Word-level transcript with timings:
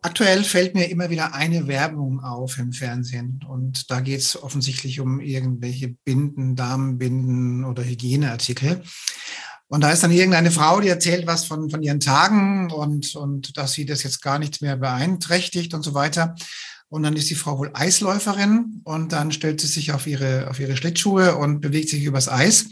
Aktuell 0.00 0.44
fällt 0.44 0.74
mir 0.74 0.90
immer 0.90 1.10
wieder 1.10 1.34
eine 1.34 1.66
Werbung 1.66 2.20
auf 2.20 2.58
im 2.58 2.72
Fernsehen 2.72 3.40
und 3.48 3.90
da 3.90 4.00
geht 4.00 4.20
es 4.20 4.40
offensichtlich 4.40 5.00
um 5.00 5.20
irgendwelche 5.20 5.88
Binden, 5.88 6.54
Damenbinden 6.54 7.64
oder 7.64 7.82
Hygieneartikel. 7.82 8.82
Und 9.66 9.82
da 9.82 9.90
ist 9.90 10.02
dann 10.02 10.12
irgendeine 10.12 10.52
Frau, 10.52 10.80
die 10.80 10.88
erzählt 10.88 11.26
was 11.26 11.44
von, 11.44 11.68
von 11.68 11.82
ihren 11.82 12.00
Tagen 12.00 12.70
und, 12.70 13.16
und 13.16 13.56
dass 13.56 13.72
sie 13.72 13.86
das 13.86 14.02
jetzt 14.02 14.22
gar 14.22 14.38
nichts 14.38 14.60
mehr 14.60 14.76
beeinträchtigt 14.76 15.74
und 15.74 15.82
so 15.82 15.94
weiter. 15.94 16.36
Und 16.88 17.02
dann 17.02 17.16
ist 17.16 17.28
die 17.28 17.34
Frau 17.34 17.58
wohl 17.58 17.70
Eisläuferin 17.74 18.80
und 18.84 19.12
dann 19.12 19.32
stellt 19.32 19.60
sie 19.60 19.66
sich 19.66 19.92
auf 19.92 20.06
ihre, 20.06 20.48
auf 20.48 20.60
ihre 20.60 20.76
Schlittschuhe 20.76 21.36
und 21.36 21.60
bewegt 21.60 21.90
sich 21.90 22.04
übers 22.04 22.28
Eis. 22.28 22.70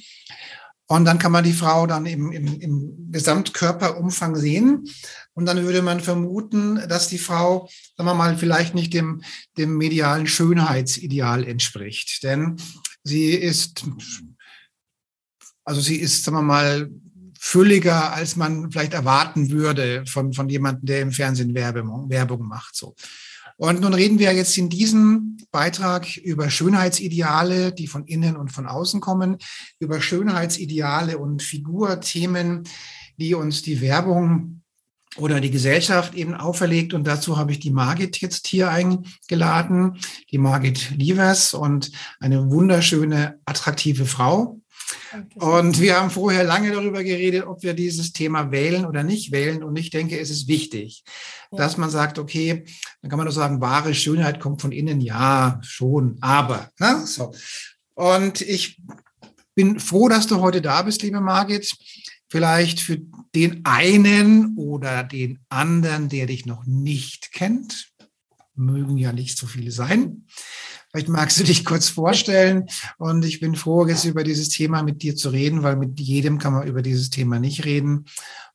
Und 0.88 1.04
dann 1.04 1.18
kann 1.18 1.32
man 1.32 1.42
die 1.42 1.52
Frau 1.52 1.86
dann 1.86 2.06
im, 2.06 2.30
im, 2.30 2.60
im 2.60 3.08
Gesamtkörperumfang 3.10 4.36
sehen. 4.36 4.88
Und 5.34 5.46
dann 5.46 5.62
würde 5.62 5.82
man 5.82 6.00
vermuten, 6.00 6.80
dass 6.88 7.08
die 7.08 7.18
Frau, 7.18 7.68
sagen 7.96 8.08
wir 8.08 8.14
mal, 8.14 8.36
vielleicht 8.36 8.74
nicht 8.74 8.94
dem, 8.94 9.22
dem 9.56 9.76
medialen 9.76 10.26
Schönheitsideal 10.28 11.44
entspricht. 11.44 12.22
Denn 12.22 12.56
sie 13.02 13.30
ist, 13.30 13.84
also 15.64 15.80
sie 15.80 15.96
ist, 15.96 16.24
sagen 16.24 16.36
wir 16.36 16.42
mal, 16.42 16.88
fülliger, 17.38 18.12
als 18.12 18.36
man 18.36 18.70
vielleicht 18.70 18.94
erwarten 18.94 19.50
würde 19.50 20.04
von, 20.06 20.32
von 20.32 20.48
jemandem, 20.48 20.86
der 20.86 21.00
im 21.00 21.12
Fernsehen 21.12 21.54
Werbung, 21.54 22.08
Werbung 22.08 22.46
macht. 22.46 22.76
So. 22.76 22.94
Und 23.56 23.80
nun 23.80 23.94
reden 23.94 24.18
wir 24.18 24.32
jetzt 24.32 24.56
in 24.58 24.68
diesem 24.68 25.38
Beitrag 25.50 26.16
über 26.18 26.50
Schönheitsideale, 26.50 27.72
die 27.72 27.86
von 27.86 28.04
innen 28.04 28.36
und 28.36 28.52
von 28.52 28.66
außen 28.66 29.00
kommen, 29.00 29.38
über 29.78 30.00
Schönheitsideale 30.00 31.16
und 31.16 31.42
Figurthemen, 31.42 32.64
die 33.16 33.34
uns 33.34 33.62
die 33.62 33.80
Werbung 33.80 34.62
oder 35.16 35.40
die 35.40 35.50
Gesellschaft 35.50 36.14
eben 36.14 36.34
auferlegt. 36.34 36.92
Und 36.92 37.06
dazu 37.06 37.38
habe 37.38 37.52
ich 37.52 37.58
die 37.58 37.70
Margit 37.70 38.20
jetzt 38.20 38.46
hier 38.46 38.70
eingeladen, 38.70 39.98
die 40.30 40.38
Margit 40.38 40.90
Lievers 40.90 41.54
und 41.54 41.90
eine 42.20 42.50
wunderschöne, 42.50 43.40
attraktive 43.46 44.04
Frau. 44.04 44.60
Und 45.34 45.80
wir 45.80 46.00
haben 46.00 46.10
vorher 46.10 46.44
lange 46.44 46.72
darüber 46.72 47.02
geredet, 47.02 47.46
ob 47.46 47.62
wir 47.62 47.74
dieses 47.74 48.12
Thema 48.12 48.50
wählen 48.50 48.86
oder 48.86 49.02
nicht 49.02 49.32
wählen. 49.32 49.62
Und 49.62 49.76
ich 49.76 49.90
denke, 49.90 50.18
es 50.18 50.30
ist 50.30 50.48
wichtig, 50.48 51.04
ja. 51.50 51.58
dass 51.58 51.76
man 51.76 51.90
sagt, 51.90 52.18
okay, 52.18 52.64
dann 53.00 53.10
kann 53.10 53.18
man 53.18 53.26
doch 53.26 53.34
sagen, 53.34 53.60
wahre 53.60 53.94
Schönheit 53.94 54.40
kommt 54.40 54.62
von 54.62 54.72
innen. 54.72 55.00
Ja, 55.00 55.60
schon, 55.62 56.18
aber. 56.20 56.70
Ne? 56.78 57.06
So. 57.06 57.32
Und 57.94 58.40
ich 58.40 58.80
bin 59.54 59.80
froh, 59.80 60.08
dass 60.08 60.26
du 60.26 60.40
heute 60.40 60.60
da 60.60 60.82
bist, 60.82 61.02
liebe 61.02 61.20
Margit. 61.20 61.76
Vielleicht 62.28 62.80
für 62.80 62.98
den 63.34 63.64
einen 63.64 64.56
oder 64.56 65.04
den 65.04 65.38
anderen, 65.48 66.08
der 66.08 66.26
dich 66.26 66.44
noch 66.44 66.66
nicht 66.66 67.32
kennt. 67.32 67.92
Mögen 68.54 68.96
ja 68.96 69.12
nicht 69.12 69.38
so 69.38 69.46
viele 69.46 69.70
sein. 69.70 70.26
Vielleicht 70.96 71.10
magst 71.10 71.38
du 71.38 71.44
dich 71.44 71.66
kurz 71.66 71.90
vorstellen. 71.90 72.70
Und 72.96 73.22
ich 73.26 73.38
bin 73.38 73.54
froh, 73.54 73.86
jetzt 73.86 74.06
über 74.06 74.24
dieses 74.24 74.48
Thema 74.48 74.82
mit 74.82 75.02
dir 75.02 75.14
zu 75.14 75.28
reden, 75.28 75.62
weil 75.62 75.76
mit 75.76 76.00
jedem 76.00 76.38
kann 76.38 76.54
man 76.54 76.66
über 76.66 76.80
dieses 76.80 77.10
Thema 77.10 77.38
nicht 77.38 77.66
reden. 77.66 78.06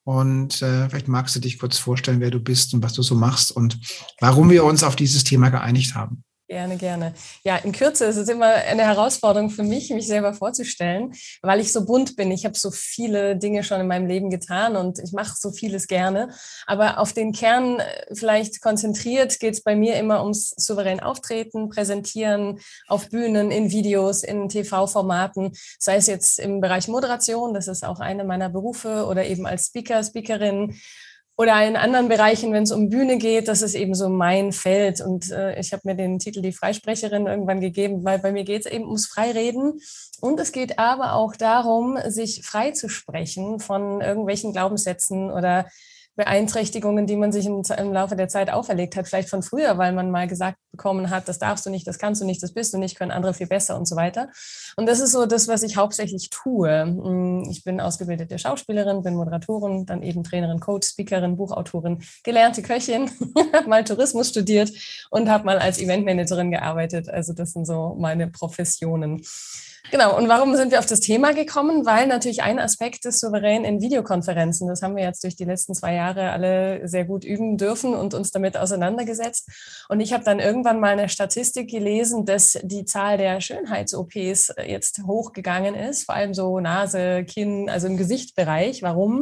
Und 0.03 0.59
äh, 0.63 0.89
vielleicht 0.89 1.07
magst 1.07 1.35
du 1.35 1.39
dich 1.39 1.59
kurz 1.59 1.77
vorstellen, 1.77 2.19
wer 2.19 2.31
du 2.31 2.39
bist 2.39 2.73
und 2.73 2.81
was 2.81 2.93
du 2.93 3.03
so 3.03 3.13
machst 3.13 3.51
und 3.51 3.77
warum 4.19 4.49
wir 4.49 4.63
uns 4.63 4.81
auf 4.81 4.95
dieses 4.95 5.23
Thema 5.23 5.49
geeinigt 5.49 5.93
haben. 5.93 6.23
Gerne, 6.51 6.75
gerne. 6.75 7.13
Ja, 7.45 7.55
in 7.55 7.71
Kürze 7.71 8.03
ist 8.03 8.17
es 8.17 8.27
immer 8.27 8.47
eine 8.47 8.83
Herausforderung 8.83 9.49
für 9.49 9.63
mich, 9.63 9.89
mich 9.91 10.05
selber 10.05 10.33
vorzustellen, 10.33 11.13
weil 11.41 11.61
ich 11.61 11.71
so 11.71 11.85
bunt 11.85 12.17
bin. 12.17 12.29
Ich 12.29 12.43
habe 12.43 12.57
so 12.57 12.71
viele 12.71 13.37
Dinge 13.37 13.63
schon 13.63 13.79
in 13.79 13.87
meinem 13.87 14.05
Leben 14.05 14.29
getan 14.29 14.75
und 14.75 14.99
ich 14.99 15.13
mache 15.13 15.33
so 15.39 15.53
vieles 15.53 15.87
gerne. 15.87 16.27
Aber 16.67 16.99
auf 16.99 17.13
den 17.13 17.31
Kern 17.31 17.79
äh, 17.79 18.13
vielleicht 18.13 18.59
konzentriert 18.59 19.39
geht 19.39 19.53
es 19.53 19.63
bei 19.63 19.77
mir 19.77 19.95
immer 19.95 20.23
ums 20.23 20.49
souverän 20.57 20.99
Auftreten, 20.99 21.69
Präsentieren 21.69 22.59
auf 22.89 23.07
Bühnen, 23.07 23.49
in 23.49 23.71
Videos, 23.71 24.21
in 24.21 24.49
TV-Formaten, 24.49 25.53
sei 25.79 25.95
es 25.95 26.07
jetzt 26.07 26.37
im 26.37 26.59
Bereich 26.59 26.89
Moderation, 26.89 27.53
das 27.53 27.69
ist 27.69 27.85
auch 27.85 28.01
eine 28.01 28.25
meiner 28.25 28.49
Berufe, 28.49 29.05
oder 29.05 29.25
eben 29.25 29.47
als 29.47 29.67
Speaker, 29.67 30.03
Speakerin 30.03 30.75
oder 31.37 31.65
in 31.65 31.75
anderen 31.75 32.07
Bereichen, 32.07 32.53
wenn 32.53 32.63
es 32.63 32.71
um 32.71 32.89
Bühne 32.89 33.17
geht, 33.17 33.47
das 33.47 33.61
ist 33.61 33.73
eben 33.73 33.95
so 33.95 34.09
mein 34.09 34.51
Feld. 34.51 35.01
Und 35.01 35.31
äh, 35.31 35.59
ich 35.59 35.73
habe 35.73 35.81
mir 35.85 35.95
den 35.95 36.19
Titel 36.19 36.41
die 36.41 36.51
Freisprecherin 36.51 37.25
irgendwann 37.25 37.61
gegeben, 37.61 38.03
weil 38.03 38.19
bei 38.19 38.31
mir 38.31 38.43
geht 38.43 38.65
es 38.65 38.71
eben 38.71 38.85
ums 38.85 39.07
Freireden. 39.07 39.79
Und 40.19 40.39
es 40.39 40.51
geht 40.51 40.77
aber 40.77 41.13
auch 41.13 41.35
darum, 41.35 41.97
sich 42.05 42.43
frei 42.45 42.71
zu 42.71 42.89
sprechen 42.89 43.59
von 43.59 44.01
irgendwelchen 44.01 44.51
Glaubenssätzen 44.51 45.31
oder 45.31 45.65
Beeinträchtigungen, 46.15 47.07
die 47.07 47.15
man 47.15 47.31
sich 47.31 47.45
im, 47.45 47.61
im, 47.77 47.93
Laufe 47.93 48.15
der 48.15 48.27
Zeit 48.27 48.51
auferlegt 48.51 48.95
hat, 48.95 49.07
vielleicht 49.07 49.29
von 49.29 49.43
früher, 49.43 49.77
weil 49.77 49.93
man 49.93 50.11
mal 50.11 50.27
gesagt 50.27 50.57
bekommen 50.71 51.09
hat, 51.09 51.27
das 51.27 51.39
darfst 51.39 51.65
du 51.65 51.69
nicht, 51.69 51.87
das 51.87 51.99
kannst 51.99 52.21
du 52.21 52.25
nicht, 52.25 52.43
das 52.43 52.53
bist 52.53 52.73
du 52.73 52.77
nicht, 52.77 52.97
können 52.97 53.11
andere 53.11 53.33
viel 53.33 53.47
besser 53.47 53.77
und 53.77 53.87
so 53.87 53.95
weiter. 53.95 54.29
Und 54.75 54.87
das 54.87 54.99
ist 54.99 55.13
so 55.13 55.25
das, 55.25 55.47
was 55.47 55.63
ich 55.63 55.77
hauptsächlich 55.77 56.29
tue. 56.29 56.81
Hm, 56.81 57.47
ich 57.49 57.63
bin 57.63 57.79
ausgebildete 57.79 58.37
Schauspielerin, 58.37 59.03
bin 59.03 59.15
Moderatorin, 59.15 59.85
dann 59.85 60.03
eben 60.03 60.23
Trainerin, 60.23 60.59
Coach, 60.59 60.89
Speakerin, 60.89 61.37
Buchautorin, 61.37 62.03
gelernte 62.23 62.61
Köchin, 62.61 63.09
habe 63.53 63.69
mal 63.69 63.83
Tourismus 63.83 64.29
studiert 64.29 64.71
und 65.09 65.29
habe 65.29 65.45
mal 65.45 65.59
als 65.59 65.79
Eventmanagerin 65.79 66.51
gearbeitet. 66.51 67.09
Also 67.09 67.33
das 67.33 67.53
sind 67.53 67.65
so 67.65 67.95
meine 67.97 68.27
Professionen. 68.27 69.23
Genau. 69.89 70.15
Und 70.15 70.29
warum 70.29 70.55
sind 70.55 70.71
wir 70.71 70.79
auf 70.79 70.85
das 70.85 70.99
Thema 70.99 71.33
gekommen? 71.33 71.85
Weil 71.85 72.07
natürlich 72.07 72.43
ein 72.43 72.59
Aspekt 72.59 73.05
ist 73.05 73.19
souverän 73.19 73.65
in 73.65 73.81
Videokonferenzen. 73.81 74.67
Das 74.67 74.81
haben 74.81 74.95
wir 74.95 75.03
jetzt 75.03 75.23
durch 75.23 75.35
die 75.35 75.43
letzten 75.43 75.73
zwei 75.73 75.95
Jahre 75.95 76.31
alle 76.31 76.87
sehr 76.87 77.05
gut 77.05 77.25
üben 77.25 77.57
dürfen 77.57 77.95
und 77.95 78.13
uns 78.13 78.31
damit 78.31 78.57
auseinandergesetzt. 78.57 79.49
Und 79.89 79.99
ich 79.99 80.13
habe 80.13 80.23
dann 80.23 80.39
irgendwann 80.39 80.79
mal 80.79 80.93
eine 80.93 81.09
Statistik 81.09 81.69
gelesen, 81.69 82.25
dass 82.25 82.59
die 82.61 82.85
Zahl 82.85 83.17
der 83.17 83.41
Schönheits-OPs 83.41 84.53
jetzt 84.65 85.01
hochgegangen 85.05 85.73
ist, 85.73 86.03
vor 86.05 86.15
allem 86.15 86.33
so 86.33 86.59
Nase, 86.59 87.25
Kinn, 87.25 87.69
also 87.69 87.87
im 87.87 87.97
Gesichtsbereich. 87.97 88.83
Warum? 88.83 89.21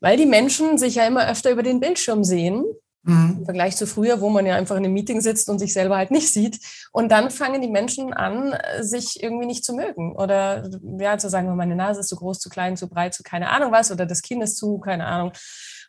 Weil 0.00 0.16
die 0.16 0.26
Menschen 0.26 0.78
sich 0.78 0.96
ja 0.96 1.06
immer 1.06 1.28
öfter 1.28 1.50
über 1.50 1.62
den 1.62 1.80
Bildschirm 1.80 2.24
sehen 2.24 2.64
Mhm. 3.04 3.36
Im 3.38 3.44
Vergleich 3.44 3.76
zu 3.76 3.86
früher, 3.86 4.20
wo 4.20 4.30
man 4.30 4.46
ja 4.46 4.56
einfach 4.56 4.76
in 4.76 4.84
einem 4.84 4.94
Meeting 4.94 5.20
sitzt 5.20 5.48
und 5.48 5.58
sich 5.58 5.72
selber 5.72 5.96
halt 5.96 6.10
nicht 6.10 6.28
sieht. 6.32 6.58
Und 6.92 7.10
dann 7.12 7.30
fangen 7.30 7.62
die 7.62 7.68
Menschen 7.68 8.12
an, 8.12 8.56
sich 8.80 9.22
irgendwie 9.22 9.46
nicht 9.46 9.64
zu 9.64 9.74
mögen. 9.74 10.16
Oder 10.16 10.68
ja, 10.98 11.18
zu 11.18 11.28
sagen, 11.28 11.54
meine 11.56 11.76
Nase 11.76 12.00
ist 12.00 12.08
zu 12.08 12.16
groß, 12.16 12.38
zu 12.40 12.48
klein, 12.48 12.76
zu 12.76 12.88
breit, 12.88 13.14
zu 13.14 13.22
keine 13.22 13.50
Ahnung 13.50 13.72
was, 13.72 13.92
oder 13.92 14.06
das 14.06 14.22
Kinn 14.22 14.42
ist 14.42 14.56
zu, 14.56 14.78
keine 14.78 15.06
Ahnung. 15.06 15.32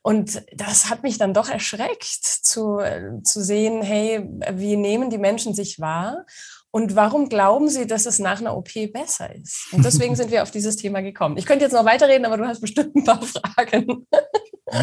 Und 0.03 0.43
das 0.53 0.89
hat 0.89 1.01
mich 1.01 1.17
dann 1.17 1.33
doch 1.33 1.49
erschreckt, 1.49 2.03
zu, 2.03 2.79
zu 3.23 3.41
sehen, 3.41 3.81
hey, 3.81 4.29
wie 4.53 4.75
nehmen 4.75 5.09
die 5.09 5.17
Menschen 5.17 5.55
sich 5.55 5.79
wahr? 5.79 6.25
Und 6.75 6.93
warum 6.93 7.29
glauben 7.29 7.69
Sie, 7.69 7.87
dass 7.87 8.05
es 8.05 8.19
nach 8.19 8.41
einer 8.41 8.57
OP 8.57 8.73
besser 8.91 9.33
ist? 9.33 9.69
Und 9.71 9.85
deswegen 9.85 10.17
sind 10.17 10.29
wir 10.29 10.43
auf 10.43 10.51
dieses 10.51 10.75
Thema 10.75 11.01
gekommen. 11.01 11.37
Ich 11.37 11.45
könnte 11.45 11.63
jetzt 11.63 11.71
noch 11.71 11.85
weiterreden, 11.85 12.25
aber 12.25 12.35
du 12.35 12.45
hast 12.45 12.59
bestimmt 12.59 12.93
ein 12.97 13.05
paar 13.05 13.21
Fragen. 13.21 14.05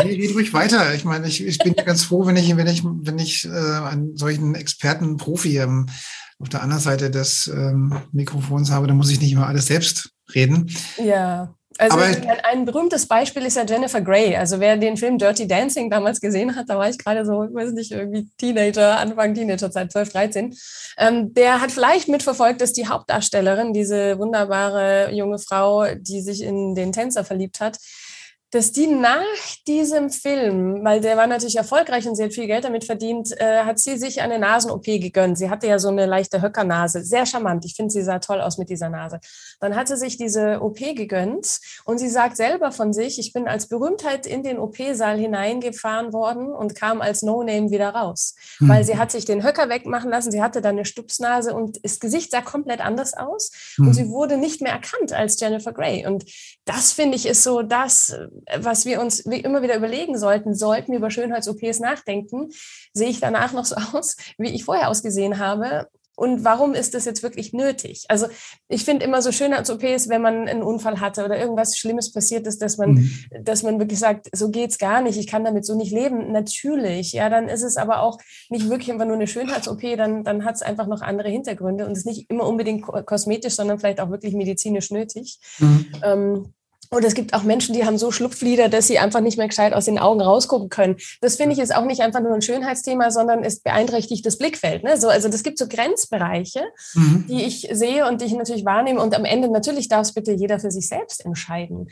Nee, 0.02 0.16
geht 0.16 0.34
ruhig 0.34 0.54
weiter. 0.54 0.94
Ich 0.94 1.04
meine, 1.04 1.26
ich, 1.28 1.47
ich 1.47 1.58
bin 1.58 1.75
ja 1.76 1.82
ganz 1.82 2.04
froh, 2.04 2.25
wenn 2.25 2.36
ich, 2.38 2.56
wenn 2.56 2.66
ich, 2.66 2.82
wenn 2.82 3.19
ich 3.19 3.44
äh, 3.44 3.50
einen 3.50 4.16
solchen 4.16 4.54
Experten, 4.54 5.19
Profi 5.19 5.58
ähm, 5.58 5.86
auf 6.38 6.48
der 6.48 6.62
anderen 6.62 6.82
Seite 6.82 7.11
des 7.11 7.46
ähm, 7.49 8.00
Mikrofons 8.11 8.70
habe, 8.70 8.87
dann 8.87 8.96
muss 8.96 9.11
ich 9.11 9.20
nicht 9.20 9.32
immer 9.32 9.46
alles 9.46 9.67
selbst 9.67 10.12
reden. 10.34 10.75
Ja. 10.96 11.55
Also 11.78 11.98
ein 12.44 12.64
berühmtes 12.64 13.06
Beispiel 13.06 13.44
ist 13.44 13.56
ja 13.56 13.64
Jennifer 13.64 14.00
Grey. 14.00 14.36
Also 14.36 14.60
wer 14.60 14.76
den 14.76 14.96
Film 14.96 15.19
Dirty 15.19 15.46
Dancing 15.46 15.90
damals 15.90 16.20
gesehen 16.20 16.56
hat, 16.56 16.69
da 16.69 16.78
war 16.78 16.88
ich 16.88 16.98
gerade 16.98 17.24
so, 17.24 17.44
ich 17.44 17.54
weiß 17.54 17.72
nicht, 17.72 17.92
irgendwie 17.92 18.28
Teenager, 18.38 18.98
Anfang 18.98 19.34
Teenagerzeit, 19.34 19.90
12, 19.92 20.12
13. 20.12 20.56
Ähm, 20.98 21.34
der 21.34 21.60
hat 21.60 21.72
vielleicht 21.72 22.08
mitverfolgt, 22.08 22.60
dass 22.60 22.72
die 22.72 22.88
Hauptdarstellerin, 22.88 23.72
diese 23.72 24.19
wunderbare 24.19 25.10
junge 25.12 25.38
Frau, 25.38 25.86
die 25.94 26.20
sich 26.20 26.42
in 26.42 26.74
den 26.74 26.92
Tänzer 26.92 27.24
verliebt 27.24 27.60
hat, 27.60 27.78
dass 28.52 28.70
die 28.70 28.87
nach 28.87 29.22
diesem 29.66 30.10
Film, 30.10 30.84
weil 30.84 31.00
der 31.00 31.16
war 31.16 31.26
natürlich 31.26 31.56
erfolgreich 31.56 32.06
und 32.06 32.16
sie 32.16 32.25
hat 32.25 32.34
viel 32.34 32.46
Geld 32.46 32.64
damit 32.64 32.84
verdient, 32.84 33.32
äh, 33.40 33.64
hat 33.64 33.78
sie 33.78 33.96
sich 33.96 34.20
eine 34.20 34.38
Nasen-OP 34.38 34.84
gegönnt. 34.84 35.38
Sie 35.38 35.49
hatte 35.49 35.66
ja 35.66 35.78
so 35.78 35.88
eine 35.88 36.04
leichte 36.04 36.43
Höckernase, 36.43 37.02
sehr 37.02 37.25
charmant. 37.25 37.64
Ich 37.64 37.75
finde, 37.75 37.90
sie 37.90 38.02
sah 38.02 38.19
toll 38.19 38.43
aus 38.43 38.58
mit 38.58 38.69
dieser 38.69 38.90
Nase. 38.90 39.20
Dann 39.58 39.75
hat 39.75 39.88
sie 39.88 39.96
sich 39.96 40.19
diese 40.19 40.60
OP 40.60 40.76
gegönnt 40.78 41.60
und 41.87 41.96
sie 41.96 42.10
sagt 42.10 42.37
selber 42.37 42.72
von 42.72 42.93
sich, 42.93 43.19
ich 43.19 43.32
bin 43.32 43.49
als 43.49 43.69
Berühmtheit 43.69 44.26
in 44.26 44.43
den 44.43 44.58
OP-Saal 44.58 45.16
hineingefahren 45.16 46.12
worden 46.12 46.52
und 46.52 46.75
kam 46.75 47.00
als 47.00 47.22
No-Name 47.22 47.70
wieder 47.70 47.88
raus, 47.88 48.34
mhm. 48.60 48.69
weil 48.69 48.84
sie 48.84 48.98
hat 48.98 49.10
sich 49.10 49.25
den 49.25 49.43
Höcker 49.43 49.70
wegmachen 49.70 50.10
lassen. 50.10 50.31
Sie 50.31 50.43
hatte 50.43 50.60
dann 50.60 50.76
eine 50.76 50.84
Stupsnase 50.84 51.55
und 51.55 51.82
das 51.82 52.00
Gesicht 52.00 52.31
sah 52.31 52.43
komplett 52.43 52.84
anders 52.84 53.14
aus 53.14 53.50
mhm. 53.78 53.88
und 53.88 53.94
sie 53.94 54.10
wurde 54.10 54.37
nicht 54.37 54.60
mehr 54.60 54.72
erkannt 54.72 55.14
als 55.14 55.40
Jennifer 55.40 55.72
Grey. 55.72 56.06
Und 56.06 56.26
das 56.66 56.93
finde 56.93 57.16
ich 57.16 57.25
ist 57.25 57.44
so 57.44 57.62
das, 57.62 58.14
was 58.59 58.85
wir 58.85 59.00
uns 59.00 59.21
immer 59.21 59.62
wieder 59.62 59.77
überlegen 59.77 60.19
sollten, 60.19 60.55
sollten 60.55 60.93
wir 60.93 60.99
über 60.99 61.11
Schönheits-OPs 61.11 61.81
nachdenken, 61.81 62.50
sehe 62.93 63.09
ich 63.09 63.21
danach 63.21 63.53
noch 63.53 63.65
so 63.65 63.77
aus, 63.93 64.17
wie 64.39 64.55
ich 64.55 64.65
vorher 64.65 64.89
ausgesehen 64.89 65.39
habe? 65.39 65.89
Und 66.15 66.44
warum 66.44 66.75
ist 66.75 66.94
das 66.94 67.06
jetzt 67.06 67.23
wirklich 67.23 67.55
nötig? 67.55 68.05
Also 68.09 68.27
ich 68.69 68.85
finde 68.85 69.05
immer 69.05 69.23
so 69.23 69.33
Schönheits-OPs, 69.33 70.09
wenn 70.11 70.21
man 70.21 70.47
einen 70.47 70.62
Unfall 70.62 71.00
hatte 71.00 71.25
oder 71.25 71.39
irgendwas 71.39 71.77
Schlimmes 71.79 72.12
passiert 72.12 72.47
ist, 72.47 72.61
dass 72.61 72.77
man, 72.77 72.93
mhm. 72.93 73.25
dass 73.41 73.62
man 73.62 73.79
wirklich 73.79 73.99
sagt, 73.99 74.29
so 74.33 74.50
geht's 74.50 74.79
gar 74.79 75.00
nicht, 75.00 75.19
ich 75.19 75.27
kann 75.27 75.44
damit 75.44 75.65
so 75.65 75.75
nicht 75.75 75.91
leben. 75.91 76.31
Natürlich, 76.31 77.12
ja, 77.12 77.31
dann 77.31 77.49
ist 77.49 77.62
es 77.62 77.79
aber 77.79 78.03
auch 78.03 78.19
nicht 78.50 78.69
wirklich 78.69 78.93
einfach 78.93 79.06
nur 79.06 79.17
eine 79.17 79.27
Schönheits-OP, 79.27 79.81
dann, 79.97 80.23
dann 80.23 80.44
hat 80.44 80.56
es 80.56 80.62
einfach 80.62 80.87
noch 80.87 81.00
andere 81.00 81.31
Hintergründe 81.31 81.87
und 81.87 81.93
ist 81.93 82.06
nicht 82.06 82.29
immer 82.31 82.47
unbedingt 82.47 82.85
kosmetisch, 83.06 83.55
sondern 83.55 83.79
vielleicht 83.79 84.00
auch 84.00 84.11
wirklich 84.11 84.35
medizinisch 84.35 84.91
nötig. 84.91 85.39
Mhm. 85.59 85.87
Ähm, 86.05 86.55
und 86.93 87.05
es 87.05 87.15
gibt 87.15 87.33
auch 87.33 87.43
Menschen, 87.43 87.75
die 87.75 87.87
haben 87.87 87.97
so 87.97 88.11
Schlupflider, 88.11 88.69
dass 88.69 88.87
sie 88.87 88.99
einfach 88.99 89.21
nicht 89.21 89.39
mehr 89.39 89.49
gescheit 89.49 89.73
aus 89.73 89.87
den 89.87 89.99
Augen 89.99 90.21
rausgucken 90.21 90.69
können. 90.69 90.97
Das 91.23 91.37
finde 91.37 91.55
ich 91.55 91.59
ist 91.59 91.75
auch 91.75 91.87
nicht 91.87 92.03
einfach 92.03 92.21
nur 92.21 92.35
ein 92.35 92.43
Schönheitsthema, 92.43 93.11
sondern 93.11 93.43
es 93.43 93.61
beeinträchtigt 93.61 94.27
das 94.27 94.37
Blickfeld. 94.37 94.85
Ne? 94.85 94.99
So, 94.99 95.09
also 95.09 95.31
das 95.31 95.43
gibt 95.43 95.59
so 95.59 95.69
Grenzbereiche, 95.69 96.62
mhm. 96.93 97.25
die 97.29 97.44
ich 97.44 97.67
sehe 97.73 98.06
und 98.06 98.21
die 98.21 98.27
ich 98.27 98.35
natürlich 98.35 98.67
wahrnehme. 98.67 99.00
Und 99.00 99.15
am 99.15 99.25
Ende 99.25 99.50
natürlich 99.50 99.89
darf 99.89 100.03
es 100.03 100.12
bitte 100.12 100.33
jeder 100.33 100.61
für 100.61 100.71
sich 100.71 100.87
selbst 100.87 101.25
entscheiden. 101.25 101.89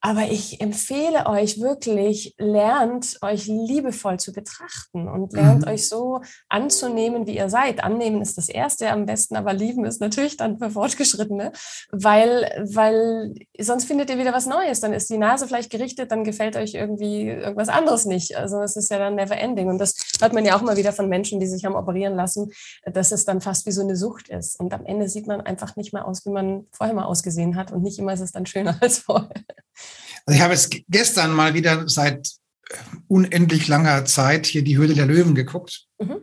Aber 0.00 0.30
ich 0.30 0.60
empfehle 0.60 1.26
euch 1.26 1.60
wirklich, 1.60 2.34
lernt 2.38 3.18
euch 3.22 3.46
liebevoll 3.46 4.20
zu 4.20 4.32
betrachten 4.32 5.08
und 5.08 5.32
lernt 5.32 5.62
mhm. 5.62 5.72
euch 5.72 5.88
so 5.88 6.20
anzunehmen, 6.48 7.26
wie 7.26 7.36
ihr 7.36 7.48
seid. 7.48 7.82
Annehmen 7.82 8.20
ist 8.20 8.36
das 8.38 8.48
Erste 8.48 8.90
am 8.90 9.06
besten, 9.06 9.36
aber 9.36 9.52
lieben 9.52 9.84
ist 9.84 10.00
natürlich 10.00 10.36
dann 10.36 10.58
für 10.58 10.70
Fortgeschrittene, 10.70 11.50
weil, 11.90 12.66
weil 12.72 13.34
sonst 13.58 13.86
findet 13.86 14.10
ihr 14.10 14.18
wieder 14.18 14.32
was 14.32 14.46
Neues. 14.46 14.80
Dann 14.80 14.92
ist 14.92 15.08
die 15.10 15.18
Nase 15.18 15.46
vielleicht 15.46 15.70
gerichtet, 15.70 16.12
dann 16.12 16.24
gefällt 16.24 16.56
euch 16.56 16.74
irgendwie 16.74 17.28
irgendwas 17.28 17.68
anderes 17.68 18.04
nicht. 18.04 18.36
Also 18.36 18.60
es 18.60 18.76
ist 18.76 18.90
ja 18.90 18.98
dann 18.98 19.14
never 19.14 19.36
ending. 19.36 19.68
Und 19.68 19.78
das 19.78 19.96
hört 20.20 20.34
man 20.34 20.44
ja 20.44 20.56
auch 20.56 20.62
mal 20.62 20.76
wieder 20.76 20.92
von 20.92 21.08
Menschen, 21.08 21.40
die 21.40 21.46
sich 21.46 21.64
haben 21.64 21.74
operieren 21.74 22.14
lassen, 22.14 22.52
dass 22.84 23.12
es 23.12 23.24
dann 23.24 23.40
fast 23.40 23.66
wie 23.66 23.72
so 23.72 23.80
eine 23.82 23.96
Sucht 23.96 24.28
ist. 24.28 24.60
Und 24.60 24.72
am 24.74 24.84
Ende 24.84 25.08
sieht 25.08 25.26
man 25.26 25.40
einfach 25.40 25.74
nicht 25.76 25.92
mehr 25.92 26.06
aus, 26.06 26.24
wie 26.26 26.30
man 26.30 26.66
vorher 26.70 26.94
mal 26.94 27.06
ausgesehen 27.06 27.56
hat. 27.56 27.72
Und 27.72 27.82
nicht 27.82 27.98
immer 27.98 28.12
ist 28.12 28.20
es 28.20 28.32
dann 28.32 28.46
schöner 28.46 28.76
als 28.82 28.98
vorher. 28.98 29.30
Also 30.24 30.36
ich 30.36 30.42
habe 30.42 30.54
jetzt 30.54 30.74
gestern 30.88 31.32
mal 31.32 31.54
wieder 31.54 31.88
seit 31.88 32.28
unendlich 33.06 33.68
langer 33.68 34.04
Zeit 34.04 34.46
hier 34.46 34.62
die 34.62 34.76
Höhle 34.76 34.94
der 34.94 35.06
Löwen 35.06 35.34
geguckt. 35.34 35.86
Mhm. 36.00 36.16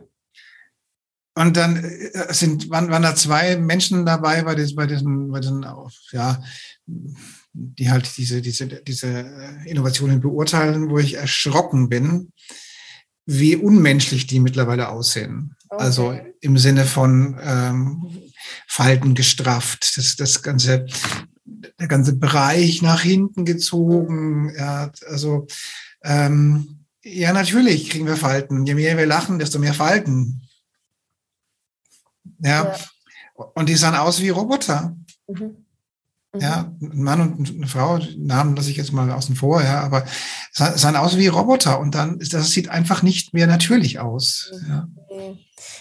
Und 1.36 1.56
dann 1.56 1.82
äh, 1.82 2.32
sind, 2.32 2.70
waren, 2.70 2.90
waren 2.90 3.02
da 3.02 3.16
zwei 3.16 3.56
Menschen 3.56 4.06
dabei 4.06 4.42
bei, 4.42 4.54
diesen, 4.54 4.76
bei 4.76 4.86
diesen, 4.86 5.32
bei 5.32 5.40
diesen, 5.40 5.66
ja, 6.12 6.42
die 7.52 7.90
halt 7.90 8.16
diese, 8.16 8.40
diese, 8.40 8.66
diese 8.66 9.08
äh, 9.08 9.68
Innovationen 9.68 10.20
beurteilen, 10.20 10.90
wo 10.90 10.98
ich 10.98 11.14
erschrocken 11.14 11.88
bin, 11.88 12.32
wie 13.26 13.56
unmenschlich 13.56 14.26
die 14.26 14.38
mittlerweile 14.38 14.90
aussehen. 14.90 15.56
Okay. 15.70 15.82
Also 15.82 16.18
im 16.40 16.58
Sinne 16.58 16.84
von 16.84 17.38
ähm, 17.42 18.22
Falten 18.68 19.14
gestrafft, 19.14 19.96
das, 19.96 20.14
das 20.16 20.42
ganze 20.42 20.86
der 21.78 21.88
ganze 21.88 22.14
Bereich 22.16 22.82
nach 22.82 23.02
hinten 23.02 23.44
gezogen. 23.44 24.52
Ja, 24.56 24.90
also 25.08 25.46
ähm, 26.02 26.86
ja, 27.02 27.32
natürlich 27.32 27.90
kriegen 27.90 28.06
wir 28.06 28.16
Falten. 28.16 28.66
Je 28.66 28.74
mehr 28.74 28.96
wir 28.96 29.06
lachen, 29.06 29.38
desto 29.38 29.58
mehr 29.58 29.74
Falten. 29.74 30.48
Ja. 32.38 32.64
ja. 32.64 32.76
Und 33.54 33.68
die 33.68 33.74
sahen 33.74 33.94
aus 33.94 34.20
wie 34.20 34.30
Roboter. 34.30 34.96
Mhm. 35.26 35.64
Mhm. 36.34 36.40
Ja, 36.40 36.72
ein 36.80 37.02
Mann 37.02 37.20
und 37.20 37.54
eine 37.54 37.66
Frau, 37.66 37.98
Namen 38.16 38.56
lasse 38.56 38.70
ich 38.70 38.76
jetzt 38.76 38.92
mal 38.92 39.10
außen 39.10 39.36
vor, 39.36 39.62
ja, 39.62 39.80
aber 39.80 40.04
sahen 40.52 40.96
aus 40.96 41.16
wie 41.16 41.28
Roboter 41.28 41.78
und 41.78 41.94
dann, 41.94 42.18
das 42.18 42.50
sieht 42.50 42.68
einfach 42.68 43.02
nicht 43.02 43.34
mehr 43.34 43.46
natürlich 43.46 44.00
aus. 44.00 44.52
Mhm. 44.52 44.68
Ja. 44.68 44.88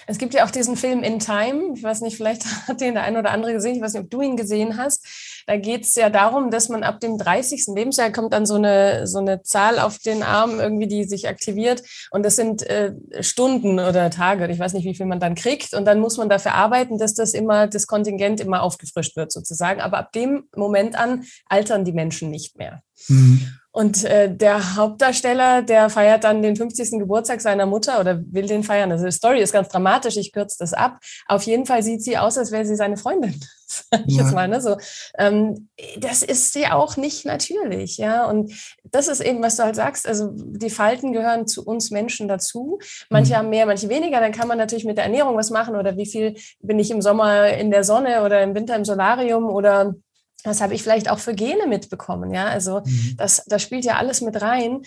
Es 0.06 0.18
gibt 0.18 0.34
ja 0.34 0.46
auch 0.46 0.52
diesen 0.52 0.76
Film 0.76 1.02
In 1.02 1.20
Time. 1.20 1.74
Ich 1.76 1.84
weiß 1.84 2.02
nicht, 2.02 2.18
vielleicht 2.18 2.46
hat 2.68 2.82
den 2.82 2.94
der 2.94 3.04
eine 3.04 3.20
oder 3.20 3.32
andere 3.32 3.54
gesehen. 3.54 3.76
Ich 3.76 3.82
weiß 3.82 3.94
nicht, 3.94 4.04
ob 4.04 4.10
du 4.10 4.22
ihn 4.22 4.38
gesehen 4.38 4.78
hast. 4.78 5.06
Da 5.48 5.58
geht 5.58 5.84
es 5.84 5.96
ja 5.96 6.10
darum, 6.10 6.52
dass 6.52 6.70
man 6.70 6.84
ab 6.84 7.00
dem 7.00 7.18
30. 7.18 7.66
Lebensjahr 7.76 8.12
kommt 8.12 8.34
dann 8.34 8.46
so 8.46 8.56
eine, 8.56 9.08
so 9.08 9.20
eine 9.20 9.42
Zahl 9.44 9.80
auf 9.80 10.00
den 10.00 10.24
Arm 10.24 10.60
irgendwie, 10.60 10.88
die 10.88 11.04
sich 11.04 11.28
aktiviert. 11.28 11.84
Und 12.12 12.24
das 12.24 12.36
sind 12.36 12.64
äh, 12.64 12.94
Stunden 13.22 13.80
oder 13.80 14.10
Tage. 14.10 14.48
Ich 14.48 14.60
weiß 14.60 14.74
nicht, 14.74 14.86
wie 14.86 14.96
viel 14.96 15.06
man 15.06 15.20
dann 15.20 15.36
kriegt. 15.36 15.74
Und 15.74 15.86
dann 15.86 16.00
muss 16.00 16.18
man 16.18 16.30
dafür 16.30 16.54
arbeiten, 16.54 16.98
dass 16.98 17.14
das 17.14 17.34
immer, 17.34 17.68
das 17.68 17.88
Kontingent 17.88 18.40
immer 18.40 18.64
aufgefrischt 18.64 19.16
wird 19.16 19.32
sozusagen. 19.32 19.82
Aber 19.82 19.98
ab 19.98 20.12
dem 20.12 20.48
Moment 20.56 20.98
an 20.98 21.24
altern 21.48 21.86
die 21.86 21.94
Menschen 21.94 22.30
nicht 22.30 22.58
mehr. 22.58 22.82
Mhm. 23.08 23.48
Und 23.76 24.04
äh, 24.04 24.34
der 24.34 24.76
Hauptdarsteller, 24.76 25.64
der 25.64 25.90
feiert 25.90 26.26
dann 26.26 26.44
den 26.44 26.56
50. 26.56 27.00
Geburtstag 27.00 27.42
seiner 27.42 27.66
Mutter 27.66 28.00
oder 28.00 28.22
will 28.32 28.46
den 28.46 28.64
feiern. 28.64 28.92
Also 28.92 29.06
die 29.06 29.12
Story 29.12 29.42
ist 29.42 29.52
ganz 29.52 29.68
dramatisch, 29.70 30.16
ich 30.16 30.32
kürze 30.32 30.58
das 30.60 30.74
ab. 30.74 31.00
Auf 31.28 31.42
jeden 31.44 31.66
Fall 31.66 31.82
sieht 31.82 32.04
sie 32.04 32.20
aus, 32.20 32.38
als 32.38 32.52
wäre 32.52 32.68
sie 32.68 32.76
seine 32.76 32.98
Freundin. 32.98 33.40
Sag 33.92 34.04
ich 34.08 34.16
ja. 34.16 34.24
jetzt 34.24 34.34
mal, 34.34 34.48
ne? 34.48 34.62
so, 34.62 34.78
ähm, 35.18 35.70
das 35.98 36.24
ist 36.24 36.56
ja 36.56 36.74
auch 36.74 36.98
nicht 36.98 37.26
natürlich, 37.26 37.98
ja. 37.98 38.26
Und 38.26 38.54
das 38.84 39.08
ist 39.08 39.22
eben, 39.22 39.42
was 39.42 39.56
du 39.56 39.64
halt 39.64 39.76
sagst. 39.76 40.08
Also 40.08 40.30
die 40.34 40.70
Falten 40.70 41.14
gehören 41.14 41.48
zu 41.48 41.66
uns 41.66 41.92
Menschen 41.92 42.28
dazu. 42.28 42.80
Manche 43.10 43.34
mhm. 43.34 43.38
haben 43.38 43.50
mehr, 43.50 43.66
manche 43.66 43.90
weniger. 43.90 44.20
Dann 44.20 44.32
kann 44.32 44.48
man 44.48 44.58
natürlich 44.58 44.86
mit 44.86 44.98
der 44.98 45.06
Ernährung 45.06 45.36
was 45.36 45.50
machen 45.50 45.76
oder 45.76 45.98
wie 45.98 46.06
viel 46.06 46.36
bin 46.60 46.80
ich 46.80 46.92
im 46.92 47.02
Sommer 47.02 47.50
in 47.50 47.72
der 47.72 47.84
Sonne 47.84 48.24
oder 48.24 48.42
im 48.42 48.56
Winter 48.56 48.76
im 48.76 48.86
Solarium 48.86 49.46
oder 49.46 49.96
was 50.44 50.62
habe 50.62 50.74
ich 50.74 50.84
vielleicht 50.84 51.10
auch 51.10 51.20
für 51.20 51.34
Gene 51.34 51.68
mitbekommen? 51.68 52.34
Ja, 52.34 52.46
also 52.48 52.82
mhm. 52.82 53.16
das, 53.18 53.46
das 53.46 53.62
spielt 53.62 53.86
ja 53.86 53.96
alles 53.96 54.22
mit 54.22 54.42
rein. 54.42 54.82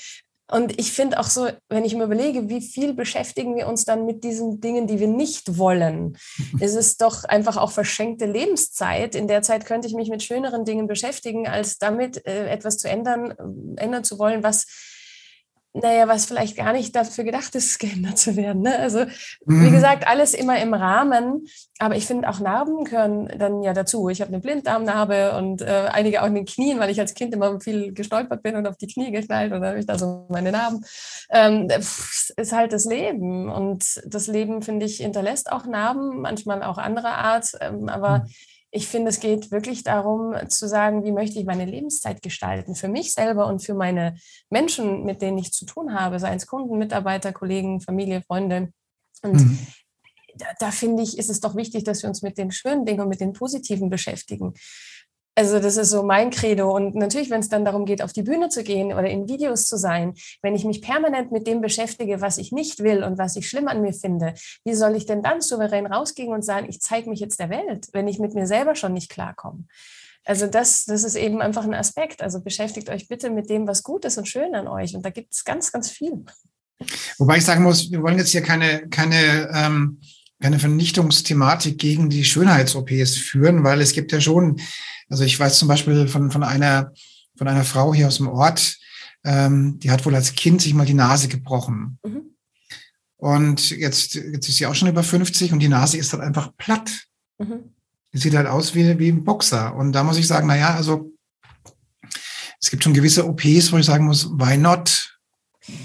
Und 0.50 0.78
ich 0.78 0.92
finde 0.92 1.18
auch 1.18 1.24
so, 1.24 1.48
wenn 1.68 1.84
ich 1.84 1.94
mir 1.94 2.04
überlege, 2.04 2.48
wie 2.48 2.60
viel 2.60 2.94
beschäftigen 2.94 3.56
wir 3.56 3.66
uns 3.66 3.84
dann 3.84 4.06
mit 4.06 4.22
diesen 4.22 4.60
Dingen, 4.60 4.86
die 4.86 5.00
wir 5.00 5.08
nicht 5.08 5.58
wollen, 5.58 6.16
ist 6.60 6.76
es 6.76 6.96
doch 6.96 7.24
einfach 7.24 7.56
auch 7.56 7.72
verschenkte 7.72 8.26
Lebenszeit. 8.26 9.14
In 9.14 9.28
der 9.28 9.42
Zeit 9.42 9.66
könnte 9.66 9.88
ich 9.88 9.94
mich 9.94 10.08
mit 10.08 10.22
schöneren 10.22 10.64
Dingen 10.64 10.86
beschäftigen, 10.86 11.48
als 11.48 11.78
damit 11.78 12.26
äh, 12.26 12.48
etwas 12.48 12.78
zu 12.78 12.88
ändern, 12.88 13.32
äh, 13.32 13.82
ändern 13.82 14.04
zu 14.04 14.18
wollen, 14.18 14.42
was 14.42 14.66
naja, 15.80 16.08
was 16.08 16.26
vielleicht 16.26 16.56
gar 16.56 16.72
nicht 16.72 16.94
dafür 16.94 17.24
gedacht 17.24 17.54
ist, 17.54 17.78
geändert 17.80 18.18
zu 18.18 18.36
werden. 18.36 18.62
Ne? 18.62 18.78
Also, 18.78 19.04
mhm. 19.44 19.64
wie 19.66 19.70
gesagt, 19.70 20.06
alles 20.06 20.34
immer 20.34 20.60
im 20.60 20.74
Rahmen. 20.74 21.46
Aber 21.78 21.96
ich 21.96 22.06
finde 22.06 22.28
auch 22.28 22.40
Narben 22.40 22.84
gehören 22.84 23.28
dann 23.38 23.62
ja 23.62 23.74
dazu. 23.74 24.08
Ich 24.08 24.20
habe 24.20 24.28
eine 24.32 24.40
Blinddarmnarbe 24.40 25.36
und 25.36 25.60
äh, 25.60 25.88
einige 25.92 26.22
auch 26.22 26.26
in 26.26 26.34
den 26.34 26.46
Knien, 26.46 26.78
weil 26.78 26.90
ich 26.90 27.00
als 27.00 27.14
Kind 27.14 27.34
immer 27.34 27.60
viel 27.60 27.92
gestolpert 27.92 28.42
bin 28.42 28.56
und 28.56 28.66
auf 28.66 28.78
die 28.78 28.86
Knie 28.86 29.12
geknallt 29.12 29.52
und 29.52 29.60
dann 29.60 29.70
habe 29.70 29.78
ich 29.78 29.86
da 29.86 29.98
so 29.98 30.26
meine 30.30 30.52
Narben. 30.52 30.84
Ähm, 31.30 31.68
ist 31.68 32.52
halt 32.52 32.72
das 32.72 32.86
Leben. 32.86 33.50
Und 33.50 34.00
das 34.06 34.26
Leben, 34.26 34.62
finde 34.62 34.86
ich, 34.86 34.98
hinterlässt 34.98 35.52
auch 35.52 35.66
Narben, 35.66 36.20
manchmal 36.20 36.62
auch 36.62 36.78
anderer 36.78 37.16
Art. 37.16 37.52
Ähm, 37.60 37.88
aber 37.88 38.20
mhm 38.20 38.30
ich 38.76 38.88
finde, 38.88 39.08
es 39.08 39.20
geht 39.20 39.50
wirklich 39.50 39.84
darum 39.84 40.34
zu 40.48 40.68
sagen, 40.68 41.02
wie 41.02 41.10
möchte 41.10 41.38
ich 41.38 41.46
meine 41.46 41.64
Lebenszeit 41.64 42.20
gestalten 42.20 42.74
für 42.74 42.88
mich 42.88 43.14
selber 43.14 43.46
und 43.46 43.64
für 43.64 43.74
meine 43.74 44.16
Menschen, 44.50 45.04
mit 45.04 45.22
denen 45.22 45.38
ich 45.38 45.52
zu 45.52 45.64
tun 45.64 45.94
habe, 45.94 46.20
seien 46.20 46.36
es 46.36 46.46
Kunden, 46.46 46.76
Mitarbeiter, 46.76 47.32
Kollegen, 47.32 47.80
Familie, 47.80 48.20
Freunde. 48.20 48.72
Und 49.22 49.32
mhm. 49.32 49.58
da, 50.36 50.46
da 50.58 50.70
finde 50.70 51.02
ich, 51.02 51.16
ist 51.16 51.30
es 51.30 51.40
doch 51.40 51.56
wichtig, 51.56 51.84
dass 51.84 52.02
wir 52.02 52.10
uns 52.10 52.20
mit 52.20 52.36
den 52.36 52.50
schönen 52.50 52.84
Dingen 52.84 53.00
und 53.00 53.08
mit 53.08 53.20
den 53.20 53.32
positiven 53.32 53.88
beschäftigen. 53.88 54.52
Also 55.38 55.60
das 55.60 55.76
ist 55.76 55.90
so 55.90 56.02
mein 56.02 56.30
Credo. 56.30 56.74
Und 56.74 56.94
natürlich, 56.94 57.28
wenn 57.28 57.40
es 57.40 57.50
dann 57.50 57.66
darum 57.66 57.84
geht, 57.84 58.00
auf 58.00 58.14
die 58.14 58.22
Bühne 58.22 58.48
zu 58.48 58.64
gehen 58.64 58.94
oder 58.94 59.08
in 59.08 59.28
Videos 59.28 59.64
zu 59.64 59.76
sein, 59.76 60.14
wenn 60.40 60.54
ich 60.54 60.64
mich 60.64 60.80
permanent 60.80 61.30
mit 61.30 61.46
dem 61.46 61.60
beschäftige, 61.60 62.22
was 62.22 62.38
ich 62.38 62.52
nicht 62.52 62.82
will 62.82 63.04
und 63.04 63.18
was 63.18 63.36
ich 63.36 63.46
schlimm 63.46 63.68
an 63.68 63.82
mir 63.82 63.92
finde, 63.92 64.32
wie 64.64 64.74
soll 64.74 64.96
ich 64.96 65.04
denn 65.04 65.22
dann 65.22 65.42
souverän 65.42 65.86
rausgehen 65.86 66.32
und 66.32 66.42
sagen, 66.42 66.66
ich 66.70 66.80
zeige 66.80 67.10
mich 67.10 67.20
jetzt 67.20 67.38
der 67.38 67.50
Welt, 67.50 67.88
wenn 67.92 68.08
ich 68.08 68.18
mit 68.18 68.34
mir 68.34 68.46
selber 68.46 68.74
schon 68.74 68.94
nicht 68.94 69.10
klarkomme? 69.10 69.64
Also 70.24 70.46
das, 70.46 70.86
das 70.86 71.04
ist 71.04 71.16
eben 71.16 71.42
einfach 71.42 71.64
ein 71.64 71.74
Aspekt. 71.74 72.22
Also 72.22 72.40
beschäftigt 72.40 72.88
euch 72.88 73.06
bitte 73.06 73.28
mit 73.28 73.50
dem, 73.50 73.68
was 73.68 73.82
gut 73.82 74.06
ist 74.06 74.16
und 74.16 74.26
schön 74.26 74.54
an 74.54 74.66
euch. 74.66 74.96
Und 74.96 75.04
da 75.04 75.10
gibt 75.10 75.34
es 75.34 75.44
ganz, 75.44 75.70
ganz 75.70 75.90
viel. 75.90 76.24
Wobei 77.18 77.36
ich 77.36 77.44
sagen 77.44 77.62
muss, 77.62 77.90
wir 77.90 78.02
wollen 78.02 78.18
jetzt 78.18 78.30
hier 78.30 78.42
keine, 78.42 78.88
keine, 78.88 79.50
ähm, 79.54 80.00
keine 80.40 80.58
Vernichtungsthematik 80.58 81.78
gegen 81.78 82.10
die 82.10 82.24
Schönheits-OPs 82.24 83.16
führen, 83.16 83.64
weil 83.64 83.80
es 83.80 83.92
gibt 83.92 84.12
ja 84.12 84.20
schon 84.20 84.60
also 85.08 85.24
ich 85.24 85.38
weiß 85.38 85.58
zum 85.58 85.68
Beispiel 85.68 86.08
von, 86.08 86.30
von 86.30 86.42
einer, 86.42 86.92
von 87.36 87.48
einer 87.48 87.64
Frau 87.64 87.94
hier 87.94 88.08
aus 88.08 88.16
dem 88.16 88.28
Ort, 88.28 88.76
ähm, 89.24 89.78
die 89.78 89.90
hat 89.90 90.04
wohl 90.04 90.14
als 90.14 90.34
Kind 90.34 90.62
sich 90.62 90.74
mal 90.74 90.86
die 90.86 90.94
Nase 90.94 91.28
gebrochen. 91.28 91.98
Mhm. 92.04 92.22
Und 93.16 93.70
jetzt, 93.70 94.14
jetzt 94.14 94.48
ist 94.48 94.56
sie 94.56 94.66
auch 94.66 94.74
schon 94.74 94.88
über 94.88 95.02
50 95.02 95.52
und 95.52 95.60
die 95.60 95.68
Nase 95.68 95.96
ist 95.96 96.12
halt 96.12 96.22
einfach 96.22 96.54
platt. 96.56 96.90
Mhm. 97.38 97.72
Die 98.12 98.18
sieht 98.18 98.34
halt 98.34 98.46
aus 98.46 98.74
wie, 98.74 98.98
wie 98.98 99.08
ein 99.08 99.24
Boxer. 99.24 99.74
Und 99.74 99.92
da 99.92 100.02
muss 100.02 100.18
ich 100.18 100.26
sagen, 100.26 100.46
na 100.46 100.56
ja, 100.56 100.74
also 100.74 101.12
es 102.60 102.70
gibt 102.70 102.82
schon 102.82 102.94
gewisse 102.94 103.26
OPs, 103.26 103.72
wo 103.72 103.78
ich 103.78 103.86
sagen 103.86 104.06
muss, 104.06 104.28
why 104.30 104.56
not? 104.56 105.15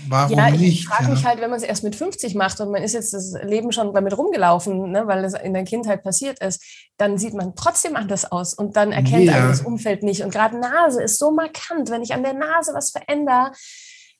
Warum 0.07 0.37
ja? 0.37 0.53
Ich 0.53 0.85
frage 0.87 1.05
ja. 1.05 1.09
mich 1.09 1.25
halt, 1.25 1.41
wenn 1.41 1.49
man 1.49 1.57
es 1.57 1.65
erst 1.65 1.83
mit 1.83 1.95
50 1.95 2.35
macht 2.35 2.59
und 2.59 2.71
man 2.71 2.83
ist 2.83 2.93
jetzt 2.93 3.13
das 3.13 3.33
Leben 3.43 3.71
schon 3.71 3.93
damit 3.93 4.17
rumgelaufen, 4.17 4.91
ne, 4.91 5.07
weil 5.07 5.23
es 5.23 5.33
in 5.33 5.53
der 5.53 5.63
Kindheit 5.63 6.03
passiert 6.03 6.39
ist, 6.39 6.63
dann 6.97 7.17
sieht 7.17 7.33
man 7.33 7.55
trotzdem 7.55 7.95
anders 7.95 8.31
aus 8.31 8.53
und 8.53 8.75
dann 8.75 8.91
erkennt 8.91 9.25
ja. 9.25 9.47
das 9.47 9.61
Umfeld 9.61 10.03
nicht. 10.03 10.23
Und 10.23 10.31
gerade 10.31 10.59
Nase 10.59 11.01
ist 11.01 11.17
so 11.17 11.31
markant. 11.31 11.89
Wenn 11.89 12.03
ich 12.03 12.13
an 12.13 12.23
der 12.23 12.33
Nase 12.33 12.73
was 12.73 12.91
verändere, 12.91 13.51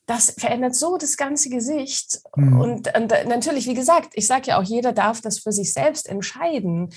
das 0.07 0.31
verändert 0.37 0.75
so 0.75 0.97
das 0.97 1.15
ganze 1.15 1.49
Gesicht. 1.49 2.19
Mhm. 2.35 2.59
Und, 2.59 2.97
und, 2.97 3.13
natürlich, 3.27 3.67
wie 3.67 3.75
gesagt, 3.75 4.09
ich 4.13 4.27
sage 4.27 4.47
ja 4.47 4.59
auch, 4.59 4.63
jeder 4.63 4.91
darf 4.93 5.21
das 5.21 5.39
für 5.39 5.51
sich 5.51 5.73
selbst 5.73 6.07
entscheiden. 6.09 6.89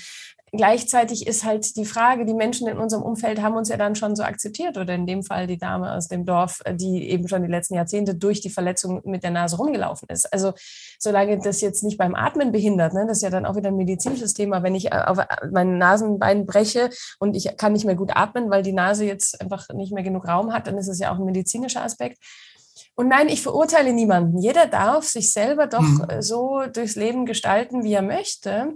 Gleichzeitig 0.57 1.27
ist 1.27 1.43
halt 1.43 1.75
die 1.75 1.85
Frage, 1.85 2.25
die 2.25 2.33
Menschen 2.33 2.67
in 2.67 2.77
unserem 2.77 3.03
Umfeld 3.03 3.41
haben 3.41 3.55
uns 3.55 3.69
ja 3.69 3.77
dann 3.77 3.95
schon 3.95 4.15
so 4.15 4.23
akzeptiert 4.23 4.77
oder 4.77 4.93
in 4.93 5.05
dem 5.05 5.23
Fall 5.23 5.47
die 5.47 5.57
Dame 5.57 5.93
aus 5.93 6.07
dem 6.07 6.25
Dorf, 6.25 6.61
die 6.73 7.09
eben 7.09 7.27
schon 7.27 7.41
die 7.43 7.49
letzten 7.49 7.75
Jahrzehnte 7.75 8.15
durch 8.15 8.41
die 8.41 8.49
Verletzung 8.49 9.01
mit 9.05 9.23
der 9.23 9.31
Nase 9.31 9.57
rumgelaufen 9.57 10.07
ist. 10.09 10.31
Also 10.31 10.53
solange 10.99 11.37
das 11.39 11.61
jetzt 11.61 11.83
nicht 11.83 11.97
beim 11.97 12.15
Atmen 12.15 12.51
behindert, 12.51 12.93
ne, 12.93 13.05
das 13.07 13.17
ist 13.17 13.23
ja 13.23 13.29
dann 13.29 13.45
auch 13.45 13.55
wieder 13.55 13.69
ein 13.69 13.77
medizinisches 13.77 14.33
Thema, 14.33 14.63
wenn 14.63 14.75
ich 14.75 14.93
auf 14.93 15.17
meinen 15.51 15.77
Nasenbein 15.77 16.45
breche 16.45 16.89
und 17.19 17.35
ich 17.35 17.57
kann 17.57 17.73
nicht 17.73 17.85
mehr 17.85 17.95
gut 17.95 18.15
atmen, 18.15 18.49
weil 18.49 18.63
die 18.63 18.73
Nase 18.73 19.05
jetzt 19.05 19.41
einfach 19.41 19.67
nicht 19.73 19.93
mehr 19.93 20.03
genug 20.03 20.27
Raum 20.27 20.53
hat, 20.53 20.67
dann 20.67 20.77
ist 20.77 20.87
es 20.87 20.99
ja 20.99 21.11
auch 21.11 21.19
ein 21.19 21.25
medizinischer 21.25 21.83
Aspekt. 21.83 22.17
Und 22.95 23.09
nein, 23.09 23.27
ich 23.27 23.41
verurteile 23.41 23.91
niemanden. 23.93 24.37
Jeder 24.37 24.67
darf 24.67 25.03
sich 25.03 25.33
selber 25.33 25.67
doch 25.67 25.81
mhm. 25.81 26.21
so 26.21 26.63
durchs 26.71 26.95
Leben 26.95 27.25
gestalten, 27.25 27.83
wie 27.83 27.93
er 27.93 28.01
möchte 28.01 28.73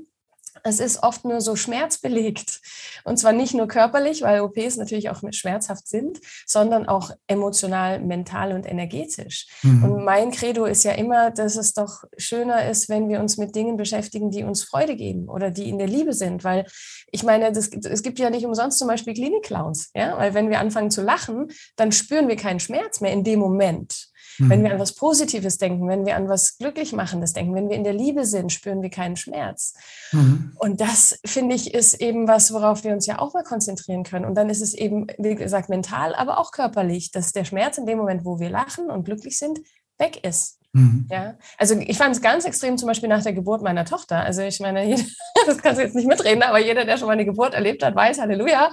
es 0.63 0.79
ist 0.79 1.03
oft 1.03 1.25
nur 1.25 1.41
so 1.41 1.55
schmerzbelegt. 1.55 2.61
Und 3.03 3.17
zwar 3.17 3.33
nicht 3.33 3.53
nur 3.53 3.67
körperlich, 3.67 4.21
weil 4.21 4.41
OPs 4.41 4.77
natürlich 4.77 5.09
auch 5.09 5.21
schmerzhaft 5.31 5.87
sind, 5.87 6.19
sondern 6.45 6.87
auch 6.87 7.11
emotional, 7.27 7.99
mental 7.99 8.53
und 8.53 8.65
energetisch. 8.65 9.47
Mhm. 9.63 9.83
Und 9.83 10.03
mein 10.03 10.31
Credo 10.31 10.65
ist 10.65 10.83
ja 10.83 10.91
immer, 10.91 11.31
dass 11.31 11.55
es 11.55 11.73
doch 11.73 12.03
schöner 12.17 12.69
ist, 12.69 12.89
wenn 12.89 13.09
wir 13.09 13.19
uns 13.19 13.37
mit 13.37 13.55
Dingen 13.55 13.77
beschäftigen, 13.77 14.31
die 14.31 14.43
uns 14.43 14.63
Freude 14.63 14.95
geben 14.95 15.29
oder 15.29 15.51
die 15.51 15.69
in 15.69 15.77
der 15.77 15.87
Liebe 15.87 16.13
sind. 16.13 16.43
Weil 16.43 16.65
ich 17.11 17.23
meine, 17.23 17.51
das, 17.51 17.69
es 17.69 18.03
gibt 18.03 18.19
ja 18.19 18.29
nicht 18.29 18.45
umsonst 18.45 18.79
zum 18.79 18.87
Beispiel 18.87 19.13
Klinik-Clowns. 19.13 19.91
Ja? 19.95 20.17
Weil 20.17 20.33
wenn 20.33 20.49
wir 20.49 20.59
anfangen 20.59 20.91
zu 20.91 21.01
lachen, 21.01 21.47
dann 21.75 21.91
spüren 21.91 22.27
wir 22.27 22.35
keinen 22.35 22.59
Schmerz 22.59 23.01
mehr 23.01 23.11
in 23.11 23.23
dem 23.23 23.39
Moment. 23.39 24.08
Wenn 24.47 24.63
wir 24.63 24.69
mhm. 24.69 24.75
an 24.75 24.79
was 24.79 24.95
Positives 24.95 25.57
denken, 25.57 25.87
wenn 25.87 26.05
wir 26.05 26.15
an 26.15 26.29
was 26.29 26.57
Glücklichmachendes 26.57 27.33
denken, 27.33 27.55
wenn 27.55 27.69
wir 27.69 27.75
in 27.75 27.83
der 27.83 27.93
Liebe 27.93 28.25
sind, 28.25 28.51
spüren 28.51 28.81
wir 28.81 28.89
keinen 28.89 29.15
Schmerz. 29.15 29.73
Mhm. 30.11 30.53
Und 30.55 30.81
das, 30.81 31.19
finde 31.25 31.55
ich, 31.55 31.73
ist 31.73 31.99
eben 32.01 32.27
was, 32.27 32.53
worauf 32.53 32.83
wir 32.83 32.93
uns 32.93 33.05
ja 33.05 33.19
auch 33.19 33.33
mal 33.33 33.43
konzentrieren 33.43 34.03
können. 34.03 34.25
Und 34.25 34.35
dann 34.35 34.49
ist 34.49 34.61
es 34.61 34.73
eben, 34.73 35.07
wie 35.17 35.35
gesagt, 35.35 35.69
mental, 35.69 36.15
aber 36.15 36.39
auch 36.39 36.51
körperlich, 36.51 37.11
dass 37.11 37.31
der 37.31 37.45
Schmerz 37.45 37.77
in 37.77 37.85
dem 37.85 37.97
Moment, 37.97 38.25
wo 38.25 38.39
wir 38.39 38.49
lachen 38.49 38.89
und 38.89 39.03
glücklich 39.03 39.37
sind, 39.37 39.59
weg 39.97 40.23
ist. 40.25 40.58
Mhm. 40.73 41.07
Ja, 41.09 41.35
also 41.57 41.75
ich 41.75 41.97
fand 41.97 42.15
es 42.15 42.21
ganz 42.21 42.45
extrem 42.45 42.77
zum 42.77 42.87
Beispiel 42.87 43.09
nach 43.09 43.23
der 43.23 43.33
Geburt 43.33 43.63
meiner 43.63 43.85
Tochter. 43.85 44.23
Also 44.23 44.43
ich 44.43 44.59
meine, 44.59 44.85
jeder, 44.87 45.03
das 45.45 45.57
kannst 45.57 45.79
du 45.79 45.83
jetzt 45.83 45.95
nicht 45.95 46.07
mitreden, 46.07 46.43
aber 46.43 46.59
jeder, 46.59 46.85
der 46.85 46.97
schon 46.97 47.07
mal 47.07 47.13
eine 47.13 47.25
Geburt 47.25 47.53
erlebt 47.53 47.83
hat, 47.83 47.95
weiß, 47.95 48.19
Halleluja, 48.19 48.71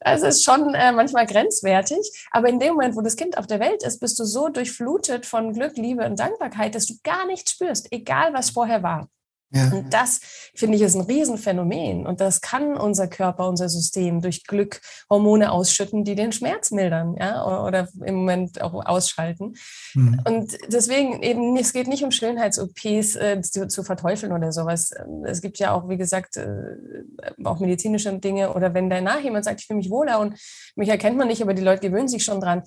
es 0.00 0.22
ist 0.22 0.44
schon 0.44 0.74
äh, 0.74 0.92
manchmal 0.92 1.26
grenzwertig. 1.26 2.26
Aber 2.32 2.48
in 2.48 2.58
dem 2.58 2.74
Moment, 2.74 2.96
wo 2.96 3.00
das 3.00 3.16
Kind 3.16 3.38
auf 3.38 3.46
der 3.46 3.60
Welt 3.60 3.84
ist, 3.84 4.00
bist 4.00 4.18
du 4.18 4.24
so 4.24 4.48
durchflutet 4.48 5.24
von 5.24 5.52
Glück, 5.52 5.76
Liebe 5.76 6.04
und 6.04 6.18
Dankbarkeit, 6.18 6.74
dass 6.74 6.86
du 6.86 6.94
gar 7.04 7.26
nichts 7.26 7.52
spürst, 7.52 7.92
egal 7.92 8.34
was 8.34 8.50
vorher 8.50 8.82
war. 8.82 9.08
Ja. 9.50 9.70
Und 9.72 9.94
das, 9.94 10.20
finde 10.54 10.76
ich, 10.76 10.82
ist 10.82 10.96
ein 10.96 11.02
Riesenphänomen. 11.02 12.04
Und 12.04 12.20
das 12.20 12.40
kann 12.40 12.76
unser 12.76 13.06
Körper, 13.06 13.48
unser 13.48 13.68
System 13.68 14.20
durch 14.20 14.44
Glück 14.44 14.80
Hormone 15.08 15.52
ausschütten, 15.52 16.04
die 16.04 16.16
den 16.16 16.32
Schmerz 16.32 16.72
mildern, 16.72 17.16
ja, 17.18 17.64
oder 17.64 17.88
im 18.04 18.16
Moment 18.16 18.60
auch 18.60 18.84
ausschalten. 18.84 19.54
Mhm. 19.94 20.20
Und 20.26 20.58
deswegen 20.68 21.22
eben, 21.22 21.56
es 21.56 21.72
geht 21.72 21.86
nicht 21.86 22.02
um 22.02 22.10
Schönheits-OPs 22.10 23.16
äh, 23.16 23.40
zu, 23.40 23.68
zu, 23.68 23.84
verteufeln 23.84 24.32
oder 24.32 24.50
sowas. 24.50 24.90
Es 25.24 25.40
gibt 25.40 25.58
ja 25.58 25.72
auch, 25.72 25.88
wie 25.88 25.96
gesagt, 25.96 26.36
äh, 26.36 26.74
auch 27.44 27.60
medizinische 27.60 28.12
Dinge. 28.18 28.52
Oder 28.52 28.74
wenn 28.74 28.90
danach 28.90 29.20
jemand 29.20 29.44
sagt, 29.44 29.60
ich 29.60 29.66
fühle 29.66 29.78
mich 29.78 29.90
wohler 29.90 30.18
und 30.18 30.38
mich 30.74 30.88
erkennt 30.88 31.16
man 31.16 31.28
nicht, 31.28 31.42
aber 31.42 31.54
die 31.54 31.62
Leute 31.62 31.88
gewöhnen 31.88 32.08
sich 32.08 32.24
schon 32.24 32.40
dran. 32.40 32.62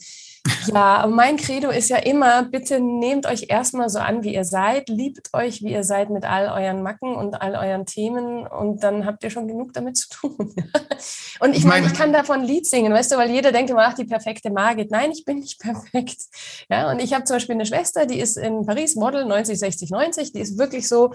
Ja, 0.67 1.08
mein 1.10 1.38
Credo 1.38 1.69
ist 1.69 1.89
ja 1.89 1.98
immer, 1.98 2.43
bitte 2.43 2.79
nehmt 2.79 3.25
euch 3.25 3.48
erstmal 3.50 3.89
so 3.89 4.00
an, 4.00 4.24
wie 4.24 4.34
ihr 4.34 4.46
seid, 4.46 4.88
liebt 4.88 5.34
euch, 5.34 5.62
wie 5.62 5.72
ihr 5.72 5.84
seid 5.84 6.10
mit 6.10 6.25
all 6.25 6.48
euren 6.48 6.81
Macken 6.81 7.15
und 7.15 7.41
all 7.41 7.55
euren 7.55 7.86
Themen 7.86 8.48
und 8.48 8.84
dann 8.84 9.05
habt 9.05 9.24
ihr 9.24 9.29
schon 9.29 9.48
genug 9.48 9.74
damit 9.74 9.98
zu 9.98 10.10
tun. 10.10 10.53
und 11.39 11.55
ich 11.55 11.65
meine, 11.65 11.88
ich 11.88 11.93
kann 11.93 12.13
davon 12.13 12.41
ein 12.41 12.46
Lied 12.46 12.67
singen, 12.67 12.93
weißt 12.93 13.12
du, 13.12 13.17
weil 13.17 13.31
jeder 13.31 13.51
denkt 13.51 13.69
immer, 13.69 13.86
ach, 13.88 13.96
die 13.96 14.05
perfekte 14.05 14.50
Margit. 14.50 14.91
Nein, 14.91 15.12
ich 15.12 15.25
bin 15.25 15.39
nicht 15.39 15.60
perfekt. 15.62 16.22
Ja, 16.69 16.91
und 16.91 17.01
ich 17.01 17.13
habe 17.13 17.25
zum 17.25 17.36
Beispiel 17.36 17.55
eine 17.55 17.65
Schwester, 17.65 18.05
die 18.05 18.19
ist 18.19 18.38
in 18.38 18.65
Paris 18.65 18.96
Model 18.96 19.25
90, 19.25 19.60
60, 19.60 19.89
90, 19.91 20.31
die 20.34 20.39
ist 20.39 20.58
wirklich 20.58 20.88
so, 20.88 21.13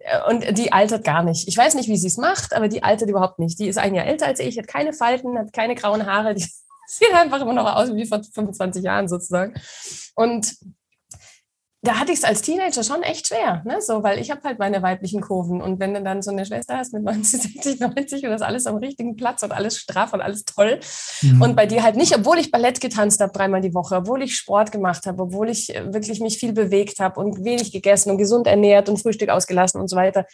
äh, 0.00 0.30
und 0.30 0.58
die 0.58 0.72
altert 0.72 1.04
gar 1.04 1.22
nicht. 1.22 1.48
Ich 1.48 1.56
weiß 1.56 1.74
nicht, 1.74 1.88
wie 1.88 1.96
sie 1.96 2.08
es 2.08 2.16
macht, 2.16 2.54
aber 2.54 2.68
die 2.68 2.82
altert 2.82 3.08
überhaupt 3.08 3.38
nicht. 3.38 3.58
Die 3.58 3.68
ist 3.68 3.78
ein 3.78 3.94
Jahr 3.94 4.06
älter 4.06 4.26
als 4.26 4.40
ich, 4.40 4.58
hat 4.58 4.68
keine 4.68 4.92
Falten, 4.92 5.38
hat 5.38 5.52
keine 5.52 5.74
grauen 5.74 6.06
Haare, 6.06 6.34
die 6.34 6.46
sieht 6.86 7.12
einfach 7.14 7.40
immer 7.40 7.52
noch 7.52 7.74
aus 7.74 7.94
wie 7.94 8.06
vor 8.06 8.22
25 8.22 8.84
Jahren 8.84 9.08
sozusagen. 9.08 9.54
Und 10.14 10.56
da 11.84 11.98
hatte 11.98 12.12
ich 12.12 12.18
es 12.18 12.24
als 12.24 12.42
Teenager 12.42 12.84
schon 12.84 13.02
echt 13.02 13.26
schwer, 13.26 13.62
ne? 13.64 13.82
so, 13.82 14.04
weil 14.04 14.20
ich 14.20 14.30
habe 14.30 14.40
halt 14.44 14.60
meine 14.60 14.82
weiblichen 14.82 15.20
Kurven 15.20 15.60
und 15.60 15.80
wenn 15.80 15.92
du 15.92 16.00
dann 16.00 16.22
so 16.22 16.30
eine 16.30 16.46
Schwester 16.46 16.76
hast 16.76 16.92
mit 16.92 17.02
90, 17.02 17.42
60, 17.42 17.80
90 17.80 18.24
und 18.24 18.30
das 18.30 18.40
alles 18.40 18.66
am 18.66 18.76
richtigen 18.76 19.16
Platz 19.16 19.42
und 19.42 19.50
alles 19.50 19.78
straff 19.78 20.12
und 20.12 20.20
alles 20.20 20.44
toll 20.44 20.78
mhm. 21.22 21.42
und 21.42 21.56
bei 21.56 21.66
dir 21.66 21.82
halt 21.82 21.96
nicht, 21.96 22.16
obwohl 22.16 22.38
ich 22.38 22.52
Ballett 22.52 22.80
getanzt 22.80 23.20
habe 23.20 23.32
dreimal 23.32 23.60
die 23.60 23.74
Woche, 23.74 23.96
obwohl 23.96 24.22
ich 24.22 24.36
Sport 24.36 24.70
gemacht 24.70 25.06
habe, 25.06 25.24
obwohl 25.24 25.50
ich 25.50 25.74
äh, 25.74 25.92
wirklich 25.92 26.20
mich 26.20 26.38
viel 26.38 26.52
bewegt 26.52 27.00
habe 27.00 27.18
und 27.18 27.44
wenig 27.44 27.72
gegessen 27.72 28.12
und 28.12 28.18
gesund 28.18 28.46
ernährt 28.46 28.88
und 28.88 28.98
Frühstück 28.98 29.30
ausgelassen 29.30 29.80
und 29.80 29.88
so 29.88 29.96
weiter, 29.96 30.24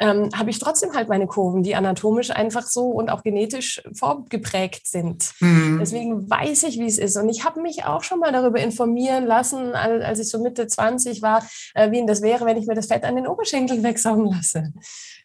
ähm, 0.00 0.30
habe 0.34 0.50
ich 0.50 0.58
trotzdem 0.58 0.94
halt 0.94 1.08
meine 1.08 1.26
Kurven, 1.26 1.62
die 1.62 1.76
anatomisch 1.76 2.30
einfach 2.30 2.66
so 2.66 2.86
und 2.86 3.10
auch 3.10 3.22
genetisch 3.22 3.82
vorgeprägt 3.92 4.86
sind. 4.86 5.32
Mhm. 5.40 5.78
Deswegen 5.78 6.28
weiß 6.28 6.64
ich, 6.64 6.78
wie 6.78 6.86
es 6.86 6.98
ist. 6.98 7.16
Und 7.16 7.28
ich 7.28 7.44
habe 7.44 7.60
mich 7.60 7.84
auch 7.84 8.02
schon 8.02 8.18
mal 8.18 8.32
darüber 8.32 8.58
informieren 8.58 9.26
lassen, 9.26 9.74
als 9.74 10.18
ich 10.18 10.30
so 10.30 10.40
Mitte 10.42 10.66
20 10.66 11.20
war, 11.20 11.46
äh, 11.74 11.90
wie 11.90 12.04
das 12.06 12.22
wäre, 12.22 12.46
wenn 12.46 12.56
ich 12.56 12.66
mir 12.66 12.74
das 12.74 12.86
Fett 12.86 13.04
an 13.04 13.16
den 13.16 13.26
Oberschenkeln 13.26 13.82
wegsaugen 13.82 14.24
lasse. 14.24 14.72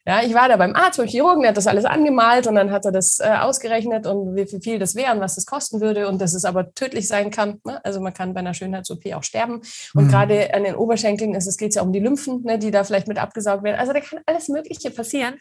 Ja, 0.08 0.22
ich 0.22 0.36
war 0.36 0.48
da 0.48 0.58
beim 0.58 0.76
Arzt, 0.76 1.00
beim 1.00 1.08
Chirurgen, 1.08 1.42
der 1.42 1.50
hat 1.50 1.58
das 1.58 1.66
alles 1.66 1.84
angemalt 1.84 2.46
und 2.46 2.54
dann 2.54 2.70
hat 2.70 2.86
er 2.86 2.92
das 2.92 3.20
äh, 3.20 3.24
ausgerechnet 3.24 4.06
und 4.06 4.36
wie 4.36 4.46
viel 4.46 4.78
das 4.78 4.94
wäre 4.94 5.12
und 5.14 5.20
was 5.20 5.34
das 5.34 5.48
kosten 5.48 5.82
würde 5.82 6.08
und 6.08 6.22
dass 6.22 6.36
es 6.36 6.46
aber 6.46 6.76
tödlich 6.76 7.08
sein 7.08 7.32
kann. 7.32 7.60
Ne? 7.66 7.84
Also 7.84 8.00
man 8.00 8.14
kann 8.14 8.36
bei 8.36 8.42
einer 8.42 8.54
Schönheits-OP 8.54 9.04
auch 9.16 9.24
sterben. 9.24 9.62
Und 9.96 10.06
mhm. 10.06 10.10
gerade 10.10 10.54
an 10.54 10.64
den 10.64 10.76
Oberschenkeln 10.76 11.34
ist 11.34 11.48
es 11.48 11.58
geht 11.58 11.74
ja 11.74 11.82
um 11.82 11.92
die 11.92 12.00
Lymphen, 12.00 12.44
ne, 12.44 12.60
die 12.60 12.70
da 12.70 12.84
vielleicht 12.84 13.08
mit 13.08 13.18
abgesaugt 13.18 13.64
werden. 13.64 13.80
Also 13.80 13.94
da 13.94 14.00
kann 14.00 14.20
alles 14.28 14.48
Mögliche 14.48 14.92
passieren. 14.92 15.36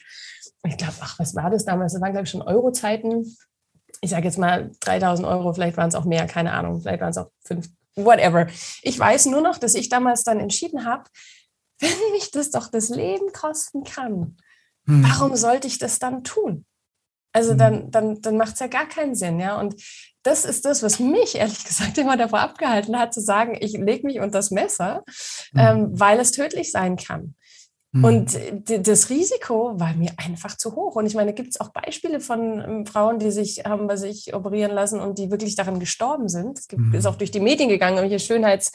Ich 0.66 0.78
glaube, 0.78 0.94
ach, 1.00 1.18
was 1.18 1.34
war 1.34 1.50
das 1.50 1.66
damals? 1.66 1.92
Das 1.92 2.00
waren, 2.00 2.12
glaube 2.12 2.24
ich, 2.24 2.30
schon 2.30 2.40
Euro-Zeiten. 2.40 3.36
Ich 4.00 4.10
sage 4.10 4.24
jetzt 4.24 4.38
mal 4.38 4.70
3000 4.80 5.28
Euro, 5.28 5.52
vielleicht 5.52 5.76
waren 5.76 5.90
es 5.90 5.94
auch 5.94 6.06
mehr, 6.06 6.26
keine 6.26 6.52
Ahnung, 6.52 6.80
vielleicht 6.80 7.02
waren 7.02 7.10
es 7.10 7.18
auch 7.18 7.30
fünf, 7.44 7.68
whatever. 7.96 8.46
Ich 8.82 8.98
weiß 8.98 9.26
nur 9.26 9.42
noch, 9.42 9.58
dass 9.58 9.74
ich 9.74 9.90
damals 9.90 10.24
dann 10.24 10.40
entschieden 10.40 10.86
habe, 10.86 11.04
wenn 11.80 12.12
mich 12.12 12.30
das 12.30 12.50
doch 12.50 12.70
das 12.70 12.88
Leben 12.88 13.30
kosten 13.32 13.84
kann, 13.84 14.36
hm. 14.86 15.04
Warum 15.04 15.36
sollte 15.36 15.66
ich 15.66 15.78
das 15.78 15.98
dann 15.98 16.24
tun? 16.24 16.64
Also 17.32 17.52
hm. 17.52 17.58
dann, 17.58 17.90
dann, 17.90 18.22
dann 18.22 18.36
macht 18.36 18.54
es 18.54 18.60
ja 18.60 18.66
gar 18.68 18.86
keinen 18.86 19.14
Sinn, 19.14 19.40
ja. 19.40 19.58
Und 19.58 19.74
das 20.22 20.44
ist 20.44 20.64
das, 20.64 20.82
was 20.82 20.98
mich 20.98 21.36
ehrlich 21.36 21.64
gesagt 21.68 21.98
immer 21.98 22.16
davor 22.16 22.40
abgehalten 22.40 22.98
hat, 22.98 23.14
zu 23.14 23.20
sagen, 23.20 23.56
ich 23.60 23.72
lege 23.72 24.06
mich 24.06 24.18
unter 24.18 24.38
das 24.38 24.50
Messer, 24.50 25.04
mhm. 25.52 25.60
ähm, 25.60 25.88
weil 25.92 26.18
es 26.20 26.32
tödlich 26.32 26.70
sein 26.70 26.96
kann. 26.96 27.34
Mhm. 27.92 28.04
Und 28.04 28.38
das 28.66 29.10
Risiko 29.10 29.78
war 29.78 29.94
mir 29.94 30.12
einfach 30.16 30.56
zu 30.56 30.74
hoch. 30.74 30.96
Und 30.96 31.06
ich 31.06 31.14
meine, 31.14 31.32
gibt 31.32 31.50
es 31.50 31.60
auch 31.60 31.68
Beispiele 31.70 32.20
von 32.20 32.60
ähm, 32.60 32.86
Frauen, 32.86 33.18
die 33.18 33.30
sich 33.30 33.64
haben 33.64 33.86
bei 33.86 33.96
sich 33.96 34.34
operieren 34.34 34.72
lassen 34.72 35.00
und 35.00 35.18
die 35.18 35.30
wirklich 35.30 35.54
daran 35.54 35.78
gestorben 35.78 36.28
sind. 36.28 36.58
Es 36.58 36.68
gibt, 36.68 36.82
mhm. 36.82 36.94
ist 36.94 37.06
auch 37.06 37.16
durch 37.16 37.30
die 37.30 37.40
Medien 37.40 37.68
gegangen, 37.68 37.96
irgendwelche 37.96 38.24
Schönheits- 38.24 38.72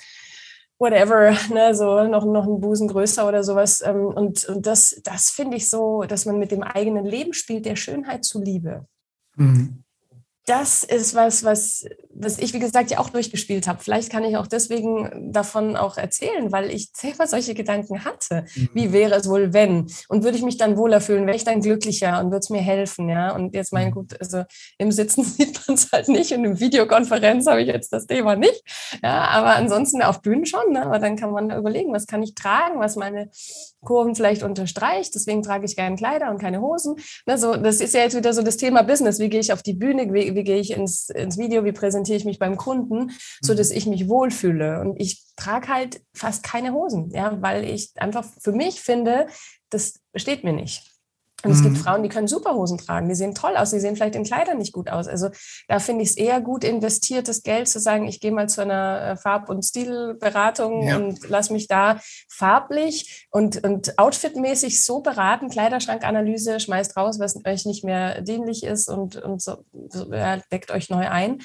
whatever, 0.79 1.31
ne, 1.53 1.75
so 1.75 2.03
noch, 2.07 2.25
noch 2.25 2.47
ein 2.47 2.59
Busen 2.59 2.87
größer 2.87 3.27
oder 3.27 3.43
sowas. 3.43 3.81
Ähm, 3.85 4.07
und, 4.07 4.45
und 4.45 4.65
das, 4.65 4.99
das 5.03 5.29
finde 5.29 5.57
ich 5.57 5.69
so, 5.69 6.03
dass 6.03 6.25
man 6.25 6.39
mit 6.39 6.51
dem 6.51 6.63
eigenen 6.63 7.05
Leben 7.05 7.33
spielt, 7.33 7.65
der 7.65 7.75
Schönheit 7.75 8.25
zuliebe. 8.25 8.87
Mhm. 9.35 9.83
Das 10.45 10.83
ist 10.83 11.13
was, 11.13 11.43
was 11.43 11.85
was 12.19 12.37
ich, 12.37 12.53
wie 12.53 12.59
gesagt, 12.59 12.91
ja 12.91 12.99
auch 12.99 13.09
durchgespielt 13.09 13.67
habe. 13.67 13.79
Vielleicht 13.81 14.11
kann 14.11 14.23
ich 14.23 14.37
auch 14.37 14.47
deswegen 14.47 15.31
davon 15.31 15.75
auch 15.75 15.97
erzählen, 15.97 16.51
weil 16.51 16.69
ich 16.69 16.89
selber 16.93 17.27
solche 17.27 17.53
Gedanken 17.53 18.03
hatte. 18.03 18.45
Mhm. 18.55 18.69
Wie 18.73 18.93
wäre 18.93 19.15
es 19.15 19.29
wohl, 19.29 19.53
wenn? 19.53 19.87
Und 20.09 20.23
würde 20.23 20.37
ich 20.37 20.43
mich 20.43 20.57
dann 20.57 20.77
wohler 20.77 21.01
fühlen? 21.01 21.25
Wäre 21.25 21.37
ich 21.37 21.45
dann 21.45 21.61
glücklicher 21.61 22.19
und 22.19 22.25
würde 22.25 22.39
es 22.39 22.49
mir 22.49 22.61
helfen? 22.61 23.09
Ja, 23.09 23.33
und 23.33 23.55
jetzt 23.55 23.73
mein 23.73 23.87
mhm. 23.87 23.91
gut, 23.91 24.19
also 24.19 24.43
im 24.77 24.91
Sitzen 24.91 25.23
sieht 25.23 25.61
man 25.67 25.75
es 25.75 25.91
halt 25.91 26.09
nicht 26.09 26.31
und 26.33 26.43
im 26.43 26.59
Videokonferenz 26.59 27.47
habe 27.47 27.61
ich 27.61 27.67
jetzt 27.67 27.93
das 27.93 28.05
Thema 28.05 28.35
nicht. 28.35 28.63
Ja, 29.01 29.27
aber 29.29 29.55
ansonsten 29.55 30.01
auf 30.01 30.21
Bühnen 30.21 30.45
schon. 30.45 30.73
Ne? 30.73 30.85
Aber 30.85 30.99
dann 30.99 31.15
kann 31.15 31.31
man 31.31 31.51
überlegen, 31.51 31.93
was 31.93 32.05
kann 32.05 32.21
ich 32.21 32.35
tragen, 32.35 32.79
was 32.79 32.95
meine 32.95 33.29
Kurven 33.83 34.15
vielleicht 34.15 34.43
unterstreicht. 34.43 35.15
Deswegen 35.15 35.41
trage 35.41 35.65
ich 35.65 35.75
gerne 35.75 35.95
Kleider 35.95 36.29
und 36.29 36.39
keine 36.39 36.61
Hosen. 36.61 36.95
Ne, 37.25 37.37
so, 37.37 37.55
das 37.55 37.79
ist 37.79 37.93
ja 37.93 38.01
jetzt 38.01 38.15
wieder 38.15 38.33
so 38.33 38.41
das 38.41 38.57
Thema 38.57 38.83
Business. 38.83 39.19
Wie 39.19 39.29
gehe 39.29 39.39
ich 39.39 39.53
auf 39.53 39.63
die 39.63 39.73
Bühne? 39.73 40.13
Wie, 40.13 40.35
wie 40.35 40.43
gehe 40.43 40.57
ich 40.57 40.71
ins, 40.71 41.09
ins 41.09 41.37
Video? 41.37 41.63
Wie 41.63 41.71
präsentiere 41.71 42.08
ich 42.17 42.25
mich 42.25 42.39
beim 42.39 42.57
Kunden, 42.57 43.11
so 43.41 43.53
dass 43.53 43.69
mhm. 43.69 43.77
ich 43.77 43.85
mich 43.85 44.09
wohlfühle? 44.09 44.81
Und 44.81 44.99
ich 44.99 45.23
trage 45.35 45.67
halt 45.67 46.01
fast 46.13 46.43
keine 46.43 46.73
Hosen, 46.73 47.09
ja, 47.11 47.41
weil 47.41 47.63
ich 47.63 47.91
einfach 47.95 48.25
für 48.39 48.51
mich 48.51 48.81
finde, 48.81 49.27
das 49.69 49.99
steht 50.15 50.43
mir 50.43 50.53
nicht. 50.53 50.89
Und 51.43 51.51
es 51.51 51.63
gibt 51.63 51.77
mhm. 51.77 51.79
Frauen, 51.79 52.03
die 52.03 52.09
können 52.09 52.27
Superhosen 52.27 52.77
tragen, 52.77 53.07
die 53.07 53.15
sehen 53.15 53.33
toll 53.33 53.55
aus, 53.55 53.69
die 53.69 53.79
sehen 53.79 53.95
vielleicht 53.95 54.15
in 54.15 54.25
Kleidern 54.25 54.57
nicht 54.57 54.73
gut 54.73 54.89
aus. 54.89 55.07
Also 55.07 55.29
da 55.69 55.79
finde 55.79 56.03
ich 56.03 56.09
es 56.09 56.17
eher 56.17 56.41
gut 56.41 56.65
investiertes 56.65 57.43
Geld 57.43 57.69
zu 57.69 57.79
sagen, 57.79 58.07
ich 58.07 58.19
gehe 58.19 58.33
mal 58.33 58.49
zu 58.49 58.61
einer 58.61 59.11
äh, 59.11 59.15
Farb- 59.15 59.49
und 59.49 59.63
Stilberatung 59.63 60.83
ja. 60.83 60.97
und 60.97 61.29
lass 61.29 61.49
mich 61.49 61.67
da 61.67 62.01
farblich 62.29 63.27
und, 63.31 63.63
und 63.63 63.97
outfitmäßig 63.97 64.83
so 64.83 64.99
beraten, 64.99 65.49
Kleiderschrankanalyse, 65.49 66.59
schmeißt 66.59 66.97
raus, 66.97 67.19
was 67.19 67.37
euch 67.45 67.65
nicht 67.65 67.85
mehr 67.85 68.21
dienlich 68.21 68.63
ist 68.63 68.89
und, 68.89 69.15
und 69.15 69.41
so, 69.41 69.63
so 69.89 70.11
ja, 70.13 70.37
deckt 70.51 70.71
euch 70.71 70.89
neu 70.89 71.07
ein 71.07 71.39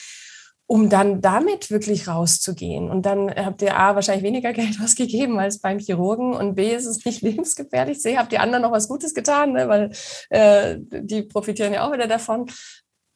um 0.74 0.88
dann 0.88 1.20
damit 1.20 1.70
wirklich 1.70 2.08
rauszugehen. 2.08 2.90
Und 2.90 3.06
dann 3.06 3.32
habt 3.32 3.62
ihr 3.62 3.78
A, 3.78 3.94
wahrscheinlich 3.94 4.24
weniger 4.24 4.52
Geld 4.52 4.76
ausgegeben 4.82 5.38
als 5.38 5.60
beim 5.60 5.78
Chirurgen 5.78 6.34
und 6.34 6.56
B, 6.56 6.74
ist 6.74 6.86
es 6.86 7.04
nicht 7.04 7.22
lebensgefährlich. 7.22 8.00
C, 8.00 8.18
habt 8.18 8.32
ihr 8.32 8.40
anderen 8.40 8.62
noch 8.62 8.72
was 8.72 8.88
Gutes 8.88 9.14
getan, 9.14 9.52
ne? 9.52 9.68
weil 9.68 9.92
äh, 10.30 10.76
die 10.80 11.22
profitieren 11.22 11.72
ja 11.72 11.86
auch 11.86 11.92
wieder 11.92 12.08
davon. 12.08 12.50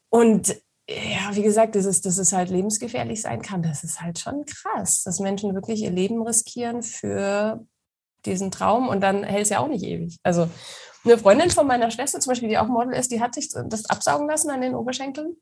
Und 0.09 0.55
ja, 0.89 1.35
wie 1.35 1.43
gesagt, 1.43 1.75
das 1.75 1.85
ist, 1.85 2.07
dass 2.07 2.19
es 2.19 2.33
halt 2.33 2.49
lebensgefährlich 2.49 3.23
sein 3.23 3.43
kann, 3.43 3.61
das 3.61 3.83
ist 3.83 4.01
halt 4.01 4.21
schon 4.21 4.45
krass, 4.45 5.03
dass 5.03 5.19
Menschen 5.19 5.53
wirklich 5.57 5.83
ihr 5.83 5.91
Leben 5.91 6.23
riskieren 6.23 6.85
für 6.85 7.67
diesen 8.25 8.53
Traum 8.53 8.89
und 8.89 9.01
dann 9.01 9.25
hält 9.25 9.43
es 9.43 9.49
ja 9.49 9.59
auch 9.59 9.69
nicht 9.69 9.85
ewig. 9.85 10.17
Also 10.23 10.49
eine 11.05 11.19
Freundin 11.19 11.51
von 11.51 11.67
meiner 11.67 11.91
Schwester 11.91 12.21
zum 12.21 12.31
Beispiel, 12.31 12.51
die 12.51 12.59
auch 12.59 12.69
Model 12.69 12.95
ist, 12.95 13.11
die 13.11 13.21
hat 13.21 13.35
sich 13.35 13.51
das 13.51 13.87
absaugen 13.87 14.29
lassen 14.29 14.49
an 14.51 14.61
den 14.61 14.77
Oberschenkeln 14.77 15.37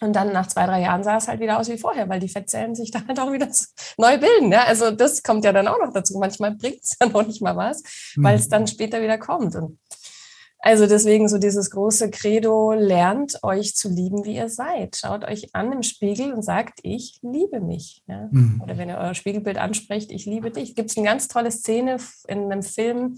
und 0.00 0.14
dann 0.14 0.32
nach 0.32 0.46
zwei, 0.46 0.66
drei 0.66 0.82
Jahren 0.82 1.02
sah 1.02 1.16
es 1.16 1.28
halt 1.28 1.40
wieder 1.40 1.58
aus 1.58 1.68
wie 1.68 1.78
vorher, 1.78 2.08
weil 2.08 2.20
die 2.20 2.28
Fettzellen 2.28 2.74
sich 2.74 2.90
dann 2.90 3.08
halt 3.08 3.18
auch 3.18 3.32
wieder 3.32 3.48
neu 3.96 4.18
bilden. 4.18 4.52
Ja? 4.52 4.64
Also 4.64 4.90
das 4.90 5.22
kommt 5.22 5.44
ja 5.44 5.52
dann 5.52 5.68
auch 5.68 5.78
noch 5.78 5.92
dazu. 5.92 6.18
Manchmal 6.18 6.54
bringt 6.54 6.82
es 6.82 6.96
ja 7.00 7.08
noch 7.12 7.26
nicht 7.26 7.40
mal 7.40 7.56
was, 7.56 7.82
weil 8.16 8.36
es 8.36 8.46
mhm. 8.46 8.50
dann 8.50 8.66
später 8.66 9.00
wieder 9.00 9.18
kommt. 9.18 9.54
Und 9.56 9.78
also 10.58 10.86
deswegen 10.86 11.28
so 11.28 11.38
dieses 11.38 11.70
große 11.70 12.10
Credo, 12.10 12.72
lernt 12.72 13.42
euch 13.42 13.74
zu 13.74 13.88
lieben, 13.88 14.24
wie 14.24 14.36
ihr 14.36 14.48
seid. 14.48 14.96
Schaut 14.96 15.24
euch 15.24 15.54
an 15.54 15.72
im 15.72 15.82
Spiegel 15.82 16.32
und 16.32 16.42
sagt, 16.42 16.80
ich 16.82 17.18
liebe 17.22 17.60
mich. 17.60 18.02
Ja? 18.06 18.28
Mhm. 18.30 18.60
Oder 18.62 18.76
wenn 18.76 18.88
ihr 18.88 18.98
euer 18.98 19.14
Spiegelbild 19.14 19.56
ansprecht, 19.56 20.10
ich 20.10 20.26
liebe 20.26 20.50
dich. 20.50 20.74
Gibt 20.74 20.90
es 20.90 20.96
eine 20.96 21.06
ganz 21.06 21.28
tolle 21.28 21.50
Szene 21.50 21.96
in 22.26 22.50
einem 22.50 22.62
Film, 22.62 23.16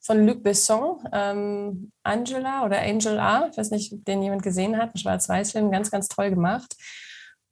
von 0.00 0.26
Luc 0.26 0.42
Besson, 0.42 0.98
ähm, 1.12 1.92
Angela 2.02 2.64
oder 2.64 2.80
Angel 2.80 3.18
A. 3.18 3.48
Ich 3.50 3.58
weiß 3.58 3.70
nicht, 3.70 3.92
ob 3.92 4.04
den 4.04 4.22
jemand 4.22 4.42
gesehen 4.42 4.76
hat, 4.76 4.94
ein 4.94 4.98
Schwarz-Weiß-Film, 4.98 5.70
ganz, 5.70 5.90
ganz 5.90 6.08
toll 6.08 6.30
gemacht. 6.30 6.76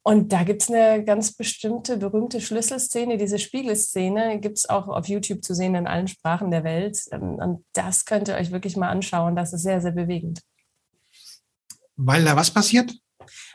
Und 0.03 0.31
da 0.31 0.43
gibt 0.43 0.61
es 0.61 0.69
eine 0.69 1.03
ganz 1.03 1.33
bestimmte, 1.33 1.97
berühmte 1.97 2.39
Schlüsselszene, 2.39 3.17
diese 3.17 3.39
Spiegelszene 3.39 4.39
gibt 4.39 4.57
es 4.57 4.69
auch 4.69 4.87
auf 4.87 5.09
YouTube 5.09 5.43
zu 5.43 5.53
sehen 5.53 5.75
in 5.75 5.85
allen 5.85 6.07
Sprachen 6.07 6.49
der 6.49 6.63
Welt. 6.63 6.97
Ähm, 7.11 7.35
und 7.35 7.65
das 7.73 8.05
könnt 8.05 8.29
ihr 8.29 8.35
euch 8.35 8.51
wirklich 8.51 8.77
mal 8.77 8.89
anschauen. 8.89 9.35
Das 9.35 9.51
ist 9.51 9.63
sehr, 9.63 9.81
sehr 9.81 9.91
bewegend. 9.91 10.41
Weil 11.97 12.23
da 12.23 12.37
was 12.37 12.51
passiert? 12.51 12.93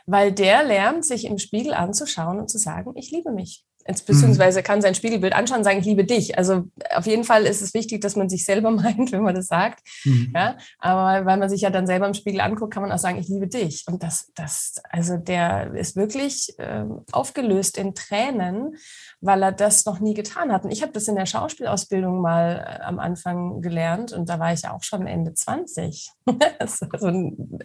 Weil 0.05 0.31
der 0.31 0.63
lernt, 0.63 1.05
sich 1.05 1.25
im 1.25 1.39
Spiegel 1.39 1.73
anzuschauen 1.73 2.39
und 2.39 2.49
zu 2.49 2.59
sagen, 2.59 2.91
ich 2.95 3.09
liebe 3.09 3.31
mich 3.31 3.65
beziehungsweise 3.85 4.63
kann 4.63 4.81
sein 4.81 4.95
Spiegelbild 4.95 5.33
anschauen 5.33 5.59
und 5.59 5.63
sagen, 5.63 5.79
ich 5.79 5.85
liebe 5.85 6.05
dich. 6.05 6.37
Also 6.37 6.65
auf 6.95 7.05
jeden 7.05 7.23
Fall 7.23 7.43
ist 7.43 7.61
es 7.61 7.73
wichtig, 7.73 8.01
dass 8.01 8.15
man 8.15 8.29
sich 8.29 8.45
selber 8.45 8.71
meint, 8.71 9.11
wenn 9.11 9.23
man 9.23 9.35
das 9.35 9.47
sagt. 9.47 9.79
Mhm. 10.05 10.31
Ja, 10.33 10.57
aber 10.79 11.25
weil 11.25 11.37
man 11.37 11.49
sich 11.49 11.61
ja 11.61 11.69
dann 11.69 11.87
selber 11.87 12.07
im 12.07 12.13
Spiegel 12.13 12.41
anguckt, 12.41 12.73
kann 12.73 12.83
man 12.83 12.91
auch 12.91 12.99
sagen, 12.99 13.19
ich 13.19 13.27
liebe 13.27 13.47
dich. 13.47 13.83
Und 13.87 14.03
das, 14.03 14.31
das, 14.35 14.75
also 14.89 15.17
der 15.17 15.73
ist 15.73 15.95
wirklich 15.95 16.57
äh, 16.59 16.85
aufgelöst 17.11 17.77
in 17.77 17.93
Tränen, 17.95 18.75
weil 19.21 19.43
er 19.43 19.51
das 19.51 19.85
noch 19.85 19.99
nie 19.99 20.13
getan 20.13 20.51
hat. 20.51 20.63
Und 20.63 20.71
ich 20.71 20.81
habe 20.81 20.93
das 20.93 21.07
in 21.07 21.15
der 21.15 21.25
Schauspielausbildung 21.25 22.21
mal 22.21 22.65
äh, 22.65 22.83
am 22.83 22.99
Anfang 22.99 23.61
gelernt 23.61 24.13
und 24.13 24.29
da 24.29 24.39
war 24.39 24.53
ich 24.53 24.61
ja 24.61 24.73
auch 24.73 24.83
schon 24.83 25.07
Ende 25.07 25.33
20. 25.33 26.11
also 26.59 26.85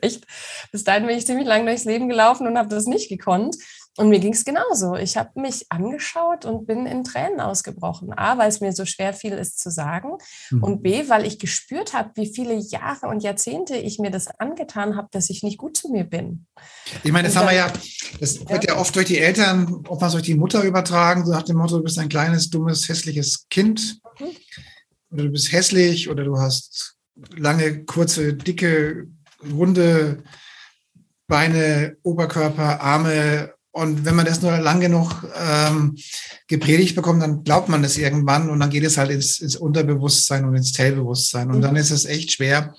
echt, 0.01 0.27
bis 0.73 0.85
dahin 0.85 1.07
bin 1.07 1.17
ich 1.17 1.27
ziemlich 1.27 1.47
lang 1.47 1.65
durchs 1.67 1.85
Leben 1.85 2.09
gelaufen 2.09 2.47
und 2.47 2.59
habe 2.59 2.69
das 2.69 2.87
nicht 2.87 3.09
gekonnt. 3.09 3.57
Und 3.99 4.11
mir 4.11 4.21
ging 4.21 4.33
es 4.33 4.45
genauso. 4.45 4.95
Ich 4.95 5.17
habe 5.17 5.41
mich 5.41 5.67
angeschaut 5.71 6.45
und 6.45 6.69
bin 6.69 6.87
in 6.87 7.03
Tränen 7.03 7.41
ausgebrochen. 7.41 8.13
A, 8.13 8.39
weil 8.39 8.49
es 8.49 8.61
mir 8.61 8.73
so 8.73 8.85
schwer 8.85 9.13
fiel, 9.13 9.33
es 9.33 9.57
zu 9.57 9.73
sagen. 9.73 10.19
Mhm. 10.51 10.63
Und 10.63 10.83
B, 10.85 11.09
weil 11.09 11.27
ich 11.27 11.41
gespürt 11.41 11.95
habe, 11.95 12.13
wie 12.15 12.33
viele 12.33 12.55
Jahre 12.55 13.09
und 13.09 13.25
Jahrzehnte 13.25 13.77
ich 13.77 13.99
mir 13.99 14.13
das 14.13 14.29
angetan 14.39 14.97
habe, 14.97 15.09
dass 15.11 15.31
ich 15.31 15.43
nicht 15.43 15.59
gut 15.59 15.77
zu 15.77 15.89
mir 15.89 16.05
bin. 16.05 16.47
Ich 17.03 17.11
meine, 17.11 17.27
das 17.27 17.35
und 17.35 17.41
haben 17.41 17.49
wir 17.49 17.57
ja, 17.57 17.73
das 18.21 18.39
ja. 18.39 18.51
wird 18.51 18.69
ja 18.69 18.79
oft 18.79 18.95
durch 18.95 19.07
die 19.07 19.19
Eltern, 19.19 19.83
oftmals 19.89 20.13
durch 20.13 20.25
die 20.25 20.37
Mutter 20.37 20.63
übertragen, 20.63 21.27
so 21.27 21.33
nach 21.33 21.43
dem 21.43 21.57
Motto, 21.57 21.79
du 21.79 21.83
bist 21.83 21.99
ein 21.99 22.09
kleines, 22.09 22.51
dummes, 22.51 22.89
hässliches 22.89 23.49
Kind. 23.51 23.99
Mhm. 24.21 24.27
Oder 25.11 25.25
du 25.25 25.31
bist 25.31 25.51
hässlich 25.51 26.09
oder 26.09 26.23
du 26.23 26.39
hast 26.39 26.99
lange, 27.35 27.85
kurze, 27.85 28.35
dicke, 28.35 29.09
runde 29.53 30.23
Beine, 31.27 31.97
Oberkörper, 32.05 32.81
Arme 32.81 33.58
und 33.73 34.05
wenn 34.05 34.17
man 34.17 34.27
das 34.27 34.43
nur 34.43 34.59
lang 34.59 34.81
genug 34.81 35.25
ähm, 35.37 35.97
gepredigt 36.47 36.95
bekommt, 36.97 37.23
dann 37.23 37.45
glaubt 37.45 37.69
man 37.69 37.83
das 37.83 37.97
irgendwann 37.97 38.51
und 38.51 38.59
dann 38.61 38.71
geht 38.71 38.85
es 38.85 38.99
halt 38.99 39.11
ins, 39.11 39.41
ins 39.41 39.57
Unterbewusstsein 39.57 40.45
und 40.45 40.55
ins 40.57 40.73
Tellbewusstsein. 40.73 41.51
Und 41.51 41.61
dann 41.61 41.77
ist 41.77 41.91
es 41.91 42.07
echt 42.07 42.33
schwer, 42.33 42.75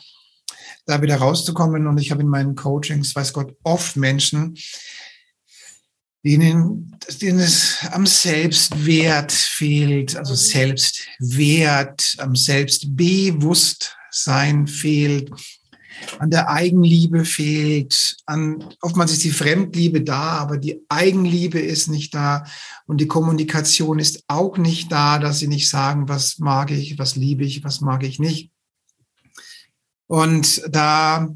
da 0.85 1.01
wieder 1.01 1.17
rauszukommen. 1.17 1.87
Und 1.87 1.97
ich 1.99 2.11
habe 2.11 2.21
in 2.21 2.27
meinen 2.27 2.55
Coachings, 2.55 3.15
weiß 3.15 3.33
Gott, 3.33 3.55
oft 3.63 3.95
Menschen, 3.95 4.57
denen, 6.25 6.97
denen 7.21 7.39
es 7.39 7.77
am 7.91 8.05
Selbstwert 8.05 9.31
fehlt, 9.31 10.17
also 10.17 10.33
mhm. 10.33 10.37
Selbstwert, 10.37 12.15
am 12.17 12.35
Selbstbewusstsein 12.35 14.67
fehlt, 14.67 15.31
an 16.19 16.29
der 16.29 16.49
Eigenliebe 16.49 17.25
fehlt, 17.25 18.17
an, 18.25 18.63
oftmals 18.81 19.11
ist 19.11 19.23
die 19.23 19.31
Fremdliebe 19.31 20.01
da, 20.01 20.37
aber 20.37 20.57
die 20.57 20.81
Eigenliebe 20.89 21.59
ist 21.59 21.87
nicht 21.87 22.13
da 22.13 22.45
und 22.85 22.99
die 23.01 23.07
Kommunikation 23.07 23.99
ist 23.99 24.23
auch 24.27 24.57
nicht 24.57 24.91
da, 24.91 25.19
dass 25.19 25.39
sie 25.39 25.47
nicht 25.47 25.69
sagen, 25.69 26.09
was 26.09 26.39
mag 26.39 26.71
ich, 26.71 26.97
was 26.99 27.15
liebe 27.15 27.43
ich, 27.43 27.63
was 27.63 27.81
mag 27.81 28.03
ich 28.03 28.19
nicht. 28.19 28.51
Und 30.07 30.63
da, 30.67 31.29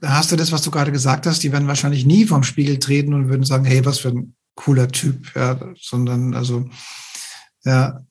da 0.00 0.08
hast 0.10 0.30
du 0.30 0.36
das, 0.36 0.52
was 0.52 0.62
du 0.62 0.70
gerade 0.70 0.92
gesagt 0.92 1.26
hast, 1.26 1.42
die 1.42 1.52
werden 1.52 1.68
wahrscheinlich 1.68 2.04
nie 2.04 2.26
vom 2.26 2.42
Spiegel 2.42 2.78
treten 2.78 3.14
und 3.14 3.28
würden 3.28 3.44
sagen, 3.44 3.64
hey, 3.64 3.84
was 3.84 3.98
für 3.98 4.10
ein 4.10 4.36
cooler 4.54 4.88
Typ, 4.88 5.34
ja, 5.34 5.58
sondern 5.80 6.34
also, 6.34 6.68
ja, 7.64 8.04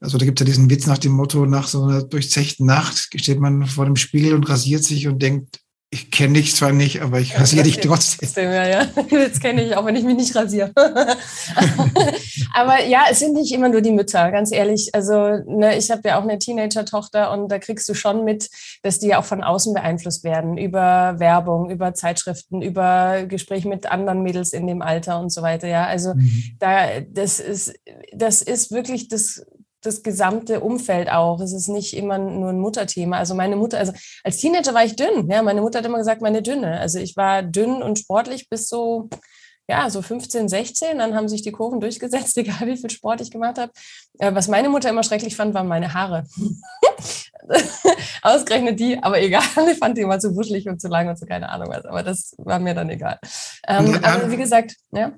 also 0.00 0.18
da 0.18 0.24
gibt 0.24 0.40
es 0.40 0.46
ja 0.46 0.52
diesen 0.52 0.70
Witz 0.70 0.86
nach 0.86 0.98
dem 0.98 1.12
Motto, 1.12 1.44
nach 1.46 1.68
so 1.68 1.84
einer 1.84 2.02
durchzechten 2.02 2.66
Nacht 2.66 2.96
steht 3.14 3.38
man 3.38 3.66
vor 3.66 3.84
dem 3.84 3.96
Spiegel 3.96 4.34
und 4.34 4.48
rasiert 4.48 4.82
sich 4.82 5.06
und 5.06 5.20
denkt, 5.20 5.60
ich 5.92 6.12
kenne 6.12 6.34
dich 6.34 6.54
zwar 6.54 6.70
nicht, 6.70 7.02
aber 7.02 7.18
ich 7.18 7.38
rasiere 7.38 7.64
dich 7.64 7.80
trotzdem. 7.80 8.44
Ja, 8.44 8.66
ja. 8.66 8.86
Das 9.10 9.40
kenne 9.40 9.64
ich, 9.64 9.76
auch 9.76 9.84
wenn 9.84 9.96
ich 9.96 10.04
mich 10.04 10.16
nicht 10.16 10.36
rasiere. 10.36 10.70
aber 12.54 12.84
ja, 12.84 13.06
es 13.10 13.18
sind 13.18 13.34
nicht 13.34 13.52
immer 13.52 13.68
nur 13.68 13.80
die 13.80 13.90
Mütter, 13.90 14.30
ganz 14.30 14.52
ehrlich. 14.52 14.90
Also 14.92 15.38
ne, 15.46 15.76
ich 15.76 15.90
habe 15.90 16.02
ja 16.08 16.18
auch 16.18 16.22
eine 16.22 16.38
Teenager-Tochter 16.38 17.32
und 17.32 17.48
da 17.48 17.58
kriegst 17.58 17.88
du 17.88 17.94
schon 17.94 18.24
mit, 18.24 18.48
dass 18.84 19.00
die 19.00 19.08
ja 19.08 19.18
auch 19.18 19.24
von 19.24 19.42
außen 19.42 19.74
beeinflusst 19.74 20.22
werden 20.22 20.56
über 20.56 21.16
Werbung, 21.18 21.70
über 21.70 21.92
Zeitschriften, 21.92 22.62
über 22.62 23.24
Gespräche 23.24 23.68
mit 23.68 23.90
anderen 23.90 24.22
Mädels 24.22 24.52
in 24.52 24.68
dem 24.68 24.82
Alter 24.82 25.18
und 25.18 25.30
so 25.30 25.42
weiter. 25.42 25.66
Ja, 25.66 25.86
also 25.86 26.14
mhm. 26.14 26.56
da 26.60 27.00
das 27.00 27.40
ist 27.40 27.74
das 28.14 28.42
ist 28.42 28.70
wirklich 28.70 29.08
das 29.08 29.44
das 29.82 30.02
gesamte 30.02 30.60
Umfeld 30.60 31.10
auch. 31.10 31.40
Es 31.40 31.52
ist 31.52 31.68
nicht 31.68 31.96
immer 31.96 32.18
nur 32.18 32.50
ein 32.50 32.60
Mutterthema. 32.60 33.18
Also 33.18 33.34
meine 33.34 33.56
Mutter, 33.56 33.78
also 33.78 33.92
als 34.22 34.36
Teenager 34.38 34.74
war 34.74 34.84
ich 34.84 34.96
dünn. 34.96 35.30
Ja, 35.30 35.42
meine 35.42 35.62
Mutter 35.62 35.78
hat 35.78 35.86
immer 35.86 35.98
gesagt, 35.98 36.22
meine 36.22 36.42
dünne. 36.42 36.78
Also 36.78 36.98
ich 36.98 37.16
war 37.16 37.42
dünn 37.42 37.82
und 37.82 37.98
sportlich 37.98 38.48
bis 38.48 38.68
so, 38.68 39.08
ja, 39.68 39.88
so 39.88 40.02
15, 40.02 40.48
16. 40.48 40.98
Dann 40.98 41.14
haben 41.14 41.28
sich 41.28 41.42
die 41.42 41.52
Kurven 41.52 41.80
durchgesetzt, 41.80 42.36
egal 42.38 42.66
wie 42.66 42.76
viel 42.76 42.90
Sport 42.90 43.20
ich 43.20 43.30
gemacht 43.30 43.58
habe. 43.58 43.72
Äh, 44.18 44.34
was 44.34 44.48
meine 44.48 44.68
Mutter 44.68 44.90
immer 44.90 45.02
schrecklich 45.02 45.36
fand, 45.36 45.54
waren 45.54 45.68
meine 45.68 45.94
Haare. 45.94 46.24
Ausgerechnet 48.22 48.78
die, 48.78 49.02
aber 49.02 49.20
egal. 49.20 49.42
Ich 49.72 49.78
fand 49.78 49.96
die 49.96 50.02
immer 50.02 50.18
zu 50.18 50.36
wuschelig 50.36 50.68
und 50.68 50.80
zu 50.80 50.88
lang 50.88 51.08
und 51.08 51.18
so 51.18 51.26
keine 51.26 51.48
Ahnung 51.48 51.68
was. 51.70 51.84
Aber 51.86 52.02
das 52.02 52.34
war 52.38 52.58
mir 52.58 52.74
dann 52.74 52.90
egal. 52.90 53.18
Ähm, 53.66 53.98
aber 54.02 54.30
wie 54.30 54.36
gesagt, 54.36 54.76
ja. 54.92 55.12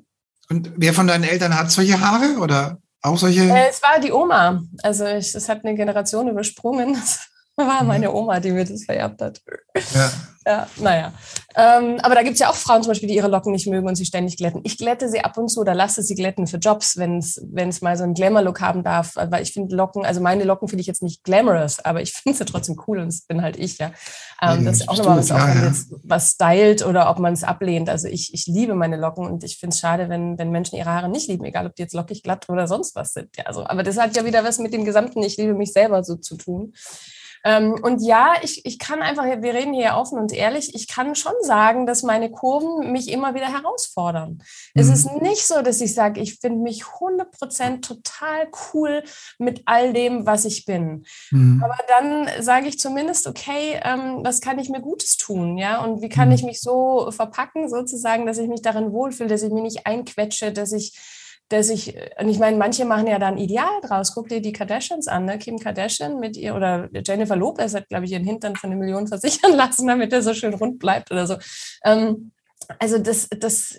Und 0.48 0.72
wer 0.76 0.92
von 0.92 1.06
deinen 1.06 1.24
Eltern 1.24 1.58
hat 1.58 1.70
solche 1.70 2.00
Haare 2.00 2.38
oder 2.38 2.78
auch 3.02 3.18
solche? 3.18 3.42
Äh, 3.42 3.68
es 3.68 3.82
war 3.82 4.00
die 4.00 4.12
Oma. 4.12 4.62
Also 4.82 5.04
es 5.04 5.48
hat 5.48 5.64
eine 5.64 5.74
Generation 5.74 6.28
übersprungen. 6.28 6.96
War 7.56 7.82
mhm. 7.82 7.88
meine 7.88 8.12
Oma, 8.12 8.40
die 8.40 8.50
mir 8.50 8.64
das 8.64 8.84
vererbt 8.84 9.20
hat. 9.20 9.42
Ja. 9.94 10.10
Ja, 10.46 10.66
naja. 10.76 11.12
Ähm, 11.54 11.98
aber 12.02 12.14
da 12.14 12.22
gibt 12.22 12.34
es 12.34 12.40
ja 12.40 12.48
auch 12.48 12.54
Frauen 12.54 12.82
zum 12.82 12.90
Beispiel, 12.90 13.08
die 13.08 13.14
ihre 13.14 13.28
Locken 13.28 13.52
nicht 13.52 13.66
mögen 13.66 13.86
und 13.86 13.94
sie 13.94 14.06
ständig 14.06 14.36
glätten. 14.36 14.62
Ich 14.64 14.78
glätte 14.78 15.08
sie 15.08 15.20
ab 15.20 15.36
und 15.36 15.48
zu 15.48 15.60
oder 15.60 15.74
lasse 15.74 16.02
sie 16.02 16.14
glätten 16.14 16.46
für 16.46 16.56
Jobs, 16.56 16.96
wenn 16.96 17.18
es 17.18 17.82
mal 17.82 17.96
so 17.96 18.04
einen 18.04 18.14
Glamour-Look 18.14 18.60
haben 18.60 18.82
darf. 18.82 19.14
Weil 19.16 19.42
ich 19.42 19.52
finde 19.52 19.76
Locken, 19.76 20.04
also 20.04 20.20
meine 20.20 20.44
Locken 20.44 20.68
finde 20.68 20.80
ich 20.80 20.86
jetzt 20.86 21.02
nicht 21.02 21.22
glamorous, 21.24 21.78
aber 21.80 22.00
ich 22.02 22.12
finde 22.12 22.38
sie 22.38 22.44
trotzdem 22.44 22.80
cool 22.86 22.98
und 22.98 23.06
das 23.06 23.22
bin 23.22 23.42
halt 23.42 23.56
ich, 23.56 23.78
ja. 23.78 23.92
Ähm, 24.40 24.64
das 24.64 24.80
ist 24.80 24.88
auch 24.88 24.96
nochmal 24.96 25.18
was, 25.18 25.30
ob 25.30 25.38
man 25.38 25.64
jetzt 25.64 25.94
was 26.02 26.30
stylt 26.32 26.84
oder 26.84 27.10
ob 27.10 27.18
man 27.18 27.34
es 27.34 27.44
ablehnt. 27.44 27.88
Also 27.88 28.08
ich, 28.08 28.34
ich 28.34 28.46
liebe 28.46 28.74
meine 28.74 28.96
Locken 28.96 29.26
und 29.26 29.44
ich 29.44 29.58
finde 29.58 29.74
es 29.74 29.80
schade, 29.80 30.08
wenn, 30.08 30.38
wenn 30.38 30.50
Menschen 30.50 30.76
ihre 30.76 30.90
Haare 30.90 31.08
nicht 31.08 31.28
lieben, 31.28 31.44
egal 31.44 31.66
ob 31.66 31.76
die 31.76 31.82
jetzt 31.82 31.94
lockig, 31.94 32.22
glatt 32.22 32.48
oder 32.48 32.66
sonst 32.66 32.96
was 32.96 33.12
sind. 33.12 33.36
Ja, 33.36 33.44
also, 33.44 33.64
aber 33.66 33.82
das 33.82 33.98
hat 33.98 34.16
ja 34.16 34.24
wieder 34.24 34.42
was 34.44 34.58
mit 34.58 34.72
dem 34.72 34.84
gesamten 34.84 35.22
Ich 35.22 35.36
liebe 35.36 35.54
mich 35.54 35.72
selber 35.72 36.02
so 36.02 36.16
zu 36.16 36.36
tun. 36.36 36.72
Ähm, 37.44 37.78
und 37.82 38.02
ja, 38.02 38.34
ich, 38.42 38.64
ich 38.64 38.78
kann 38.78 39.02
einfach, 39.02 39.24
wir 39.24 39.54
reden 39.54 39.74
hier 39.74 39.94
offen 39.96 40.18
und 40.18 40.32
ehrlich, 40.32 40.74
ich 40.74 40.86
kann 40.88 41.14
schon 41.14 41.32
sagen, 41.42 41.86
dass 41.86 42.02
meine 42.02 42.30
Kurven 42.30 42.92
mich 42.92 43.10
immer 43.10 43.34
wieder 43.34 43.52
herausfordern. 43.52 44.34
Mhm. 44.74 44.80
Es 44.80 44.88
ist 44.88 45.10
nicht 45.20 45.46
so, 45.46 45.62
dass 45.62 45.80
ich 45.80 45.94
sage, 45.94 46.20
ich 46.20 46.38
finde 46.38 46.60
mich 46.60 46.84
100% 46.84 47.80
total 47.80 48.48
cool 48.72 49.02
mit 49.38 49.62
all 49.66 49.92
dem, 49.92 50.26
was 50.26 50.44
ich 50.44 50.64
bin. 50.64 51.04
Mhm. 51.30 51.62
Aber 51.64 51.78
dann 51.88 52.28
sage 52.42 52.68
ich 52.68 52.78
zumindest, 52.78 53.26
okay, 53.26 53.80
ähm, 53.82 54.20
was 54.22 54.40
kann 54.40 54.58
ich 54.58 54.68
mir 54.68 54.80
Gutes 54.80 55.16
tun? 55.16 55.58
Ja, 55.58 55.82
und 55.82 56.00
wie 56.02 56.08
kann 56.08 56.28
mhm. 56.28 56.34
ich 56.34 56.42
mich 56.44 56.60
so 56.60 57.10
verpacken, 57.10 57.68
sozusagen, 57.68 58.26
dass 58.26 58.38
ich 58.38 58.48
mich 58.48 58.62
darin 58.62 58.92
wohlfühle, 58.92 59.28
dass 59.28 59.42
ich 59.42 59.52
mich 59.52 59.62
nicht 59.62 59.86
einquetsche, 59.86 60.52
dass 60.52 60.72
ich 60.72 60.92
dass 61.52 61.68
ich, 61.68 61.94
und 62.18 62.28
ich 62.28 62.38
meine, 62.38 62.56
manche 62.56 62.84
machen 62.84 63.06
ja 63.06 63.18
dann 63.18 63.36
Ideal 63.36 63.80
draus. 63.82 64.14
Guck 64.14 64.28
dir 64.28 64.40
die 64.40 64.52
Kardashians 64.52 65.06
an, 65.06 65.26
ne? 65.26 65.38
Kim 65.38 65.58
Kardashian 65.58 66.18
mit 66.18 66.36
ihr 66.36 66.54
oder 66.54 66.88
Jennifer 66.92 67.36
Lopez 67.36 67.74
hat, 67.74 67.88
glaube 67.88 68.06
ich, 68.06 68.12
ihren 68.12 68.24
Hintern 68.24 68.56
von 68.56 68.70
eine 68.70 68.78
Million 68.78 69.06
versichern 69.06 69.52
lassen, 69.56 69.86
damit 69.86 70.12
er 70.12 70.22
so 70.22 70.34
schön 70.34 70.54
rund 70.54 70.78
bleibt 70.78 71.10
oder 71.10 71.26
so. 71.26 71.36
Ähm, 71.84 72.32
also 72.78 72.98
das, 72.98 73.28
das, 73.28 73.76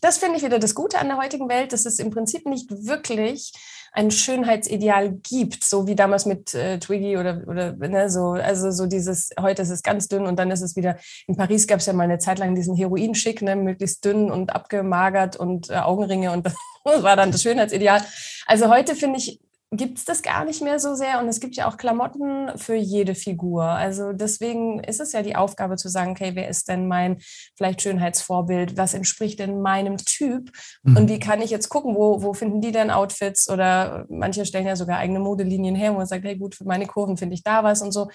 das 0.00 0.18
finde 0.18 0.36
ich 0.36 0.44
wieder 0.44 0.58
das 0.58 0.74
Gute 0.74 0.98
an 0.98 1.08
der 1.08 1.18
heutigen 1.18 1.48
Welt, 1.48 1.72
dass 1.72 1.86
es 1.86 1.98
im 1.98 2.10
Prinzip 2.10 2.46
nicht 2.46 2.70
wirklich 2.70 3.52
ein 3.92 4.10
Schönheitsideal 4.10 5.12
gibt, 5.22 5.64
so 5.64 5.86
wie 5.86 5.94
damals 5.94 6.26
mit 6.26 6.54
äh, 6.54 6.78
Twiggy 6.78 7.16
oder, 7.16 7.42
oder 7.46 7.72
ne, 7.72 8.08
so, 8.08 8.30
also 8.30 8.70
so 8.70 8.86
dieses, 8.86 9.30
heute 9.40 9.62
ist 9.62 9.70
es 9.70 9.82
ganz 9.82 10.08
dünn 10.08 10.26
und 10.26 10.38
dann 10.38 10.50
ist 10.50 10.62
es 10.62 10.76
wieder, 10.76 10.96
in 11.26 11.36
Paris 11.36 11.66
gab 11.66 11.80
es 11.80 11.86
ja 11.86 11.92
mal 11.92 12.04
eine 12.04 12.18
Zeit 12.18 12.38
lang 12.38 12.54
diesen 12.54 12.76
Heroin-Schick, 12.76 13.42
ne, 13.42 13.56
möglichst 13.56 14.04
dünn 14.04 14.30
und 14.30 14.54
abgemagert 14.54 15.36
und 15.36 15.70
äh, 15.70 15.76
Augenringe 15.76 16.32
und 16.32 16.46
das 16.84 17.02
war 17.02 17.16
dann 17.16 17.32
das 17.32 17.42
Schönheitsideal. 17.42 18.02
Also 18.46 18.68
heute 18.68 18.94
finde 18.94 19.18
ich, 19.18 19.40
gibt 19.72 19.98
es 19.98 20.04
das 20.04 20.22
gar 20.22 20.44
nicht 20.44 20.62
mehr 20.62 20.80
so 20.80 20.96
sehr. 20.96 21.20
Und 21.20 21.28
es 21.28 21.38
gibt 21.38 21.54
ja 21.54 21.68
auch 21.68 21.76
Klamotten 21.76 22.50
für 22.58 22.74
jede 22.74 23.14
Figur. 23.14 23.64
Also 23.64 24.12
deswegen 24.12 24.82
ist 24.82 25.00
es 25.00 25.12
ja 25.12 25.22
die 25.22 25.36
Aufgabe 25.36 25.76
zu 25.76 25.88
sagen, 25.88 26.10
okay, 26.10 26.32
wer 26.34 26.48
ist 26.48 26.68
denn 26.68 26.88
mein 26.88 27.18
vielleicht 27.56 27.82
Schönheitsvorbild? 27.82 28.76
Was 28.76 28.94
entspricht 28.94 29.38
denn 29.38 29.62
meinem 29.62 29.96
Typ? 29.96 30.50
Mhm. 30.82 30.96
Und 30.96 31.08
wie 31.08 31.20
kann 31.20 31.40
ich 31.40 31.50
jetzt 31.50 31.68
gucken, 31.68 31.94
wo, 31.94 32.22
wo 32.22 32.34
finden 32.34 32.60
die 32.60 32.72
denn 32.72 32.90
Outfits? 32.90 33.48
Oder 33.48 34.06
manche 34.08 34.44
stellen 34.44 34.66
ja 34.66 34.74
sogar 34.74 34.98
eigene 34.98 35.20
Modelinien 35.20 35.76
her, 35.76 35.92
wo 35.92 35.98
man 35.98 36.06
sagt, 36.06 36.24
hey 36.24 36.36
gut, 36.36 36.56
für 36.56 36.64
meine 36.64 36.86
Kurven 36.86 37.16
finde 37.16 37.34
ich 37.34 37.44
da 37.44 37.62
was 37.62 37.80
und 37.80 37.92
so. 37.92 38.10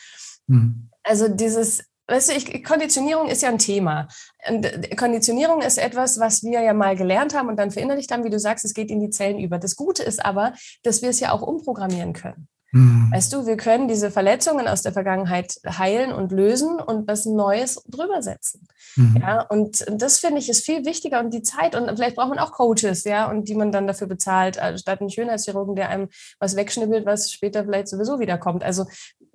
Mhm. 0.47 0.89
Also 1.03 1.29
dieses 1.29 1.83
Weißt 2.07 2.29
du, 2.29 2.33
ich, 2.33 2.63
Konditionierung 2.63 3.27
ist 3.27 3.41
ja 3.41 3.49
ein 3.49 3.57
Thema. 3.57 4.07
Und 4.47 4.65
äh, 4.65 4.95
Konditionierung 4.95 5.61
ist 5.61 5.77
etwas, 5.77 6.19
was 6.19 6.43
wir 6.43 6.61
ja 6.61 6.73
mal 6.73 6.95
gelernt 6.95 7.35
haben 7.35 7.49
und 7.49 7.57
dann 7.57 7.71
verinnerlicht 7.71 8.11
haben, 8.11 8.23
wie 8.23 8.29
du 8.29 8.39
sagst, 8.39 8.63
es 8.65 8.73
geht 8.73 8.91
in 8.91 8.99
die 8.99 9.09
Zellen 9.09 9.39
über. 9.39 9.57
Das 9.57 9.75
Gute 9.75 10.03
ist 10.03 10.23
aber, 10.23 10.53
dass 10.83 11.01
wir 11.01 11.09
es 11.09 11.19
ja 11.19 11.31
auch 11.31 11.41
umprogrammieren 11.41 12.13
können. 12.13 12.47
Mhm. 12.75 13.09
Weißt 13.09 13.31
du, 13.31 13.45
wir 13.45 13.55
können 13.55 13.87
diese 13.87 14.11
Verletzungen 14.11 14.67
aus 14.67 14.81
der 14.81 14.91
Vergangenheit 14.91 15.55
heilen 15.65 16.11
und 16.11 16.33
lösen 16.33 16.77
und 16.79 17.07
was 17.07 17.25
Neues 17.25 17.81
drüber 17.87 18.21
setzen. 18.21 18.67
Mhm. 18.97 19.17
Ja, 19.21 19.41
und 19.43 19.85
das 19.89 20.19
finde 20.19 20.39
ich 20.39 20.49
ist 20.49 20.65
viel 20.65 20.83
wichtiger 20.83 21.21
und 21.21 21.33
die 21.33 21.41
Zeit 21.41 21.73
und 21.73 21.87
vielleicht 21.95 22.17
braucht 22.17 22.29
man 22.29 22.39
auch 22.39 22.51
Coaches, 22.51 23.05
ja, 23.05 23.29
und 23.29 23.47
die 23.47 23.55
man 23.55 23.71
dann 23.71 23.87
dafür 23.87 24.07
bezahlt, 24.07 24.59
statt 24.77 24.99
einen 24.99 25.09
Schönheitschirurgen, 25.09 25.75
der 25.75 25.89
einem 25.89 26.09
was 26.37 26.57
wegschnibbelt, 26.57 27.05
was 27.05 27.31
später 27.31 27.63
vielleicht 27.63 27.87
sowieso 27.87 28.19
wiederkommt. 28.19 28.61
Also 28.61 28.85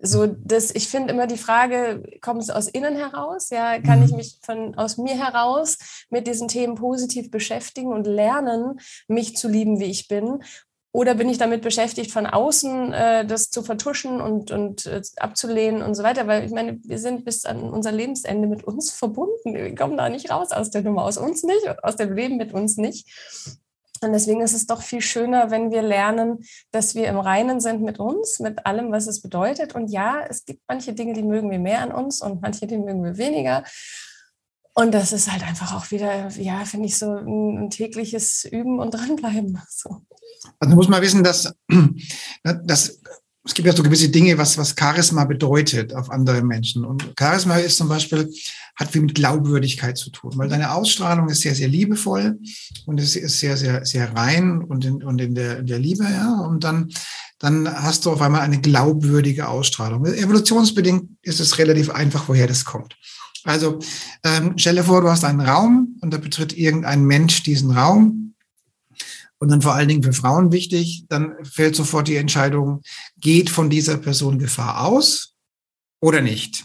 so 0.02 0.26
das, 0.26 0.74
ich 0.74 0.88
finde 0.88 1.12
immer 1.12 1.26
die 1.26 1.36
Frage, 1.36 2.02
kommt 2.20 2.42
es 2.42 2.50
aus 2.50 2.68
innen 2.68 2.96
heraus? 2.96 3.50
Ja, 3.50 3.80
kann 3.80 4.02
ich 4.02 4.10
mhm. 4.10 4.16
mich 4.16 4.38
von 4.42 4.74
aus 4.76 4.96
mir 4.96 5.14
heraus 5.14 5.78
mit 6.10 6.26
diesen 6.26 6.48
Themen 6.48 6.74
positiv 6.74 7.30
beschäftigen 7.30 7.92
und 7.92 8.06
lernen, 8.06 8.80
mich 9.08 9.36
zu 9.36 9.48
lieben, 9.48 9.80
wie 9.80 9.84
ich 9.84 10.08
bin? 10.08 10.42
Oder 10.92 11.14
bin 11.14 11.28
ich 11.28 11.38
damit 11.38 11.62
beschäftigt, 11.62 12.10
von 12.10 12.26
außen 12.26 12.92
äh, 12.92 13.24
das 13.24 13.50
zu 13.50 13.62
vertuschen 13.62 14.20
und, 14.20 14.50
und 14.50 14.86
äh, 14.86 15.00
abzulehnen 15.18 15.82
und 15.82 15.94
so 15.94 16.02
weiter? 16.02 16.26
Weil 16.26 16.44
ich 16.44 16.50
meine, 16.50 16.80
wir 16.82 16.98
sind 16.98 17.24
bis 17.24 17.44
an 17.44 17.62
unser 17.70 17.92
Lebensende 17.92 18.48
mit 18.48 18.64
uns 18.64 18.90
verbunden. 18.90 19.54
Wir 19.54 19.72
kommen 19.76 19.96
da 19.96 20.08
nicht 20.08 20.32
raus 20.32 20.50
aus 20.50 20.70
der 20.70 20.82
Nummer, 20.82 21.04
aus 21.04 21.16
uns 21.16 21.44
nicht, 21.44 21.64
aus 21.84 21.94
dem 21.94 22.12
Leben 22.12 22.38
mit 22.38 22.52
uns 22.52 22.76
nicht. 22.76 23.06
Und 24.02 24.12
deswegen 24.12 24.40
ist 24.40 24.54
es 24.54 24.66
doch 24.66 24.82
viel 24.82 25.02
schöner, 25.02 25.50
wenn 25.50 25.70
wir 25.70 25.82
lernen, 25.82 26.38
dass 26.70 26.94
wir 26.94 27.08
im 27.08 27.18
Reinen 27.18 27.60
sind 27.60 27.82
mit 27.82 27.98
uns, 27.98 28.38
mit 28.38 28.64
allem, 28.64 28.92
was 28.92 29.06
es 29.06 29.20
bedeutet. 29.20 29.74
Und 29.74 29.90
ja, 29.90 30.24
es 30.28 30.44
gibt 30.44 30.62
manche 30.68 30.94
Dinge, 30.94 31.12
die 31.12 31.22
mögen 31.22 31.50
wir 31.50 31.58
mehr 31.58 31.82
an 31.82 31.92
uns 31.92 32.22
und 32.22 32.40
manche, 32.40 32.66
die 32.66 32.78
mögen 32.78 33.04
wir 33.04 33.18
weniger. 33.18 33.62
Und 34.72 34.92
das 34.92 35.12
ist 35.12 35.30
halt 35.30 35.42
einfach 35.42 35.74
auch 35.74 35.90
wieder, 35.90 36.28
ja, 36.28 36.64
finde 36.64 36.86
ich, 36.86 36.96
so 36.96 37.10
ein, 37.12 37.64
ein, 37.64 37.70
tägliches 37.70 38.44
Üben 38.44 38.78
und 38.78 38.90
dranbleiben. 38.94 39.60
So. 39.68 40.02
Also 40.58 40.74
muss 40.74 40.88
man 40.88 41.02
wissen, 41.02 41.22
dass, 41.22 41.52
dass 42.42 43.00
es 43.44 43.54
gibt 43.54 43.66
ja 43.66 43.74
so 43.74 43.82
gewisse 43.82 44.10
Dinge, 44.10 44.36
was, 44.36 44.58
was 44.58 44.74
Charisma 44.78 45.24
bedeutet 45.24 45.94
auf 45.94 46.10
andere 46.10 46.42
Menschen. 46.42 46.84
Und 46.84 47.10
Charisma 47.18 47.56
ist 47.56 47.78
zum 47.78 47.88
Beispiel, 47.88 48.30
hat 48.76 48.90
viel 48.90 49.00
mit 49.00 49.14
Glaubwürdigkeit 49.14 49.96
zu 49.96 50.10
tun, 50.10 50.32
weil 50.36 50.48
deine 50.48 50.72
Ausstrahlung 50.72 51.28
ist 51.28 51.40
sehr, 51.40 51.54
sehr 51.54 51.68
liebevoll 51.68 52.38
und 52.86 53.00
es 53.00 53.16
ist 53.16 53.40
sehr, 53.40 53.56
sehr, 53.56 53.84
sehr 53.86 54.14
rein 54.14 54.62
und 54.62 54.84
in, 54.84 55.02
und 55.02 55.20
in 55.20 55.34
der, 55.34 55.60
in 55.60 55.66
der 55.66 55.78
Liebe, 55.78 56.04
ja. 56.04 56.40
Und 56.40 56.64
dann, 56.64 56.90
dann 57.38 57.66
hast 57.82 58.04
du 58.04 58.10
auf 58.10 58.20
einmal 58.20 58.42
eine 58.42 58.60
glaubwürdige 58.60 59.48
Ausstrahlung. 59.48 60.04
Evolutionsbedingt 60.04 61.08
ist 61.22 61.40
es 61.40 61.56
relativ 61.56 61.88
einfach, 61.88 62.28
woher 62.28 62.46
das 62.46 62.66
kommt. 62.66 62.94
Also 63.44 63.78
ähm, 64.22 64.52
stell 64.56 64.76
dir 64.76 64.84
vor, 64.84 65.00
du 65.00 65.08
hast 65.08 65.24
einen 65.24 65.40
Raum 65.40 65.96
und 66.02 66.12
da 66.12 66.18
betritt 66.18 66.52
irgendein 66.52 67.04
Mensch 67.04 67.42
diesen 67.42 67.70
Raum 67.70 68.29
und 69.40 69.50
dann 69.50 69.62
vor 69.62 69.74
allen 69.74 69.88
Dingen 69.88 70.02
für 70.02 70.12
Frauen 70.12 70.52
wichtig, 70.52 71.06
dann 71.08 71.34
fällt 71.44 71.74
sofort 71.74 72.06
die 72.08 72.16
Entscheidung, 72.16 72.82
geht 73.16 73.50
von 73.50 73.70
dieser 73.70 73.96
Person 73.96 74.38
Gefahr 74.38 74.86
aus 74.86 75.34
oder 76.00 76.20
nicht. 76.20 76.64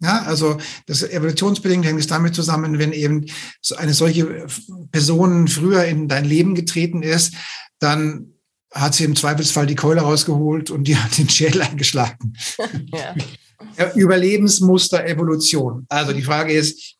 Ja, 0.00 0.22
also 0.22 0.58
das 0.86 1.02
evolutionsbedingt 1.02 1.84
hängt 1.84 2.00
es 2.00 2.06
damit 2.06 2.34
zusammen, 2.34 2.78
wenn 2.78 2.92
eben 2.92 3.26
so 3.60 3.76
eine 3.76 3.94
solche 3.94 4.46
Person 4.90 5.46
früher 5.46 5.84
in 5.84 6.08
dein 6.08 6.24
Leben 6.24 6.54
getreten 6.54 7.02
ist, 7.02 7.34
dann 7.78 8.34
hat 8.72 8.94
sie 8.94 9.04
im 9.04 9.14
Zweifelsfall 9.14 9.66
die 9.66 9.76
Keule 9.76 10.00
rausgeholt 10.00 10.70
und 10.70 10.88
die 10.88 10.96
hat 10.96 11.16
den 11.16 11.28
Schädel 11.28 11.62
eingeschlagen. 11.62 12.36
Ja. 13.76 13.94
Überlebensmuster 13.94 15.06
Evolution. 15.06 15.86
Also 15.88 16.12
die 16.12 16.22
Frage 16.22 16.52
ist, 16.52 16.93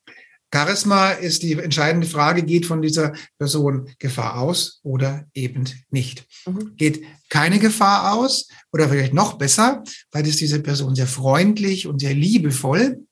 Charisma 0.55 1.11
ist 1.11 1.43
die 1.43 1.55
entscheidende 1.55 2.07
Frage, 2.07 2.45
geht 2.45 2.65
von 2.65 2.81
dieser 2.81 3.13
Person 3.39 3.91
Gefahr 3.99 4.39
aus 4.39 4.79
oder 4.85 5.27
eben 5.35 5.65
nicht. 5.91 6.27
Mhm. 6.47 6.77
Geht 6.77 7.03
keine 7.29 7.59
Gefahr 7.59 8.15
aus 8.15 8.47
oder 8.71 8.89
vielleicht 8.89 9.15
noch 9.15 9.35
besser, 9.35 9.83
weil 10.13 10.25
ist 10.27 10.41
diese 10.41 10.61
Person 10.61 10.95
sehr 10.95 11.09
freundlich 11.09 11.89
und 11.89 11.99
sehr 11.99 12.15
liebevoll, 12.15 13.05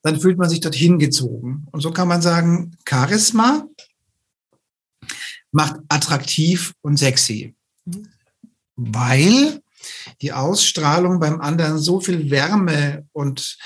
dann 0.00 0.18
fühlt 0.18 0.38
man 0.38 0.48
sich 0.48 0.60
dorthin 0.60 0.98
gezogen. 0.98 1.66
Und 1.72 1.82
so 1.82 1.90
kann 1.90 2.08
man 2.08 2.22
sagen, 2.22 2.74
Charisma 2.88 3.66
macht 5.52 5.76
attraktiv 5.90 6.72
und 6.80 6.96
sexy, 6.96 7.54
mhm. 7.84 8.08
weil 8.76 9.60
die 10.22 10.32
Ausstrahlung 10.32 11.20
beim 11.20 11.40
anderen 11.42 11.78
so 11.78 12.00
viel 12.00 12.30
Wärme 12.30 13.06
und 13.12 13.58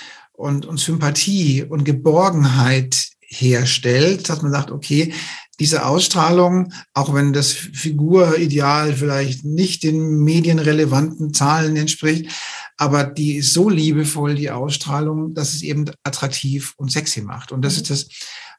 und, 0.42 0.66
und 0.66 0.78
Sympathie 0.78 1.62
und 1.62 1.84
Geborgenheit 1.84 3.10
herstellt, 3.20 4.28
dass 4.28 4.42
man 4.42 4.50
sagt, 4.50 4.72
okay, 4.72 5.14
diese 5.60 5.86
Ausstrahlung, 5.86 6.72
auch 6.94 7.14
wenn 7.14 7.32
das 7.32 7.52
Figurideal 7.52 8.92
vielleicht 8.94 9.44
nicht 9.44 9.84
den 9.84 10.24
medienrelevanten 10.24 11.32
Zahlen 11.32 11.76
entspricht, 11.76 12.30
aber 12.76 13.04
die 13.04 13.36
ist 13.36 13.54
so 13.54 13.68
liebevoll, 13.68 14.34
die 14.34 14.50
Ausstrahlung, 14.50 15.34
dass 15.34 15.54
es 15.54 15.62
eben 15.62 15.88
attraktiv 16.02 16.74
und 16.76 16.90
sexy 16.90 17.22
macht. 17.22 17.52
Und 17.52 17.62
das 17.62 17.76
ist 17.76 17.90
das, 17.90 18.08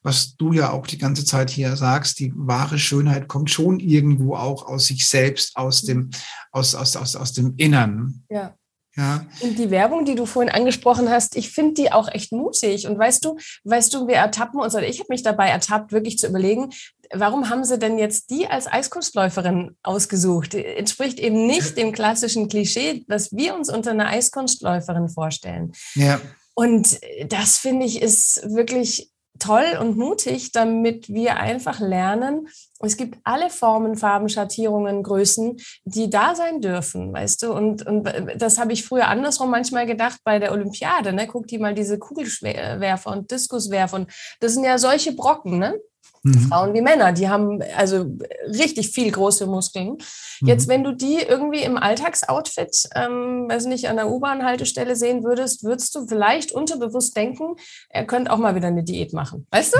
was 0.04 0.38
du 0.38 0.54
ja 0.54 0.72
auch 0.72 0.88
die 0.88 0.98
ganze 0.98 1.26
Zeit 1.26 1.50
hier 1.50 1.76
sagst, 1.76 2.20
die 2.20 2.32
wahre 2.34 2.80
Schönheit 2.80 3.28
kommt 3.28 3.52
schon 3.52 3.82
irgendwo 3.82 4.36
auch 4.36 4.66
aus 4.66 4.86
sich 4.86 5.06
selbst, 5.06 5.58
aus 5.58 5.82
dem, 5.82 6.12
aus, 6.52 6.76
aus, 6.76 6.96
aus, 6.96 7.18
aus 7.18 7.34
dem 7.34 7.56
Innern. 7.58 8.24
Ja. 8.30 8.56
Ja. 8.96 9.26
Und 9.42 9.58
die 9.58 9.72
Werbung, 9.72 10.06
die 10.06 10.16
du 10.16 10.26
vorhin 10.26 10.54
angesprochen 10.54 11.10
hast, 11.10 11.36
ich 11.36 11.52
finde 11.52 11.74
die 11.74 11.92
auch 11.92 12.08
echt 12.10 12.32
mutig. 12.32 12.88
Und 12.88 12.98
weißt 12.98 13.26
du, 13.26 13.38
weißt 13.64 13.94
du, 13.94 14.08
wir 14.08 14.16
ertappen 14.16 14.60
uns, 14.60 14.76
oder 14.76 14.88
ich 14.88 15.00
habe 15.00 15.08
mich 15.10 15.24
dabei 15.24 15.50
ertappt, 15.50 15.92
wirklich 15.92 16.20
zu 16.20 16.28
überlegen, 16.28 16.70
warum 17.12 17.50
haben 17.50 17.64
Sie 17.64 17.80
denn 17.80 17.98
jetzt 17.98 18.30
die 18.30 18.48
als 18.48 18.68
Eiskunstläuferin 18.68 19.76
ausgesucht? 19.82 20.54
Entspricht 20.54 21.20
eben 21.20 21.48
nicht 21.48 21.78
dem 21.78 21.92
klassischen 21.92 22.48
Klischee, 22.50 23.04
was 23.08 23.32
wir 23.32 23.56
uns 23.56 23.70
unter 23.70 23.92
einer 23.92 24.08
Eiskunstläuferin 24.08 25.10
vorstellen. 25.10 25.74
Ja. 25.96 26.22
Und 26.54 27.00
das 27.30 27.58
finde 27.58 27.88
ich 27.88 28.00
ist 28.02 28.44
wirklich 28.54 29.12
toll 29.40 29.78
und 29.80 29.98
mutig, 29.98 30.52
damit 30.52 31.10
wir 31.10 31.38
einfach 31.38 31.80
lernen, 31.80 32.48
es 32.86 32.98
gibt 32.98 33.18
alle 33.24 33.50
Formen, 33.50 33.96
Farben, 33.96 34.30
Schattierungen, 34.30 35.04
Größen, 35.04 35.58
die 35.86 36.10
da 36.10 36.36
sein 36.36 36.62
dürfen, 36.62 37.14
weißt 37.14 37.44
du? 37.44 37.54
Und, 37.54 37.86
und 37.86 38.10
das 38.36 38.58
habe 38.58 38.74
ich 38.74 38.86
früher 38.86 39.08
andersrum 39.08 39.50
manchmal 39.50 39.86
gedacht 39.86 40.20
bei 40.24 40.40
der 40.40 40.52
Olympiade, 40.52 41.14
ne? 41.14 41.28
Guck 41.28 41.48
dir 41.48 41.60
mal 41.60 41.74
diese 41.74 42.00
Kugelwerfer 42.00 43.12
und 43.12 43.32
Diskuswerfer 43.32 43.98
und 43.98 44.12
das 44.40 44.54
sind 44.54 44.64
ja 44.64 44.78
solche 44.78 45.14
Brocken, 45.14 45.60
ne? 45.60 45.80
Mhm. 46.24 46.40
Frauen 46.48 46.74
wie 46.74 46.82
Männer, 46.82 47.12
die 47.12 47.28
haben 47.28 47.62
also 47.76 48.06
richtig 48.48 48.92
viel 48.92 49.12
große 49.12 49.46
Muskeln. 49.46 49.98
Mhm. 50.40 50.48
Jetzt, 50.48 50.70
wenn 50.70 50.84
du 50.84 50.94
die 50.94 51.18
irgendwie 51.18 51.64
im 51.64 51.78
Alltagsoutfit, 51.78 52.90
ähm, 52.96 53.48
weiß 53.50 53.66
nicht, 53.66 53.90
an 53.90 53.98
der 53.98 54.10
U-Bahn-Haltestelle 54.10 54.96
sehen 54.96 55.24
würdest, 55.24 55.64
würdest 55.64 55.94
du 55.96 56.08
vielleicht 56.08 56.54
unterbewusst 56.54 57.16
denken, 57.18 57.56
er 57.90 58.06
könnte 58.06 58.32
auch 58.32 58.38
mal 58.38 58.56
wieder 58.56 58.70
eine 58.70 58.84
Diät 58.84 59.12
machen. 59.12 59.48
Weißt 59.52 59.76
du? 59.76 59.80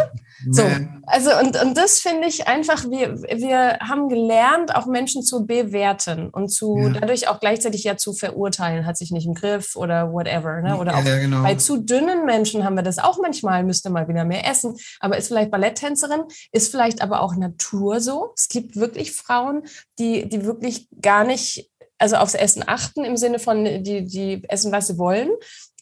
So. 0.52 0.64
Also, 1.06 1.32
und, 1.40 1.62
und 1.62 1.78
das 1.78 2.00
finde 2.00 2.28
ich 2.28 2.48
einfach, 2.48 2.90
wir, 2.90 3.22
wir 3.22 3.80
haben 3.80 4.10
gelernt, 4.10 4.76
auch 4.76 4.86
Menschen 4.86 5.24
zu 5.24 5.46
bewerten 5.46 6.30
und 6.30 6.50
zu 6.50 6.78
ja. 6.78 6.90
dadurch 6.90 7.30
auch 7.30 7.40
gleichzeitig 7.40 7.86
ja 7.86 7.96
zu 7.96 8.12
verurteilen, 8.12 8.86
hat 8.86 8.98
sich 8.98 9.12
nicht 9.12 9.26
im 9.26 9.34
Griff 9.34 9.78
oder 9.78 10.12
whatever. 10.12 10.62
Ne? 10.62 10.78
Oder 10.78 10.98
auch 10.98 11.06
ja, 11.06 11.20
genau. 11.20 11.44
bei 11.44 11.56
zu 11.56 11.78
dünnen 11.78 12.26
Menschen 12.26 12.66
haben 12.66 12.76
wir 12.76 12.84
das 12.84 13.00
auch 13.00 13.18
manchmal, 13.22 13.64
müsste 13.64 13.90
mal 13.90 14.08
wieder 14.10 14.26
mehr 14.26 14.46
essen, 14.50 14.76
aber 15.00 15.18
ist 15.18 15.28
vielleicht 15.28 15.52
Balletttänzerin, 15.52 16.24
ist 16.52 16.72
vielleicht 16.72 17.02
aber 17.02 17.22
auch 17.22 17.36
Natur 17.36 18.00
so. 18.00 18.34
Es 18.36 18.50
gibt 18.50 18.76
wirklich 18.76 19.12
Frauen, 19.12 19.64
die, 20.00 20.28
die 20.28 20.46
wirklich 20.46 20.88
gar 21.02 21.24
nicht, 21.24 21.70
also 21.98 22.16
aufs 22.18 22.36
Essen 22.36 22.64
achten 22.66 23.06
im 23.06 23.18
Sinne 23.18 23.40
von, 23.40 23.64
die, 23.64 24.06
die 24.06 24.44
essen, 24.50 24.72
was 24.72 24.88
sie 24.88 24.98
wollen, 24.98 25.30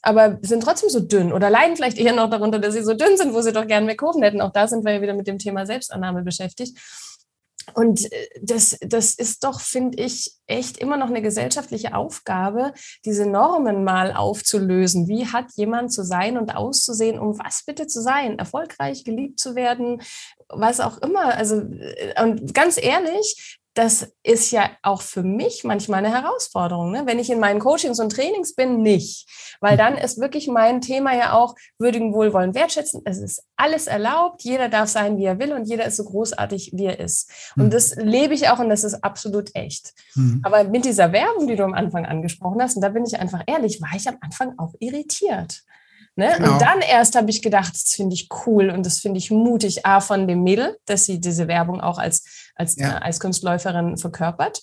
aber 0.01 0.39
sind 0.41 0.63
trotzdem 0.63 0.89
so 0.89 0.99
dünn 0.99 1.31
oder 1.31 1.49
leiden 1.49 1.75
vielleicht 1.75 1.97
eher 1.97 2.13
noch 2.13 2.29
darunter, 2.29 2.59
dass 2.59 2.73
sie 2.73 2.83
so 2.83 2.93
dünn 2.93 3.17
sind, 3.17 3.33
wo 3.33 3.41
sie 3.41 3.53
doch 3.53 3.67
gerne 3.67 3.85
mehr 3.85 3.97
Kurven 3.97 4.23
hätten. 4.23 4.41
Auch 4.41 4.51
da 4.51 4.67
sind 4.67 4.83
wir 4.83 4.93
ja 4.93 5.01
wieder 5.01 5.13
mit 5.13 5.27
dem 5.27 5.37
Thema 5.37 5.65
Selbstannahme 5.65 6.23
beschäftigt. 6.23 6.77
Und 7.73 8.12
äh, 8.12 8.27
das, 8.41 8.77
das 8.81 9.13
ist 9.13 9.43
doch, 9.43 9.62
finde 9.62 10.03
ich, 10.03 10.34
echt 10.47 10.77
immer 10.77 10.97
noch 10.97 11.07
eine 11.07 11.21
gesellschaftliche 11.21 11.95
Aufgabe, 11.95 12.73
diese 13.05 13.25
Normen 13.25 13.84
mal 13.84 14.13
aufzulösen. 14.13 15.07
Wie 15.07 15.27
hat 15.27 15.45
jemand 15.55 15.93
zu 15.93 16.03
sein 16.03 16.38
und 16.38 16.55
auszusehen, 16.55 17.19
um 17.19 17.39
was 17.39 17.63
bitte 17.65 17.88
zu 17.88 18.01
sein? 18.01 18.38
Erfolgreich, 18.38 19.03
geliebt 19.03 19.39
zu 19.39 19.55
werden, 19.55 20.01
was 20.49 20.79
auch 20.79 20.97
immer. 20.99 21.36
Also, 21.36 21.62
äh, 21.62 22.21
und 22.21 22.53
ganz 22.53 22.77
ehrlich, 22.81 23.60
das 23.73 24.12
ist 24.23 24.51
ja 24.51 24.69
auch 24.84 25.01
für 25.01 25.23
mich 25.23 25.63
manchmal 25.63 26.03
eine 26.03 26.13
Herausforderung. 26.13 26.91
Ne? 26.91 27.03
Wenn 27.05 27.19
ich 27.19 27.29
in 27.29 27.39
meinen 27.39 27.60
Coachings 27.60 27.99
und 27.99 28.12
Trainings 28.12 28.53
bin, 28.53 28.81
nicht. 28.81 29.57
Weil 29.62 29.77
dann 29.77 29.97
ist 29.97 30.19
wirklich 30.19 30.47
mein 30.47 30.81
Thema 30.81 31.15
ja 31.15 31.34
auch 31.34 31.55
würdigen, 31.79 32.13
wohlwollen, 32.13 32.53
wertschätzen. 32.53 33.01
Es 33.05 33.19
ist 33.19 33.43
alles 33.55 33.88
erlaubt. 33.88 34.43
Jeder 34.43 34.67
darf 34.67 34.89
sein, 34.89 35.17
wie 35.17 35.25
er 35.25 35.39
will 35.39 35.53
und 35.53 35.69
jeder 35.69 35.86
ist 35.86 35.95
so 35.95 36.03
großartig, 36.03 36.71
wie 36.73 36.86
er 36.86 36.99
ist. 36.99 37.31
Und 37.55 37.65
mhm. 37.65 37.69
das 37.69 37.95
lebe 37.95 38.34
ich 38.34 38.49
auch 38.49 38.60
und 38.60 38.69
das 38.69 38.84
ist 38.84 39.03
absolut 39.03 39.51
echt. 39.55 39.93
Mhm. 40.15 40.41
Aber 40.43 40.65
mit 40.65 40.84
dieser 40.84 41.13
Werbung, 41.13 41.47
die 41.47 41.55
du 41.55 41.63
am 41.63 41.73
Anfang 41.73 42.05
angesprochen 42.05 42.62
hast, 42.62 42.75
und 42.75 42.81
da 42.81 42.89
bin 42.89 43.05
ich 43.05 43.19
einfach 43.19 43.43
ehrlich, 43.47 43.81
war 43.81 43.95
ich 43.95 44.07
am 44.07 44.17
Anfang 44.19 44.57
auch 44.57 44.73
irritiert. 44.79 45.63
Ne? 46.15 46.34
Genau. 46.38 46.54
Und 46.54 46.62
dann 46.62 46.82
erst 46.82 47.15
habe 47.15 47.30
ich 47.30 47.41
gedacht, 47.41 47.74
das 47.74 47.93
finde 47.93 48.13
ich 48.13 48.28
cool 48.45 48.69
und 48.69 48.86
das 48.86 49.00
finde 49.00 49.17
ich 49.17 49.32
mutig, 49.32 49.86
A, 49.86 50.02
von 50.02 50.28
dem 50.28 50.43
Mädel, 50.43 50.78
dass 50.86 51.06
sie 51.06 51.19
diese 51.19 51.47
Werbung 51.47 51.80
auch 51.82 51.97
als, 51.97 52.52
als 52.56 52.76
ja. 52.76 53.02
Eiskunstläuferin 53.02 53.97
verkörpert. 53.97 54.62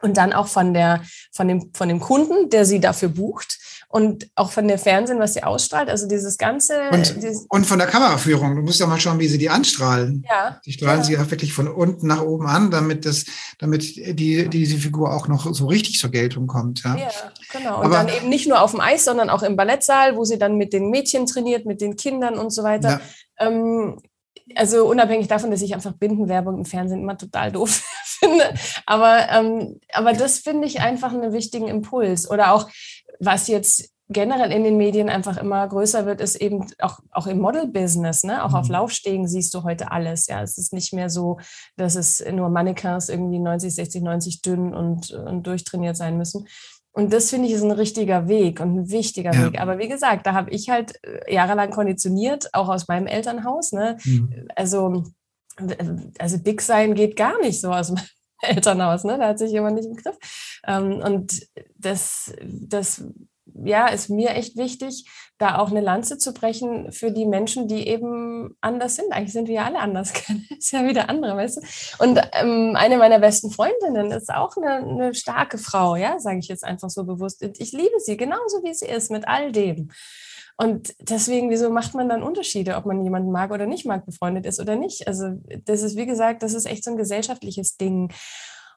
Und 0.00 0.16
dann 0.16 0.32
auch 0.32 0.46
von, 0.46 0.74
der, 0.74 1.02
von, 1.32 1.48
dem, 1.48 1.72
von 1.74 1.88
dem 1.88 1.98
Kunden, 1.98 2.50
der 2.50 2.64
sie 2.64 2.78
dafür 2.78 3.08
bucht 3.08 3.57
und 3.90 4.28
auch 4.34 4.52
von 4.52 4.68
der 4.68 4.78
Fernsehen, 4.78 5.18
was 5.18 5.32
sie 5.32 5.42
ausstrahlt. 5.42 5.88
Also 5.88 6.06
dieses 6.06 6.36
ganze. 6.36 6.90
Und, 6.90 7.16
dieses 7.16 7.46
und 7.48 7.64
von 7.64 7.78
der 7.78 7.88
Kameraführung. 7.88 8.54
Du 8.54 8.62
musst 8.62 8.80
ja 8.80 8.86
mal 8.86 9.00
schauen, 9.00 9.18
wie 9.18 9.28
sie 9.28 9.38
die 9.38 9.48
anstrahlen. 9.48 10.26
Ja. 10.28 10.60
Die 10.66 10.72
strahlen 10.72 11.00
ja. 11.00 11.04
sie 11.04 11.12
ja 11.14 11.30
wirklich 11.30 11.54
von 11.54 11.68
unten 11.68 12.06
nach 12.06 12.20
oben 12.20 12.46
an, 12.46 12.70
damit 12.70 13.06
das, 13.06 13.24
damit 13.58 13.96
die, 13.96 14.48
diese 14.48 14.76
Figur 14.76 15.14
auch 15.14 15.26
noch 15.26 15.54
so 15.54 15.66
richtig 15.66 15.98
zur 15.98 16.10
Geltung 16.10 16.46
kommt. 16.46 16.82
Ja, 16.84 16.96
ja 16.96 17.08
genau. 17.50 17.78
Und 17.78 17.86
Aber, 17.86 17.94
dann 17.94 18.08
eben 18.08 18.28
nicht 18.28 18.46
nur 18.46 18.60
auf 18.60 18.72
dem 18.72 18.80
Eis, 18.80 19.06
sondern 19.06 19.30
auch 19.30 19.42
im 19.42 19.56
Ballettsaal, 19.56 20.16
wo 20.16 20.24
sie 20.24 20.38
dann 20.38 20.58
mit 20.58 20.74
den 20.74 20.90
Mädchen 20.90 21.24
trainiert, 21.24 21.64
mit 21.64 21.80
den 21.80 21.96
Kindern 21.96 22.34
und 22.34 22.50
so 22.50 22.64
weiter. 22.64 23.00
Ja. 23.40 23.46
Ähm, 23.46 23.98
also 24.54 24.86
unabhängig 24.86 25.28
davon, 25.28 25.50
dass 25.50 25.62
ich 25.62 25.74
einfach 25.74 25.92
Bindenwerbung 25.92 26.58
im 26.58 26.64
Fernsehen 26.64 27.02
immer 27.02 27.16
total 27.16 27.52
doof 27.52 27.82
finde. 28.04 28.54
Aber, 28.86 29.28
ähm, 29.30 29.80
aber 29.92 30.12
das 30.12 30.38
finde 30.38 30.66
ich 30.66 30.80
einfach 30.80 31.12
einen 31.12 31.32
wichtigen 31.32 31.68
Impuls. 31.68 32.30
Oder 32.30 32.52
auch, 32.52 32.68
was 33.18 33.48
jetzt 33.48 33.90
generell 34.08 34.52
in 34.52 34.64
den 34.64 34.78
Medien 34.78 35.10
einfach 35.10 35.36
immer 35.36 35.66
größer 35.68 36.06
wird, 36.06 36.20
ist 36.20 36.36
eben 36.36 36.66
auch, 36.78 37.00
auch 37.10 37.26
im 37.26 37.38
Model-Business, 37.40 38.24
ne? 38.24 38.42
Auch 38.42 38.50
mhm. 38.50 38.54
auf 38.54 38.68
Laufstegen 38.68 39.28
siehst 39.28 39.52
du 39.54 39.64
heute 39.64 39.92
alles. 39.92 40.26
Ja, 40.26 40.42
es 40.42 40.56
ist 40.56 40.72
nicht 40.72 40.92
mehr 40.94 41.10
so, 41.10 41.38
dass 41.76 41.94
es 41.94 42.24
nur 42.32 42.48
Mannequins 42.48 43.10
irgendwie 43.10 43.38
90, 43.38 43.74
60, 43.74 44.02
90 44.02 44.40
dünn 44.40 44.74
und, 44.74 45.10
und 45.10 45.46
durchtrainiert 45.46 45.96
sein 45.96 46.16
müssen. 46.16 46.46
Und 46.92 47.12
das 47.12 47.30
finde 47.30 47.46
ich 47.46 47.54
ist 47.54 47.62
ein 47.62 47.70
richtiger 47.70 48.28
Weg 48.28 48.60
und 48.60 48.76
ein 48.76 48.90
wichtiger 48.90 49.32
ja. 49.32 49.46
Weg. 49.46 49.60
Aber 49.60 49.78
wie 49.78 49.88
gesagt, 49.88 50.26
da 50.26 50.32
habe 50.32 50.50
ich 50.50 50.70
halt 50.70 50.94
äh, 51.04 51.32
jahrelang 51.32 51.70
konditioniert, 51.70 52.52
auch 52.54 52.68
aus 52.68 52.88
meinem 52.88 53.06
Elternhaus. 53.06 53.72
Ne? 53.72 53.98
Mhm. 54.04 54.48
Also, 54.56 55.04
also 56.18 56.38
dick 56.38 56.62
sein 56.62 56.94
geht 56.94 57.14
gar 57.14 57.38
nicht 57.40 57.60
so 57.60 57.72
aus 57.72 57.90
meinem 57.90 58.06
Elternhaus. 58.40 59.04
Ne? 59.04 59.18
Da 59.18 59.28
hat 59.28 59.38
sich 59.38 59.50
jemand 59.50 59.76
nicht 59.76 59.86
im 59.86 59.96
Griff. 59.96 60.16
Ähm, 60.66 61.00
und 61.04 61.46
das, 61.76 62.32
das 62.42 63.04
ja, 63.64 63.88
ist 63.88 64.08
mir 64.10 64.30
echt 64.30 64.56
wichtig, 64.56 65.06
da 65.38 65.58
auch 65.58 65.70
eine 65.70 65.80
Lanze 65.80 66.18
zu 66.18 66.32
brechen 66.32 66.92
für 66.92 67.12
die 67.12 67.26
Menschen, 67.26 67.68
die 67.68 67.86
eben 67.86 68.56
anders 68.60 68.96
sind. 68.96 69.12
Eigentlich 69.12 69.32
sind 69.32 69.48
wir 69.48 69.56
ja 69.56 69.64
alle 69.66 69.78
anders. 69.78 70.12
ist 70.58 70.72
ja 70.72 70.86
wieder 70.86 71.08
andere, 71.08 71.36
weißt 71.36 71.58
du? 71.58 72.04
Und 72.04 72.20
ähm, 72.32 72.74
eine 72.76 72.98
meiner 72.98 73.20
besten 73.20 73.50
Freundinnen 73.50 74.10
ist 74.10 74.32
auch 74.32 74.56
eine, 74.56 74.86
eine 74.86 75.14
starke 75.14 75.58
Frau, 75.58 75.96
ja, 75.96 76.18
sage 76.18 76.38
ich 76.38 76.48
jetzt 76.48 76.64
einfach 76.64 76.90
so 76.90 77.04
bewusst. 77.04 77.42
Ich 77.58 77.72
liebe 77.72 78.00
sie 78.00 78.16
genauso, 78.16 78.62
wie 78.64 78.74
sie 78.74 78.86
ist, 78.86 79.10
mit 79.10 79.26
all 79.28 79.52
dem. 79.52 79.90
Und 80.60 80.92
deswegen, 81.00 81.50
wieso 81.50 81.70
macht 81.70 81.94
man 81.94 82.08
dann 82.08 82.24
Unterschiede, 82.24 82.76
ob 82.76 82.84
man 82.84 83.04
jemanden 83.04 83.30
mag 83.30 83.52
oder 83.52 83.64
nicht 83.66 83.86
mag, 83.86 84.04
befreundet 84.04 84.44
ist 84.44 84.58
oder 84.58 84.74
nicht? 84.74 85.06
Also 85.06 85.40
das 85.64 85.82
ist, 85.82 85.96
wie 85.96 86.06
gesagt, 86.06 86.42
das 86.42 86.52
ist 86.52 86.66
echt 86.66 86.82
so 86.82 86.90
ein 86.90 86.96
gesellschaftliches 86.96 87.76
Ding. 87.76 88.12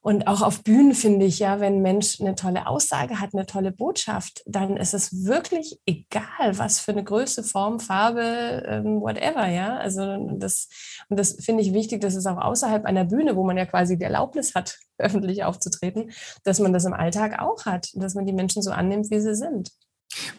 Und 0.04 0.28
auch 0.28 0.44
auf 0.44 0.64
Bühnen 0.64 0.94
finde 0.94 1.26
ich 1.26 1.40
ja, 1.40 1.60
wenn 1.60 1.76
ein 1.76 1.82
Mensch 1.82 2.22
eine 2.22 2.36
tolle 2.36 2.68
Aussage 2.68 3.20
hat, 3.20 3.34
eine 3.34 3.48
tolle 3.48 3.72
Botschaft, 3.72 4.44
dann 4.46 4.78
ist 4.78 4.94
es 4.94 5.26
wirklich 5.26 5.80
egal, 5.88 6.58
was 6.58 6.80
für 6.80 6.92
eine 6.92 7.04
Größe, 7.04 7.44
Form, 7.44 7.80
Farbe, 7.80 8.64
ähm, 8.68 9.02
whatever, 9.02 9.48
ja. 9.48 9.78
Also 9.78 10.36
das, 10.38 10.70
und 11.10 11.20
das 11.20 11.38
finde 11.44 11.64
ich 11.64 11.74
wichtig, 11.74 12.02
dass 12.02 12.16
es 12.16 12.28
auch 12.28 12.38
außerhalb 12.38 12.86
einer 12.86 13.06
Bühne, 13.06 13.36
wo 13.36 13.44
man 13.44 13.58
ja 13.58 13.66
quasi 13.66 13.98
die 13.98 14.04
Erlaubnis 14.04 14.54
hat, 14.54 14.78
öffentlich 15.00 15.44
aufzutreten, 15.44 16.12
dass 16.44 16.60
man 16.60 16.74
das 16.74 16.86
im 16.86 16.94
Alltag 16.94 17.40
auch 17.40 17.66
hat, 17.66 17.90
dass 17.96 18.14
man 18.14 18.28
die 18.28 18.34
Menschen 18.34 18.62
so 18.62 18.70
annimmt, 18.70 19.10
wie 19.10 19.20
sie 19.20 19.36
sind. 19.36 19.72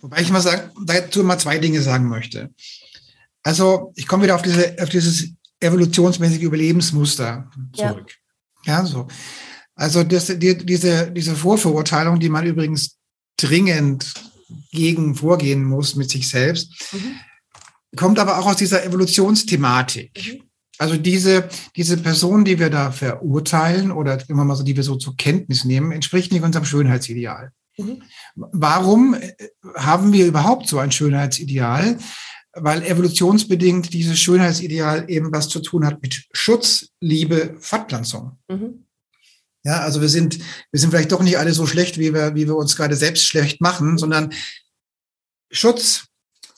Wobei 0.00 0.20
ich 0.20 0.30
mal 0.30 0.40
sagen, 0.40 0.70
dazu 0.84 1.24
mal 1.24 1.38
zwei 1.38 1.58
Dinge 1.58 1.82
sagen 1.82 2.08
möchte. 2.08 2.50
Also 3.42 3.92
ich 3.96 4.06
komme 4.06 4.24
wieder 4.24 4.34
auf 4.34 4.42
diese, 4.42 4.76
auf 4.80 4.88
dieses 4.88 5.30
evolutionsmäßige 5.60 6.42
Überlebensmuster 6.42 7.50
zurück. 7.74 8.12
Ja, 8.64 8.80
ja 8.80 8.86
so. 8.86 9.08
Also 9.74 10.04
das, 10.04 10.26
die, 10.26 10.56
diese, 10.58 11.10
diese 11.10 11.34
Vorverurteilung, 11.34 12.20
die 12.20 12.28
man 12.28 12.46
übrigens 12.46 12.98
dringend 13.36 14.12
gegen 14.70 15.14
vorgehen 15.14 15.64
muss 15.64 15.96
mit 15.96 16.10
sich 16.10 16.28
selbst, 16.28 16.92
mhm. 16.92 17.16
kommt 17.96 18.18
aber 18.18 18.38
auch 18.38 18.46
aus 18.46 18.56
dieser 18.56 18.84
Evolutionsthematik. 18.84 20.10
Mhm. 20.16 20.42
Also 20.78 20.96
diese, 20.96 21.48
diese 21.76 21.96
Person, 21.96 22.44
die 22.44 22.58
wir 22.58 22.70
da 22.70 22.90
verurteilen 22.90 23.92
oder 23.92 24.18
immer 24.28 24.44
mal 24.44 24.56
so, 24.56 24.64
die 24.64 24.76
wir 24.76 24.82
so 24.82 24.96
zur 24.96 25.16
Kenntnis 25.16 25.64
nehmen, 25.64 25.92
entspricht 25.92 26.32
nicht 26.32 26.42
unserem 26.42 26.64
Schönheitsideal. 26.64 27.52
Mhm. 27.76 28.02
Warum 28.34 29.14
äh, 29.14 29.32
haben 29.74 30.12
wir 30.12 30.26
überhaupt 30.26 30.68
so 30.68 30.78
ein 30.78 30.92
Schönheitsideal? 30.92 31.98
Weil 32.54 32.82
evolutionsbedingt 32.82 33.92
dieses 33.94 34.20
Schönheitsideal 34.20 35.08
eben 35.08 35.32
was 35.32 35.48
zu 35.48 35.60
tun 35.60 35.86
hat 35.86 36.02
mit 36.02 36.24
Schutz, 36.32 36.88
Liebe, 37.00 37.56
Fortpflanzung. 37.58 38.38
Mhm. 38.48 38.86
Ja, 39.64 39.80
also 39.80 40.00
wir 40.00 40.08
sind, 40.08 40.38
wir 40.38 40.80
sind 40.80 40.90
vielleicht 40.90 41.12
doch 41.12 41.22
nicht 41.22 41.38
alle 41.38 41.52
so 41.52 41.66
schlecht, 41.66 41.98
wie 41.98 42.12
wir, 42.12 42.34
wie 42.34 42.46
wir 42.46 42.56
uns 42.56 42.76
gerade 42.76 42.96
selbst 42.96 43.24
schlecht 43.26 43.60
machen, 43.60 43.96
sondern 43.96 44.34
Schutz, 45.50 46.06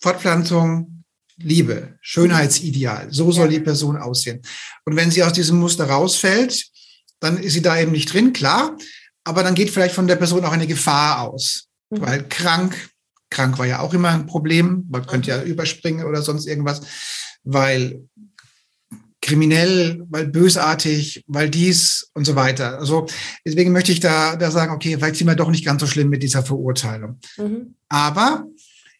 Fortpflanzung, 0.00 1.04
Liebe, 1.36 1.98
Schönheitsideal. 2.00 3.08
So 3.12 3.30
soll 3.32 3.48
die 3.48 3.60
Person 3.60 3.96
aussehen. 3.96 4.40
Und 4.84 4.96
wenn 4.96 5.10
sie 5.10 5.22
aus 5.22 5.32
diesem 5.32 5.58
Muster 5.58 5.88
rausfällt, 5.88 6.66
dann 7.20 7.38
ist 7.38 7.54
sie 7.54 7.62
da 7.62 7.78
eben 7.78 7.92
nicht 7.92 8.12
drin, 8.12 8.32
klar. 8.32 8.76
Aber 9.24 9.42
dann 9.42 9.54
geht 9.54 9.70
vielleicht 9.70 9.94
von 9.94 10.06
der 10.06 10.16
Person 10.16 10.44
auch 10.44 10.52
eine 10.52 10.66
Gefahr 10.66 11.22
aus. 11.22 11.68
Mhm. 11.90 12.00
Weil 12.00 12.28
krank, 12.28 12.90
krank 13.30 13.58
war 13.58 13.66
ja 13.66 13.80
auch 13.80 13.94
immer 13.94 14.10
ein 14.10 14.26
Problem. 14.26 14.86
Man 14.90 15.06
könnte 15.06 15.30
ja 15.30 15.38
mhm. 15.38 15.44
überspringen 15.44 16.04
oder 16.04 16.22
sonst 16.22 16.46
irgendwas. 16.46 16.82
Weil 17.42 18.02
kriminell, 19.24 20.04
weil 20.10 20.26
bösartig, 20.26 21.24
weil 21.26 21.48
dies 21.48 22.10
und 22.12 22.26
so 22.26 22.36
weiter. 22.36 22.78
Also 22.78 23.06
deswegen 23.44 23.72
möchte 23.72 23.90
ich 23.90 24.00
da, 24.00 24.36
da 24.36 24.50
sagen, 24.50 24.74
okay, 24.74 24.96
vielleicht 24.98 25.16
sind 25.16 25.26
wir 25.26 25.34
doch 25.34 25.50
nicht 25.50 25.64
ganz 25.64 25.80
so 25.80 25.86
schlimm 25.86 26.10
mit 26.10 26.22
dieser 26.22 26.42
Verurteilung. 26.42 27.18
Mhm. 27.38 27.74
Aber 27.88 28.44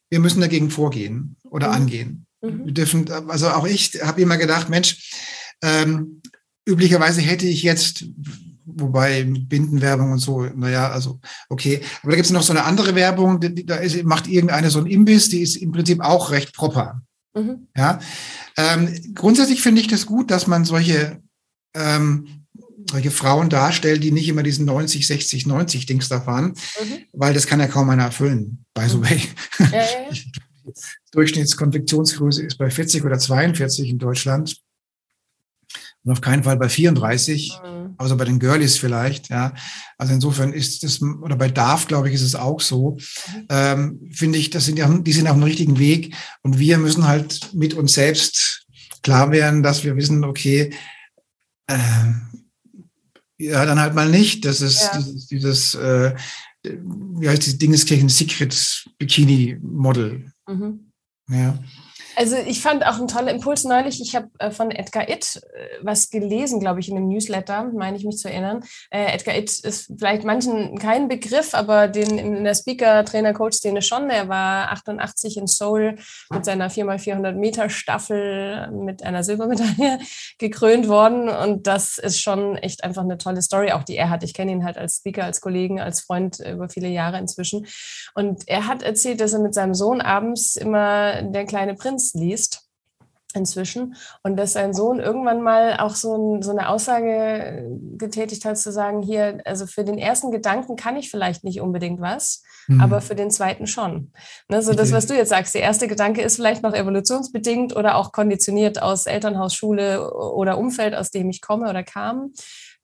wir 0.09 0.21
müssen 0.21 0.41
dagegen 0.41 0.71
vorgehen 0.71 1.37
oder 1.45 1.69
mhm. 1.69 1.75
angehen. 1.75 2.27
Mhm. 2.41 2.65
Wir 2.65 2.73
dürfen, 2.73 3.11
also 3.29 3.51
auch 3.51 3.67
ich 3.67 4.01
habe 4.03 4.23
immer 4.23 4.39
gedacht, 4.39 4.71
Mensch, 4.71 5.13
ähm, 5.63 6.23
üblicherweise 6.67 7.21
hätte 7.21 7.47
ich 7.47 7.63
jetzt, 7.63 8.07
wobei 8.67 9.25
mit 9.25 9.49
Bindenwerbung 9.49 10.13
und 10.13 10.19
so, 10.19 10.43
naja, 10.43 10.91
also 10.91 11.21
okay. 11.49 11.81
Aber 12.03 12.13
da 12.13 12.17
gibt 12.17 12.27
es 12.27 12.33
noch 12.33 12.43
so 12.43 12.53
eine 12.53 12.65
andere 12.65 12.95
Werbung, 12.95 13.41
da 13.41 13.77
ist, 13.77 14.03
macht 14.05 14.27
irgendeine 14.27 14.71
so 14.71 14.81
ein 14.81 14.87
Imbiss, 14.87 15.29
die 15.29 15.43
ist 15.43 15.57
im 15.57 15.73
Prinzip 15.73 16.01
auch 16.01 16.31
recht 16.31 16.55
proper. 16.55 17.03
Mhm. 17.35 17.69
Ja. 17.77 18.01
Ähm, 18.57 19.15
grundsätzlich 19.15 19.63
finde 19.63 19.81
ich 19.81 19.89
das 19.89 20.07
gut, 20.07 20.31
dass 20.31 20.47
man 20.47 20.65
solche, 20.65 21.21
ähm, 21.75 22.47
solche 22.91 23.11
Frauen 23.11 23.49
darstellt, 23.49 24.03
die 24.03 24.13
nicht 24.13 24.29
immer 24.29 24.43
diesen 24.43 24.67
90, 24.67 25.07
60, 25.07 25.47
90 25.47 25.87
Dings 25.87 26.09
da 26.09 26.21
fahren, 26.21 26.55
mhm. 26.81 26.99
weil 27.13 27.35
das 27.35 27.47
kann 27.47 27.61
ja 27.61 27.67
kaum 27.67 27.91
einer 27.91 28.05
erfüllen, 28.05 28.65
by 28.75 28.89
the 28.89 28.97
mhm. 28.97 29.05
way. 29.05 29.21
Ja, 29.59 29.67
ja, 29.67 29.81
ja. 30.11 30.17
Durchschnittskonfektionsgröße 31.13 32.43
ist 32.43 32.59
bei 32.59 32.71
40 32.71 33.05
oder 33.05 33.19
42 33.19 33.89
in 33.91 33.99
Deutschland 33.99 34.64
und 36.05 36.13
auf 36.13 36.21
keinen 36.21 36.45
Fall 36.45 36.57
bei 36.57 36.69
34, 36.69 37.59
mhm. 37.65 37.95
außer 37.97 38.17
bei 38.17 38.25
den 38.25 38.39
Girlies 38.39 38.77
vielleicht. 38.77 39.31
Ja, 39.31 39.55
also 39.97 40.13
insofern 40.13 40.53
ist 40.53 40.83
das 40.83 41.01
oder 41.03 41.37
bei 41.37 41.49
Darf 41.49 41.87
glaube 41.87 42.09
ich 42.09 42.15
ist 42.15 42.23
es 42.23 42.35
auch 42.35 42.61
so. 42.61 42.93
Mhm. 42.93 43.47
Ähm, 43.49 44.11
Finde 44.13 44.39
ich, 44.39 44.51
das 44.51 44.67
sind 44.67 44.79
ja, 44.79 44.89
die 44.89 45.13
sind 45.13 45.27
auf 45.27 45.37
dem 45.37 45.43
richtigen 45.43 45.79
Weg 45.79 46.15
und 46.43 46.59
wir 46.59 46.79
müssen 46.79 47.07
halt 47.07 47.55
mit 47.55 47.75
uns 47.75 47.95
selbst 47.95 48.67
klar 49.03 49.33
werden, 49.33 49.63
dass 49.63 49.85
wir 49.85 49.97
wissen, 49.97 50.25
okay, 50.25 50.73
äh, 51.67 51.79
ja 53.39 53.65
dann 53.65 53.81
halt 53.81 53.95
mal 53.95 54.09
nicht. 54.09 54.45
Das 54.45 54.61
ist 54.61 54.81
ja. 54.81 54.99
dieses, 54.99 55.27
dieses 55.27 55.75
äh, 55.75 56.15
wie 56.63 57.29
heißt 57.29 57.45
dieses 57.45 57.59
Dingeskirchen 57.59 58.09
Secret 58.09 58.87
Bikini 58.99 59.59
Model. 59.63 60.33
Mhm. 60.49 60.93
Ja. 61.31 61.59
Also 62.17 62.37
ich 62.37 62.61
fand 62.61 62.87
auch 62.87 62.99
einen 62.99 63.09
tollen 63.09 63.29
Impuls 63.29 63.65
neulich. 63.65 64.01
Ich 64.01 64.15
habe 64.15 64.29
äh, 64.39 64.51
von 64.51 64.71
Edgar 64.71 65.09
Itt 65.09 65.37
äh, 65.37 65.79
was 65.83 66.11
gelesen, 66.11 66.61
glaube 66.61 66.81
ich, 66.81 66.89
in 66.89 66.97
einem 66.97 67.09
Newsletter, 67.09 67.71
meine 67.75 67.97
ich 67.97 68.05
mich 68.05 68.19
zu 68.19 68.29
erinnern. 68.29 68.63
Äh, 68.91 69.13
Edgar 69.15 69.37
Itt 69.37 69.51
ist 69.65 69.93
vielleicht 69.99 70.25
manchen 70.25 70.79
kein 70.79 71.09
Begriff, 71.09 71.55
aber 71.55 71.89
den 71.89 72.19
in 72.19 72.45
der 72.45 72.55
Speaker, 72.55 73.05
Trainer, 73.05 73.33
Coach-Szene 73.33 73.83
schon. 73.83 74.11
Er 74.11 74.29
war 74.29 74.71
88 74.73 75.37
in 75.37 75.47
Seoul 75.47 75.97
mit 76.31 76.45
seiner 76.45 76.71
4x400 76.71 77.33
Meter 77.33 77.69
Staffel 77.69 78.71
mit 78.71 79.03
einer 79.03 79.25
Silbermedaille 79.25 79.99
gekrönt 80.39 80.89
worden. 80.89 81.29
Und 81.29 81.67
das 81.67 81.99
ist 81.99 82.21
schon 82.21 82.57
echt 82.57 82.85
einfach 82.85 83.03
eine 83.03 83.19
tolle 83.19 83.43
Story, 83.43 83.73
auch 83.73 83.83
die 83.83 83.97
er 83.97 84.11
hat. 84.11 84.23
Ich 84.23 84.35
kenne 84.35 84.53
ihn 84.53 84.65
halt 84.65 84.79
als 84.79 84.99
Speaker, 84.99 85.25
als 85.25 85.41
Kollegen, 85.41 85.81
als 85.81 86.01
Freund 86.01 86.39
über 86.41 86.69
viele 86.69 86.89
Jahre 86.89 87.19
inzwischen. 87.19 87.67
Und 88.15 88.45
er 88.47 88.67
hat 88.69 88.83
erzählt, 88.83 89.21
dass 89.21 89.33
er 89.33 89.41
mit 89.41 89.55
seinem 89.55 89.75
Sohn 89.75 90.01
abends 90.01 90.57
immer 90.57 91.23
der 91.23 91.45
kleine 91.45 91.75
Prinz 91.75 92.04
Kunst 92.05 92.15
liest 92.15 92.61
inzwischen 93.37 93.97
und 94.23 94.37
dass 94.37 94.53
sein 94.53 94.73
Sohn 94.73 95.01
irgendwann 95.01 95.43
mal 95.43 95.79
auch 95.81 95.97
so, 95.97 96.15
ein, 96.15 96.43
so, 96.43 96.53
eine 96.53 96.69
Aussage 96.69 97.69
getätigt 97.97 98.45
hat, 98.45 98.57
zu 98.57 98.71
sagen, 98.71 99.03
hier, 99.03 99.41
also 99.45 99.67
für 99.67 99.83
den 99.83 99.99
ersten 99.99 100.31
Gedanken 100.31 100.77
kann 100.77 100.97
ich 100.97 101.11
vielleicht 101.11 101.43
nicht 101.43 101.61
unbedingt 101.61 102.01
was, 102.01 102.45
mhm. 102.69 102.81
aber 102.81 103.01
für 103.01 103.17
den 103.17 103.33
zweiten 103.33 103.67
schon. 103.67 104.13
Ne, 104.49 104.63
so 104.63 104.73
das, 104.73 104.93
was 104.93 105.07
du 105.07 105.17
jetzt 105.17 105.31
sagst, 105.31 105.53
der 105.53 105.63
erste 105.63 105.89
Gedanke 105.89 106.23
ist 106.23 106.37
vielleicht 106.37 106.63
noch 106.63 106.75
evolutionsbedingt 106.75 107.75
oder 107.75 107.97
auch 107.97 108.13
konditioniert 108.13 108.81
aus 108.81 109.07
Elternhaus, 109.07 109.53
Schule 109.53 110.13
oder 110.15 110.57
Umfeld, 110.57 110.95
aus 110.95 111.11
dem 111.11 111.29
ich 111.29 111.41
komme 111.41 111.69
oder 111.69 111.83
kam. 111.83 112.33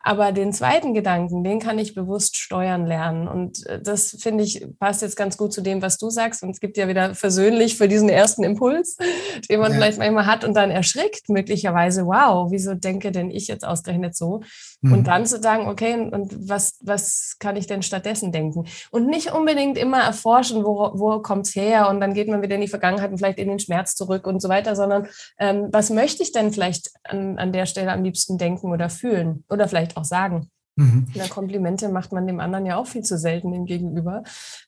Aber 0.03 0.33
den 0.33 0.53
zweiten 0.55 0.95
Gedanken, 0.95 1.45
den 1.45 1.61
kann 1.61 1.79
ich 1.79 1.95
bewusst 1.95 2.39
steuern 2.39 2.87
lernen. 2.87 3.29
Und 3.29 3.67
äh, 3.67 3.81
das 3.83 4.17
finde 4.19 4.45
ich 4.45 4.67
passt 4.79 5.03
jetzt 5.03 5.17
ganz 5.17 5.37
gut 5.37 5.53
zu 5.53 5.61
dem, 5.61 5.83
was 5.83 5.99
du 5.99 6.09
sagst. 6.09 6.43
Und 6.43 6.51
es 6.51 6.61
gibt 6.61 6.79
ja 6.79 6.89
wieder 6.89 7.15
versöhnlich 7.15 7.77
für 7.77 7.87
diesen 7.87 8.09
ersten 8.09 8.43
Impuls, 8.43 8.97
den 9.51 9.61
man 9.61 9.73
ja. 9.73 9.77
vielleicht 9.77 9.99
manchmal 9.99 10.25
hat 10.25 10.45
und 10.45 10.55
dann 10.55 10.71
erschrickt 10.71 11.29
möglicherweise, 11.29 12.07
wow, 12.07 12.51
wieso 12.51 12.75
denke 12.75 13.13
denn 13.13 13.31
ich 13.31 13.47
jetzt 13.49 13.65
ausgerechnet 13.67 14.17
so? 14.17 14.41
Mhm. 14.83 14.93
Und 14.93 15.07
dann 15.07 15.27
zu 15.27 15.41
sagen, 15.41 15.69
okay, 15.69 15.95
und 16.11 16.49
was, 16.49 16.79
was 16.81 17.37
kann 17.39 17.57
ich 17.57 17.67
denn 17.67 17.83
stattdessen 17.83 18.33
denken? 18.33 18.67
Und 18.91 19.07
nicht 19.07 19.33
unbedingt 19.33 19.77
immer 19.77 20.01
erforschen, 20.01 20.65
wo, 20.65 20.93
wo 20.95 21.21
kommt 21.21 21.47
es 21.47 21.55
her? 21.55 21.89
Und 21.89 22.01
dann 22.01 22.15
geht 22.15 22.29
man 22.29 22.41
wieder 22.41 22.55
in 22.55 22.63
die 22.63 22.69
Vergangenheit 22.69 23.11
und 23.11 23.19
vielleicht 23.19 23.39
in 23.39 23.49
den 23.49 23.59
Schmerz 23.59 23.95
zurück 23.95 24.27
und 24.27 24.41
so 24.41 24.49
weiter, 24.49 24.75
sondern 24.77 25.07
ähm, 25.39 25.69
was 25.71 25.91
möchte 25.91 26.23
ich 26.23 26.33
denn 26.33 26.53
vielleicht 26.53 26.91
an, 27.05 27.39
an 27.39 27.53
der 27.53 27.67
Stelle 27.67 27.93
am 27.93 28.03
liebsten 28.03 28.39
denken 28.39 28.71
oder 28.73 28.89
fühlen? 28.89 29.45
Oder 29.51 29.69
vielleicht 29.69 29.97
auch 29.97 30.05
sagen. 30.05 30.51
Mhm. 30.77 31.09
Na, 31.15 31.27
Komplimente 31.29 31.89
macht 31.91 32.13
man 32.13 32.27
dem 32.27 32.41
anderen 32.41 32.65
ja 32.65 32.77
auch 32.77 32.87
viel 32.87 33.03
zu 33.03 33.19
selten 33.19 33.53
dem 33.53 33.67
Gegenüber. 33.67 34.23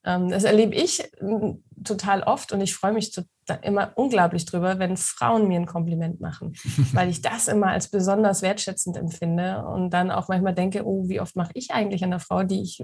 Ähm, 0.05 0.29
das 0.29 0.45
erlebe 0.45 0.75
ich 0.75 1.03
total 1.85 2.23
oft 2.23 2.53
und 2.53 2.61
ich 2.61 2.75
freue 2.75 2.93
mich 2.93 3.13
immer 3.63 3.93
unglaublich 3.97 4.45
drüber, 4.45 4.79
wenn 4.79 4.97
Frauen 4.97 5.49
mir 5.49 5.59
ein 5.59 5.67
Kompliment 5.67 6.21
machen, 6.21 6.55
weil 6.93 7.09
ich 7.09 7.23
das 7.23 7.49
immer 7.49 7.69
als 7.69 7.89
besonders 7.89 8.43
wertschätzend 8.43 8.97
empfinde 8.97 9.65
und 9.65 9.91
dann 9.91 10.11
auch 10.11 10.29
manchmal 10.29 10.55
denke, 10.55 10.87
oh, 10.87 11.09
wie 11.09 11.21
oft 11.21 11.37
mache 11.37 11.53
ich 11.55 11.73
eigentlich 11.73 12.05
einer 12.05 12.21
Frau, 12.21 12.45
die 12.45 12.63
ich 12.63 12.83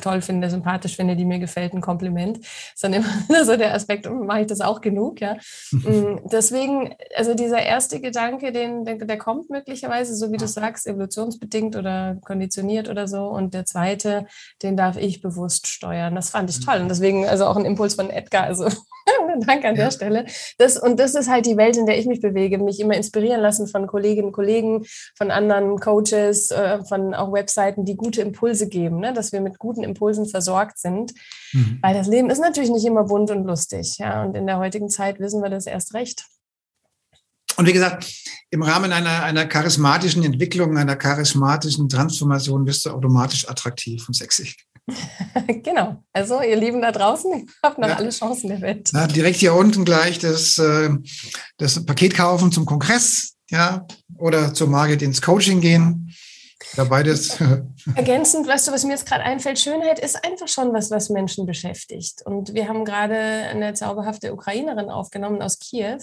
toll 0.00 0.22
finde, 0.22 0.50
sympathisch 0.50 0.96
finde, 0.96 1.16
die 1.16 1.24
mir 1.24 1.38
gefällt, 1.38 1.72
ein 1.74 1.80
Kompliment. 1.80 2.38
Ist 2.38 2.82
dann 2.82 2.92
immer 2.94 3.06
so 3.44 3.56
der 3.56 3.74
Aspekt, 3.74 4.06
oh, 4.06 4.24
mache 4.24 4.42
ich 4.42 4.46
das 4.46 4.60
auch 4.60 4.80
genug, 4.80 5.20
ja. 5.20 5.36
Mm, 5.88 6.28
deswegen, 6.32 6.94
also 7.16 7.34
dieser 7.34 7.62
erste 7.62 8.00
Gedanke, 8.00 8.52
den, 8.52 8.84
der, 8.84 8.96
der 8.96 9.16
kommt 9.16 9.48
möglicherweise, 9.48 10.14
so 10.14 10.32
wie 10.32 10.36
du 10.36 10.46
sagst, 10.48 10.86
evolutionsbedingt 10.86 11.76
oder 11.76 12.16
konditioniert 12.24 12.88
oder 12.88 13.06
so. 13.06 13.28
Und 13.28 13.54
der 13.54 13.64
zweite, 13.64 14.26
den 14.62 14.76
darf 14.76 14.96
ich 14.96 15.20
bewusst 15.20 15.66
steuern. 15.66 16.14
Das 16.14 16.30
fand 16.30 16.50
ich 16.50 16.60
toll. 16.60 16.80
Und 16.80 16.88
deswegen, 16.88 17.26
also 17.26 17.46
auch 17.46 17.56
ein 17.56 17.64
Impuls 17.64 17.94
von 17.94 18.10
Edgar, 18.18 18.44
also 18.44 18.68
Danke 19.46 19.68
an 19.68 19.74
der 19.74 19.90
Stelle. 19.90 20.26
Das, 20.58 20.76
und 20.76 20.98
das 20.98 21.14
ist 21.14 21.28
halt 21.28 21.46
die 21.46 21.56
Welt, 21.56 21.76
in 21.76 21.86
der 21.86 21.98
ich 21.98 22.06
mich 22.06 22.20
bewege, 22.20 22.58
mich 22.58 22.80
immer 22.80 22.94
inspirieren 22.94 23.40
lassen 23.40 23.66
von 23.66 23.86
Kolleginnen 23.86 24.28
und 24.28 24.32
Kollegen, 24.32 24.84
von 25.16 25.30
anderen 25.30 25.78
Coaches, 25.78 26.50
äh, 26.50 26.84
von 26.84 27.14
auch 27.14 27.32
Webseiten, 27.32 27.84
die 27.84 27.96
gute 27.96 28.22
Impulse 28.22 28.68
geben, 28.68 29.00
ne? 29.00 29.12
dass 29.12 29.32
wir 29.32 29.40
mit 29.40 29.58
guten 29.58 29.82
Impulsen 29.82 30.26
versorgt 30.26 30.78
sind. 30.78 31.12
Mhm. 31.52 31.78
Weil 31.82 31.94
das 31.94 32.06
Leben 32.06 32.30
ist 32.30 32.40
natürlich 32.40 32.70
nicht 32.70 32.84
immer 32.84 33.04
bunt 33.04 33.30
und 33.30 33.44
lustig. 33.44 33.98
Ja? 33.98 34.22
Und 34.22 34.36
in 34.36 34.46
der 34.46 34.58
heutigen 34.58 34.88
Zeit 34.88 35.20
wissen 35.20 35.42
wir 35.42 35.50
das 35.50 35.66
erst 35.66 35.94
recht. 35.94 36.24
Und 37.56 37.66
wie 37.66 37.72
gesagt, 37.72 38.12
im 38.50 38.62
Rahmen 38.62 38.92
einer, 38.92 39.24
einer 39.24 39.44
charismatischen 39.44 40.22
Entwicklung, 40.22 40.78
einer 40.78 40.94
charismatischen 40.94 41.88
Transformation 41.88 42.64
wirst 42.66 42.86
du 42.86 42.90
automatisch 42.90 43.48
attraktiv 43.48 44.06
und 44.06 44.14
sexy. 44.14 44.54
genau. 45.62 46.02
Also, 46.12 46.40
ihr 46.42 46.56
Lieben 46.56 46.80
da 46.80 46.92
draußen, 46.92 47.32
ihr 47.32 47.46
habt 47.62 47.78
noch 47.78 47.88
ja. 47.88 47.96
alle 47.96 48.10
Chancen 48.10 48.48
der 48.48 48.60
Welt. 48.60 48.90
Ja, 48.92 49.06
direkt 49.06 49.36
hier 49.36 49.54
unten 49.54 49.84
gleich 49.84 50.18
das, 50.18 50.58
äh, 50.58 50.90
das 51.58 51.84
Paket 51.84 52.14
kaufen 52.14 52.52
zum 52.52 52.66
Kongress, 52.66 53.34
ja, 53.50 53.86
oder 54.16 54.54
zur 54.54 54.68
Margit 54.68 55.02
ins 55.02 55.22
Coaching 55.22 55.60
gehen. 55.60 56.14
Ja, 56.76 56.84
beides. 56.84 57.40
Ergänzend, 57.94 58.46
weißt 58.46 58.68
du, 58.68 58.72
was 58.72 58.84
mir 58.84 58.90
jetzt 58.92 59.06
gerade 59.06 59.22
einfällt, 59.22 59.58
Schönheit 59.58 59.98
ist 60.00 60.24
einfach 60.24 60.48
schon 60.48 60.72
was, 60.72 60.90
was 60.90 61.08
Menschen 61.08 61.46
beschäftigt. 61.46 62.22
Und 62.24 62.52
wir 62.52 62.68
haben 62.68 62.84
gerade 62.84 63.16
eine 63.16 63.74
zauberhafte 63.74 64.32
Ukrainerin 64.32 64.90
aufgenommen 64.90 65.40
aus 65.40 65.60
Kiew, 65.60 65.98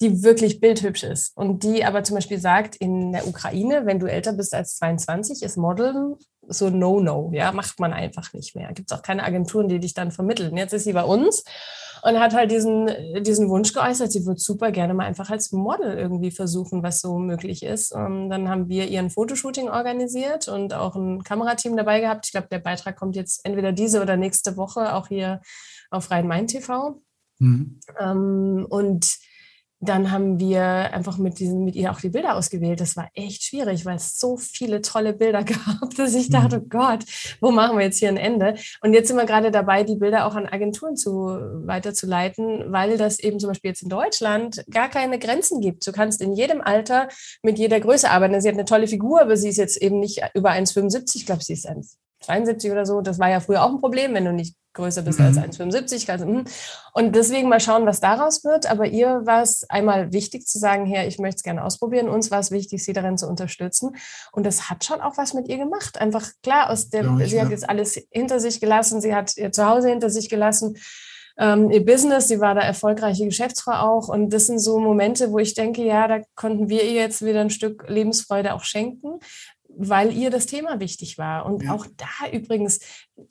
die 0.00 0.22
wirklich 0.22 0.60
bildhübsch 0.60 1.04
ist. 1.04 1.36
Und 1.36 1.62
die 1.62 1.84
aber 1.84 2.02
zum 2.02 2.16
Beispiel 2.16 2.40
sagt, 2.40 2.76
in 2.76 3.12
der 3.12 3.26
Ukraine, 3.26 3.86
wenn 3.86 4.00
du 4.00 4.06
älter 4.06 4.32
bist 4.32 4.52
als 4.52 4.76
22, 4.76 5.42
ist 5.42 5.56
Modeln 5.56 6.16
so 6.48 6.70
No-No, 6.70 7.30
ja, 7.32 7.52
macht 7.52 7.80
man 7.80 7.92
einfach 7.92 8.32
nicht 8.32 8.54
mehr. 8.54 8.72
Gibt 8.72 8.90
es 8.90 8.96
auch 8.96 9.02
keine 9.02 9.24
Agenturen, 9.24 9.68
die 9.68 9.80
dich 9.80 9.94
dann 9.94 10.12
vermitteln. 10.12 10.56
Jetzt 10.56 10.72
ist 10.72 10.84
sie 10.84 10.92
bei 10.92 11.04
uns 11.04 11.44
und 12.04 12.20
hat 12.20 12.34
halt 12.34 12.50
diesen, 12.50 12.90
diesen 13.22 13.48
Wunsch 13.48 13.72
geäußert, 13.72 14.12
sie 14.12 14.26
würde 14.26 14.38
super 14.38 14.70
gerne 14.70 14.92
mal 14.92 15.06
einfach 15.06 15.30
als 15.30 15.52
Model 15.52 15.96
irgendwie 15.96 16.30
versuchen, 16.30 16.82
was 16.82 17.00
so 17.00 17.18
möglich 17.18 17.62
ist. 17.62 17.92
Und 17.92 18.28
dann 18.28 18.50
haben 18.50 18.68
wir 18.68 18.88
ihren 18.88 19.08
Fotoshooting 19.08 19.70
organisiert 19.70 20.48
und 20.48 20.74
auch 20.74 20.96
ein 20.96 21.22
Kamerateam 21.24 21.76
dabei 21.76 22.00
gehabt. 22.00 22.26
Ich 22.26 22.32
glaube, 22.32 22.48
der 22.50 22.58
Beitrag 22.58 22.96
kommt 22.96 23.16
jetzt 23.16 23.44
entweder 23.44 23.72
diese 23.72 24.02
oder 24.02 24.18
nächste 24.18 24.58
Woche 24.58 24.94
auch 24.94 25.08
hier 25.08 25.40
auf 25.90 26.10
Rhein-Main 26.10 26.46
TV. 26.46 27.00
Mhm. 27.38 27.80
Ähm, 27.98 28.66
und 28.68 29.16
dann 29.88 30.10
haben 30.10 30.38
wir 30.38 30.62
einfach 30.62 31.18
mit, 31.18 31.38
diesen, 31.38 31.64
mit 31.64 31.76
ihr 31.76 31.90
auch 31.90 32.00
die 32.00 32.08
Bilder 32.08 32.36
ausgewählt. 32.36 32.80
Das 32.80 32.96
war 32.96 33.08
echt 33.14 33.44
schwierig, 33.44 33.84
weil 33.84 33.96
es 33.96 34.18
so 34.18 34.36
viele 34.36 34.82
tolle 34.82 35.12
Bilder 35.12 35.44
gab, 35.44 35.94
dass 35.96 36.14
ich 36.14 36.30
dachte, 36.30 36.58
mhm. 36.58 36.62
oh 36.64 36.68
Gott, 36.68 37.04
wo 37.40 37.50
machen 37.50 37.78
wir 37.78 37.84
jetzt 37.84 37.98
hier 37.98 38.08
ein 38.08 38.16
Ende? 38.16 38.54
Und 38.80 38.92
jetzt 38.92 39.08
sind 39.08 39.16
wir 39.16 39.26
gerade 39.26 39.50
dabei, 39.50 39.84
die 39.84 39.96
Bilder 39.96 40.26
auch 40.26 40.34
an 40.34 40.46
Agenturen 40.46 40.96
zu, 40.96 41.10
weiterzuleiten, 41.66 42.72
weil 42.72 42.96
das 42.96 43.18
eben 43.18 43.38
zum 43.38 43.48
Beispiel 43.48 43.70
jetzt 43.70 43.82
in 43.82 43.88
Deutschland 43.88 44.64
gar 44.70 44.88
keine 44.88 45.18
Grenzen 45.18 45.60
gibt. 45.60 45.86
Du 45.86 45.92
kannst 45.92 46.20
in 46.20 46.32
jedem 46.32 46.60
Alter 46.60 47.08
mit 47.42 47.58
jeder 47.58 47.80
Größe 47.80 48.10
arbeiten. 48.10 48.40
Sie 48.40 48.48
hat 48.48 48.54
eine 48.54 48.64
tolle 48.64 48.88
Figur, 48.88 49.20
aber 49.20 49.36
sie 49.36 49.48
ist 49.48 49.56
jetzt 49.56 49.80
eben 49.80 50.00
nicht 50.00 50.22
über 50.34 50.50
1,75. 50.50 51.16
Ich 51.16 51.26
glaube, 51.26 51.42
sie 51.42 51.54
ist 51.54 51.68
1,72 51.68 52.72
oder 52.72 52.86
so. 52.86 53.00
Das 53.00 53.18
war 53.18 53.30
ja 53.30 53.40
früher 53.40 53.62
auch 53.62 53.70
ein 53.70 53.80
Problem, 53.80 54.14
wenn 54.14 54.24
du 54.24 54.32
nicht 54.32 54.56
größer 54.74 55.02
bist 55.02 55.18
mhm. 55.18 55.26
als 55.26 55.38
1,75. 55.38 56.10
Also, 56.10 56.44
und 56.92 57.16
deswegen 57.16 57.48
mal 57.48 57.60
schauen, 57.60 57.86
was 57.86 58.00
daraus 58.00 58.44
wird. 58.44 58.70
Aber 58.70 58.86
ihr 58.86 59.22
war 59.24 59.42
es 59.42 59.68
einmal 59.70 60.12
wichtig 60.12 60.46
zu 60.46 60.58
sagen, 60.58 60.86
her, 60.86 61.06
ich 61.06 61.18
möchte 61.18 61.36
es 61.36 61.42
gerne 61.42 61.64
ausprobieren. 61.64 62.08
Uns 62.08 62.30
war 62.30 62.40
es 62.40 62.50
wichtig, 62.50 62.84
sie 62.84 62.92
darin 62.92 63.16
zu 63.16 63.26
unterstützen. 63.26 63.96
Und 64.32 64.44
das 64.44 64.68
hat 64.68 64.84
schon 64.84 65.00
auch 65.00 65.16
was 65.16 65.34
mit 65.34 65.48
ihr 65.48 65.58
gemacht. 65.58 66.00
Einfach 66.00 66.28
klar, 66.42 66.70
aus 66.70 66.90
der, 66.90 67.04
ja, 67.04 67.26
sie 67.26 67.40
hat 67.40 67.50
jetzt 67.50 67.68
alles 67.68 68.00
hinter 68.10 68.40
sich 68.40 68.60
gelassen, 68.60 69.00
sie 69.00 69.14
hat 69.14 69.36
ihr 69.36 69.52
Zuhause 69.52 69.88
hinter 69.88 70.10
sich 70.10 70.28
gelassen. 70.28 70.76
Ähm, 71.36 71.70
ihr 71.70 71.84
Business, 71.84 72.28
sie 72.28 72.38
war 72.38 72.54
da 72.54 72.60
erfolgreiche 72.60 73.24
Geschäftsfrau 73.24 73.72
auch. 73.72 74.08
Und 74.08 74.30
das 74.32 74.46
sind 74.46 74.60
so 74.60 74.78
Momente, 74.78 75.32
wo 75.32 75.38
ich 75.38 75.54
denke, 75.54 75.82
ja, 75.82 76.06
da 76.06 76.20
konnten 76.36 76.68
wir 76.68 76.84
ihr 76.84 76.92
jetzt 76.92 77.24
wieder 77.24 77.40
ein 77.40 77.50
Stück 77.50 77.88
Lebensfreude 77.88 78.54
auch 78.54 78.62
schenken, 78.62 79.18
weil 79.76 80.12
ihr 80.12 80.30
das 80.30 80.46
Thema 80.46 80.80
wichtig 80.80 81.18
war. 81.18 81.46
Und 81.46 81.64
ja. 81.64 81.72
auch 81.72 81.86
da 81.96 82.30
übrigens, 82.32 82.80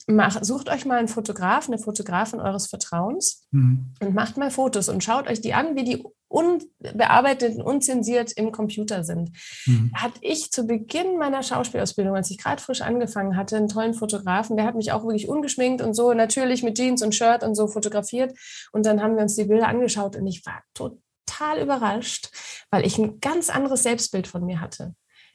macht, 0.06 0.44
sucht 0.44 0.68
euch 0.68 0.84
mal 0.84 0.98
einen 0.98 1.08
Fotograf, 1.08 1.68
eine 1.68 1.78
Fotografin 1.78 2.40
eures 2.40 2.66
Vertrauens 2.66 3.46
mhm. 3.50 3.92
und 4.00 4.14
macht 4.14 4.36
mal 4.36 4.50
Fotos 4.50 4.88
und 4.88 5.04
schaut 5.04 5.28
euch 5.28 5.40
die 5.40 5.54
an, 5.54 5.76
wie 5.76 5.84
die 5.84 6.04
unbearbeitet, 6.28 7.62
unzensiert 7.62 8.32
im 8.32 8.50
Computer 8.50 9.04
sind. 9.04 9.30
Mhm. 9.66 9.92
Hatte 9.94 10.18
ich 10.20 10.50
zu 10.50 10.66
Beginn 10.66 11.16
meiner 11.16 11.44
Schauspielausbildung, 11.44 12.16
als 12.16 12.30
ich 12.30 12.38
gerade 12.38 12.60
frisch 12.60 12.80
angefangen 12.80 13.36
hatte, 13.36 13.56
einen 13.56 13.68
tollen 13.68 13.94
Fotografen, 13.94 14.56
der 14.56 14.66
hat 14.66 14.74
mich 14.74 14.90
auch 14.90 15.04
wirklich 15.04 15.28
ungeschminkt 15.28 15.80
und 15.80 15.94
so 15.94 16.12
natürlich 16.12 16.64
mit 16.64 16.76
Jeans 16.76 17.02
und 17.02 17.14
Shirt 17.14 17.44
und 17.44 17.54
so 17.54 17.68
fotografiert. 17.68 18.36
Und 18.72 18.84
dann 18.84 19.00
haben 19.00 19.14
wir 19.14 19.22
uns 19.22 19.36
die 19.36 19.44
Bilder 19.44 19.68
angeschaut 19.68 20.16
und 20.16 20.26
ich 20.26 20.44
war 20.44 20.60
total 20.74 21.62
überrascht, 21.62 22.30
weil 22.70 22.84
ich 22.84 22.98
ein 22.98 23.20
ganz 23.20 23.48
anderes 23.48 23.84
Selbstbild 23.84 24.26
von 24.26 24.44
mir 24.44 24.60
hatte 24.60 24.94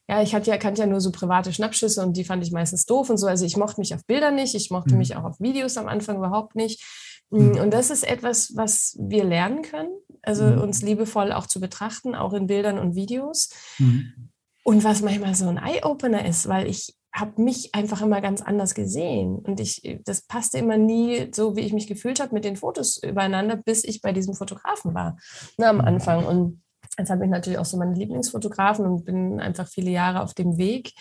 ja, 0.09 0.23
ich 0.23 0.33
hatte 0.33 0.49
ja, 0.49 0.57
kannte 0.57 0.81
ja 0.81 0.87
nur 0.87 1.01
so 1.01 1.11
private 1.11 1.53
Schnappschüsse 1.53 2.01
und 2.01 2.17
die 2.17 2.23
fand 2.23 2.41
ich 2.43 2.51
meistens 2.51 2.87
doof 2.87 3.11
und 3.11 3.17
so. 3.17 3.27
Also 3.27 3.45
ich 3.45 3.57
mochte 3.57 3.79
mich 3.79 3.93
auf 3.93 4.03
Bildern 4.07 4.33
nicht, 4.33 4.55
ich 4.55 4.71
mochte 4.71 4.93
mhm. 4.93 4.97
mich 4.97 5.15
auch 5.15 5.23
auf 5.23 5.39
Videos 5.39 5.77
am 5.77 5.87
Anfang 5.87 6.17
überhaupt 6.17 6.55
nicht. 6.55 6.83
Mm, 7.29 7.49
mhm. 7.49 7.59
Und 7.59 7.71
das 7.71 7.91
ist 7.91 8.03
etwas, 8.03 8.55
was 8.55 8.97
wir 8.99 9.23
lernen 9.23 9.61
können, 9.61 9.91
also 10.23 10.45
mhm. 10.45 10.61
uns 10.61 10.81
liebevoll 10.81 11.31
auch 11.31 11.45
zu 11.45 11.59
betrachten, 11.59 12.15
auch 12.15 12.33
in 12.33 12.47
Bildern 12.47 12.79
und 12.79 12.95
Videos. 12.95 13.49
Mhm. 13.77 14.31
Und 14.63 14.83
was 14.83 15.03
manchmal 15.03 15.35
so 15.35 15.47
ein 15.47 15.57
Eye-Opener 15.57 16.25
ist, 16.25 16.47
weil 16.47 16.65
ich 16.65 16.95
habe 17.13 17.39
mich 17.39 17.75
einfach 17.75 18.01
immer 18.01 18.19
ganz 18.19 18.41
anders 18.41 18.73
gesehen 18.73 19.35
und 19.35 19.59
ich 19.59 19.99
das 20.05 20.23
passte 20.23 20.57
immer 20.57 20.77
nie 20.77 21.29
so, 21.35 21.55
wie 21.55 21.61
ich 21.61 21.73
mich 21.73 21.85
gefühlt 21.85 22.19
habe 22.19 22.33
mit 22.33 22.45
den 22.45 22.55
Fotos 22.55 22.97
übereinander, 22.97 23.57
bis 23.57 23.83
ich 23.83 24.01
bei 24.01 24.11
diesem 24.11 24.33
Fotografen 24.33 24.95
war 24.95 25.17
ne, 25.57 25.67
am 25.67 25.77
mhm. 25.77 25.81
Anfang 25.81 26.25
und 26.25 26.61
Jetzt 26.99 27.09
habe 27.09 27.25
ich 27.25 27.31
natürlich 27.31 27.59
auch 27.59 27.65
so 27.65 27.77
meine 27.77 27.93
Lieblingsfotografen 27.93 28.85
und 28.85 29.05
bin 29.05 29.39
einfach 29.39 29.67
viele 29.67 29.91
Jahre 29.91 30.21
auf 30.21 30.33
dem 30.33 30.57
Weg. 30.57 30.93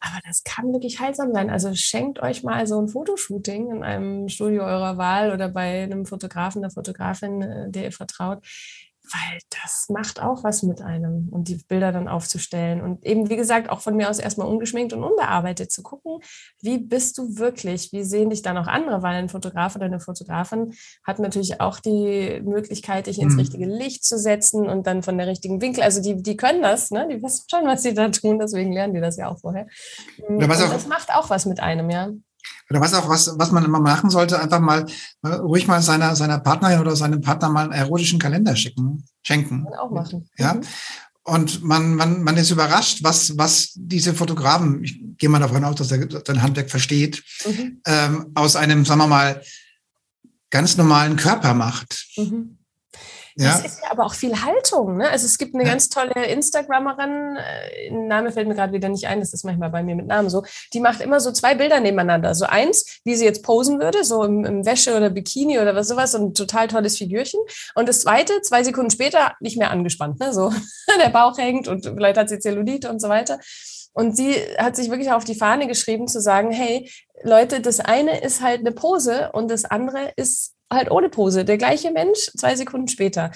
Aber 0.00 0.20
das 0.26 0.44
kann 0.44 0.72
wirklich 0.72 1.00
heilsam 1.00 1.32
sein. 1.32 1.50
Also 1.50 1.74
schenkt 1.74 2.20
euch 2.20 2.42
mal 2.42 2.66
so 2.66 2.80
ein 2.80 2.88
Fotoshooting 2.88 3.70
in 3.70 3.82
einem 3.82 4.28
Studio 4.28 4.64
eurer 4.64 4.98
Wahl 4.98 5.32
oder 5.32 5.48
bei 5.48 5.82
einem 5.82 6.04
Fotografen, 6.04 6.62
der 6.62 6.70
Fotografin, 6.70 7.42
äh, 7.42 7.70
der 7.70 7.84
ihr 7.84 7.92
vertraut 7.92 8.44
weil 9.12 9.38
das 9.50 9.88
macht 9.90 10.20
auch 10.20 10.44
was 10.44 10.62
mit 10.62 10.80
einem 10.80 11.28
und 11.30 11.48
die 11.48 11.56
Bilder 11.56 11.92
dann 11.92 12.08
aufzustellen 12.08 12.80
und 12.80 13.04
eben, 13.04 13.28
wie 13.28 13.36
gesagt, 13.36 13.68
auch 13.68 13.80
von 13.80 13.96
mir 13.96 14.08
aus 14.08 14.18
erstmal 14.18 14.48
ungeschminkt 14.48 14.94
und 14.94 15.04
unbearbeitet 15.04 15.70
zu 15.70 15.82
gucken, 15.82 16.20
wie 16.62 16.78
bist 16.78 17.18
du 17.18 17.36
wirklich, 17.36 17.92
wie 17.92 18.02
sehen 18.02 18.30
dich 18.30 18.40
dann 18.40 18.56
auch 18.56 18.66
andere, 18.66 19.02
weil 19.02 19.16
ein 19.16 19.28
Fotograf 19.28 19.76
oder 19.76 19.84
eine 19.86 20.00
Fotografin 20.00 20.72
hat 21.04 21.18
natürlich 21.18 21.60
auch 21.60 21.80
die 21.80 22.40
Möglichkeit, 22.42 23.06
dich 23.06 23.20
ins 23.20 23.34
mhm. 23.34 23.40
richtige 23.40 23.66
Licht 23.66 24.04
zu 24.04 24.18
setzen 24.18 24.68
und 24.68 24.86
dann 24.86 25.02
von 25.02 25.18
der 25.18 25.26
richtigen 25.26 25.60
Winkel, 25.60 25.82
also 25.82 26.00
die, 26.00 26.22
die 26.22 26.36
können 26.36 26.62
das, 26.62 26.90
ne? 26.90 27.06
die 27.10 27.22
wissen 27.22 27.44
schon, 27.50 27.66
was 27.66 27.82
sie 27.82 27.92
da 27.92 28.08
tun, 28.08 28.38
deswegen 28.38 28.72
lernen 28.72 28.94
die 28.94 29.00
das 29.00 29.18
ja 29.18 29.28
auch 29.28 29.38
vorher. 29.38 29.66
Ja, 30.28 30.48
was 30.48 30.62
auch, 30.62 30.72
das 30.72 30.86
macht 30.86 31.14
auch 31.14 31.28
was 31.28 31.44
mit 31.44 31.60
einem, 31.60 31.90
ja. 31.90 32.10
Oder 32.70 32.80
was 32.80 32.94
auch, 32.94 33.08
was, 33.08 33.30
was 33.36 33.52
man 33.52 33.64
immer 33.64 33.80
machen 33.80 34.10
sollte, 34.10 34.40
einfach 34.40 34.60
mal 34.60 34.86
ruhig 35.24 35.66
mal 35.66 35.82
seiner, 35.82 36.16
seiner 36.16 36.38
Partnerin 36.38 36.80
oder 36.80 36.96
seinem 36.96 37.20
Partner 37.20 37.50
mal 37.50 37.64
einen 37.64 37.72
erotischen 37.72 38.18
Kalender 38.18 38.56
schicken, 38.56 39.04
schenken. 39.22 39.64
Kann 39.64 39.74
auch 39.74 39.90
machen. 39.90 40.28
Ja. 40.38 40.54
Mhm. 40.54 40.62
Und 41.26 41.64
man, 41.64 41.94
man, 41.94 42.22
man 42.22 42.36
ist 42.36 42.50
überrascht, 42.50 43.02
was, 43.02 43.38
was 43.38 43.72
diese 43.74 44.12
Fotografen, 44.12 44.84
ich 44.84 45.00
gehe 45.16 45.30
mal 45.30 45.38
davon 45.38 45.64
aus, 45.64 45.76
dass 45.76 45.90
er 45.90 46.06
sein 46.24 46.42
Handwerk 46.42 46.70
versteht, 46.70 47.22
mhm. 47.46 47.80
ähm, 47.86 48.30
aus 48.34 48.56
einem, 48.56 48.84
sagen 48.84 49.00
wir 49.00 49.06
mal, 49.06 49.42
ganz 50.50 50.76
normalen 50.76 51.16
Körper 51.16 51.54
macht. 51.54 52.06
Mhm. 52.16 52.58
Ja. 53.36 53.48
Das 53.48 53.64
ist 53.64 53.82
ja 53.82 53.90
aber 53.90 54.04
auch 54.06 54.14
viel 54.14 54.44
Haltung. 54.44 54.96
Ne? 54.96 55.08
Also 55.08 55.26
es 55.26 55.38
gibt 55.38 55.54
eine 55.54 55.64
ganz 55.64 55.88
tolle 55.88 56.26
Instagrammerin, 56.26 57.36
äh, 57.36 57.90
Name 57.90 58.30
fällt 58.30 58.46
mir 58.46 58.54
gerade 58.54 58.72
wieder 58.72 58.88
nicht 58.88 59.06
ein, 59.08 59.20
das 59.20 59.32
ist 59.32 59.44
manchmal 59.44 59.70
bei 59.70 59.82
mir 59.82 59.96
mit 59.96 60.06
Namen 60.06 60.30
so, 60.30 60.44
die 60.72 60.80
macht 60.80 61.00
immer 61.00 61.18
so 61.18 61.32
zwei 61.32 61.54
Bilder 61.54 61.80
nebeneinander. 61.80 62.34
So 62.34 62.44
eins, 62.44 63.00
wie 63.04 63.16
sie 63.16 63.24
jetzt 63.24 63.42
posen 63.42 63.80
würde, 63.80 64.04
so 64.04 64.22
im, 64.22 64.44
im 64.44 64.64
Wäsche 64.64 64.96
oder 64.96 65.10
Bikini 65.10 65.58
oder 65.58 65.74
was 65.74 65.88
sowas, 65.88 66.14
und 66.14 66.22
ein 66.22 66.34
total 66.34 66.68
tolles 66.68 66.96
Figürchen. 66.96 67.40
Und 67.74 67.88
das 67.88 68.00
zweite, 68.00 68.40
zwei 68.42 68.62
Sekunden 68.62 68.90
später, 68.90 69.32
nicht 69.40 69.58
mehr 69.58 69.70
angespannt, 69.70 70.20
ne? 70.20 70.32
so 70.32 70.52
der 71.02 71.10
Bauch 71.10 71.36
hängt 71.36 71.66
und 71.66 71.84
vielleicht 71.86 72.16
hat 72.16 72.28
sie 72.28 72.38
Zellulite 72.38 72.88
und 72.88 73.00
so 73.00 73.08
weiter. 73.08 73.40
Und 73.94 74.16
sie 74.16 74.34
hat 74.58 74.74
sich 74.74 74.90
wirklich 74.90 75.12
auf 75.12 75.24
die 75.24 75.36
Fahne 75.36 75.68
geschrieben 75.68 76.08
zu 76.08 76.20
sagen, 76.20 76.50
hey, 76.50 76.90
Leute, 77.22 77.60
das 77.60 77.78
eine 77.78 78.20
ist 78.22 78.42
halt 78.42 78.60
eine 78.60 78.72
Pose 78.72 79.30
und 79.32 79.48
das 79.48 79.64
andere 79.64 80.12
ist 80.16 80.53
halt 80.72 80.90
ohne 80.90 81.08
Pose, 81.08 81.44
der 81.44 81.58
gleiche 81.58 81.90
Mensch, 81.90 82.30
zwei 82.36 82.56
Sekunden 82.56 82.88
später. 82.88 83.30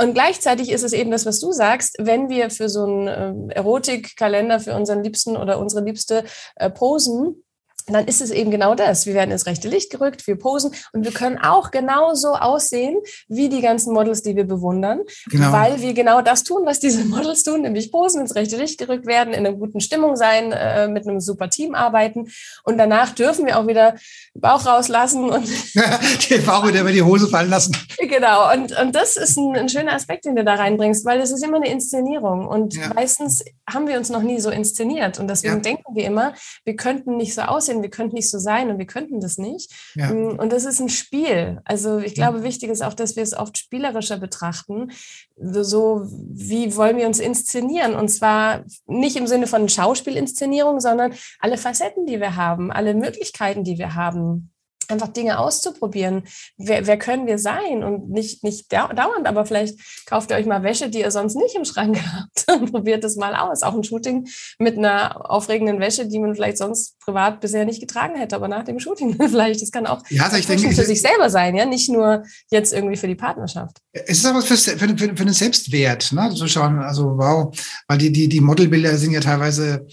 Und 0.00 0.14
gleichzeitig 0.14 0.70
ist 0.70 0.82
es 0.82 0.92
eben 0.92 1.10
das, 1.10 1.24
was 1.24 1.38
du 1.38 1.52
sagst, 1.52 1.96
wenn 2.00 2.28
wir 2.28 2.50
für 2.50 2.68
so 2.68 2.84
einen 2.84 3.50
äh, 3.50 3.54
Erotikkalender 3.54 4.58
für 4.58 4.74
unseren 4.74 5.04
Liebsten 5.04 5.36
oder 5.36 5.58
unsere 5.58 5.84
Liebste 5.84 6.24
äh, 6.56 6.68
posen, 6.68 7.44
dann 7.86 8.06
ist 8.06 8.22
es 8.22 8.30
eben 8.30 8.50
genau 8.50 8.74
das. 8.74 9.06
Wir 9.06 9.14
werden 9.14 9.30
ins 9.30 9.46
rechte 9.46 9.68
Licht 9.68 9.90
gerückt, 9.90 10.26
wir 10.26 10.36
posen 10.36 10.72
und 10.92 11.04
wir 11.04 11.12
können 11.12 11.38
auch 11.38 11.70
genauso 11.70 12.34
aussehen 12.34 12.96
wie 13.28 13.48
die 13.48 13.60
ganzen 13.60 13.92
Models, 13.92 14.22
die 14.22 14.36
wir 14.36 14.44
bewundern, 14.44 15.00
genau. 15.30 15.52
weil 15.52 15.80
wir 15.80 15.92
genau 15.92 16.22
das 16.22 16.44
tun, 16.44 16.62
was 16.64 16.80
diese 16.80 17.04
Models 17.04 17.42
tun, 17.42 17.62
nämlich 17.62 17.92
posen, 17.92 18.22
ins 18.22 18.34
rechte 18.34 18.56
Licht 18.56 18.78
gerückt 18.78 19.06
werden, 19.06 19.34
in 19.34 19.46
einer 19.46 19.56
guten 19.56 19.80
Stimmung 19.80 20.16
sein, 20.16 20.52
äh, 20.52 20.88
mit 20.88 21.06
einem 21.06 21.20
super 21.20 21.50
Team 21.50 21.74
arbeiten 21.74 22.28
und 22.64 22.78
danach 22.78 23.10
dürfen 23.10 23.46
wir 23.46 23.58
auch 23.58 23.66
wieder 23.66 23.96
Bauch 24.34 24.64
rauslassen 24.64 25.28
und 25.30 25.46
den 26.30 26.44
Bauch 26.46 26.66
wieder 26.66 26.80
über 26.80 26.92
die 26.92 27.02
Hose 27.02 27.28
fallen 27.28 27.50
lassen. 27.50 27.76
Genau 27.98 28.52
und, 28.52 28.78
und 28.78 28.94
das 28.94 29.16
ist 29.16 29.36
ein, 29.36 29.56
ein 29.56 29.68
schöner 29.68 29.92
Aspekt, 29.92 30.24
den 30.24 30.36
du 30.36 30.44
da 30.44 30.54
reinbringst, 30.54 31.04
weil 31.04 31.20
es 31.20 31.30
ist 31.30 31.44
immer 31.44 31.56
eine 31.56 31.68
Inszenierung 31.68 32.46
und 32.46 32.74
ja. 32.74 32.92
meistens 32.94 33.44
haben 33.68 33.88
wir 33.88 33.98
uns 33.98 34.08
noch 34.08 34.22
nie 34.22 34.40
so 34.40 34.50
inszeniert 34.50 35.18
und 35.18 35.28
deswegen 35.28 35.54
ja. 35.56 35.60
denken 35.60 35.94
wir 35.94 36.04
immer, 36.04 36.34
wir 36.64 36.76
könnten 36.76 37.16
nicht 37.16 37.34
so 37.34 37.42
aussehen, 37.42 37.73
aussehen, 37.74 37.82
wir 37.82 37.90
könnten 37.90 38.14
nicht 38.14 38.30
so 38.30 38.38
sein 38.38 38.70
und 38.70 38.78
wir 38.78 38.86
könnten 38.86 39.20
das 39.20 39.38
nicht. 39.38 39.72
Ja. 39.94 40.12
Mm, 40.12 40.38
und 40.38 40.52
das 40.52 40.64
ist 40.64 40.80
ein 40.80 40.88
Spiel. 40.88 41.60
Also 41.64 41.98
ich 41.98 42.14
glaube, 42.14 42.42
wichtig 42.42 42.70
ist 42.70 42.82
auch, 42.82 42.94
dass 42.94 43.16
wir 43.16 43.22
es 43.22 43.34
oft 43.34 43.58
spielerischer 43.58 44.18
betrachten. 44.18 44.92
So, 45.36 46.02
wie 46.06 46.76
wollen 46.76 46.96
wir 46.96 47.06
uns 47.06 47.18
inszenieren? 47.18 47.94
Und 47.94 48.08
zwar 48.08 48.64
nicht 48.86 49.16
im 49.16 49.26
Sinne 49.26 49.46
von 49.46 49.68
Schauspielinszenierung, 49.68 50.80
sondern 50.80 51.14
alle 51.40 51.56
Facetten, 51.56 52.06
die 52.06 52.20
wir 52.20 52.36
haben, 52.36 52.70
alle 52.70 52.94
Möglichkeiten, 52.94 53.64
die 53.64 53.78
wir 53.78 53.94
haben 53.94 54.50
einfach 54.90 55.08
Dinge 55.08 55.38
auszuprobieren. 55.38 56.24
Wer, 56.56 56.86
wer 56.86 56.98
können 56.98 57.26
wir 57.26 57.38
sein? 57.38 57.82
Und 57.84 58.10
nicht, 58.10 58.42
nicht 58.44 58.72
dauernd, 58.72 59.26
aber 59.26 59.46
vielleicht 59.46 59.78
kauft 60.06 60.30
ihr 60.30 60.36
euch 60.36 60.46
mal 60.46 60.62
Wäsche, 60.62 60.88
die 60.88 61.00
ihr 61.00 61.10
sonst 61.10 61.36
nicht 61.36 61.54
im 61.54 61.64
Schrank 61.64 61.98
habt 62.12 62.60
und 62.60 62.72
probiert 62.72 63.04
es 63.04 63.16
mal 63.16 63.34
aus. 63.34 63.62
Auch 63.62 63.74
ein 63.74 63.84
Shooting 63.84 64.26
mit 64.58 64.78
einer 64.78 65.30
aufregenden 65.30 65.80
Wäsche, 65.80 66.06
die 66.06 66.18
man 66.18 66.34
vielleicht 66.34 66.58
sonst 66.58 66.98
privat 67.00 67.40
bisher 67.40 67.64
nicht 67.64 67.80
getragen 67.80 68.16
hätte, 68.16 68.36
aber 68.36 68.48
nach 68.48 68.64
dem 68.64 68.78
Shooting 68.78 69.16
vielleicht. 69.28 69.62
Das 69.62 69.70
kann 69.70 69.86
auch 69.86 70.02
ja, 70.08 70.24
also 70.24 70.46
denke, 70.46 70.74
für 70.74 70.84
sich 70.84 71.00
selber 71.00 71.30
sein, 71.30 71.54
ja, 71.56 71.66
nicht 71.66 71.90
nur 71.90 72.24
jetzt 72.50 72.72
irgendwie 72.72 72.96
für 72.96 73.08
die 73.08 73.14
Partnerschaft. 73.14 73.78
Es 73.92 74.18
ist 74.18 74.26
aber 74.26 74.42
für, 74.42 74.56
für, 74.56 74.76
für, 74.78 74.96
für 74.96 75.14
den 75.14 75.32
Selbstwert, 75.32 76.12
ne, 76.12 76.32
zu 76.34 76.48
schauen, 76.48 76.78
also 76.80 77.16
wow, 77.16 77.54
weil 77.88 77.98
die, 77.98 78.12
die, 78.12 78.28
die 78.28 78.40
Modelbilder 78.40 78.96
sind 78.96 79.12
ja 79.12 79.20
teilweise 79.20 79.86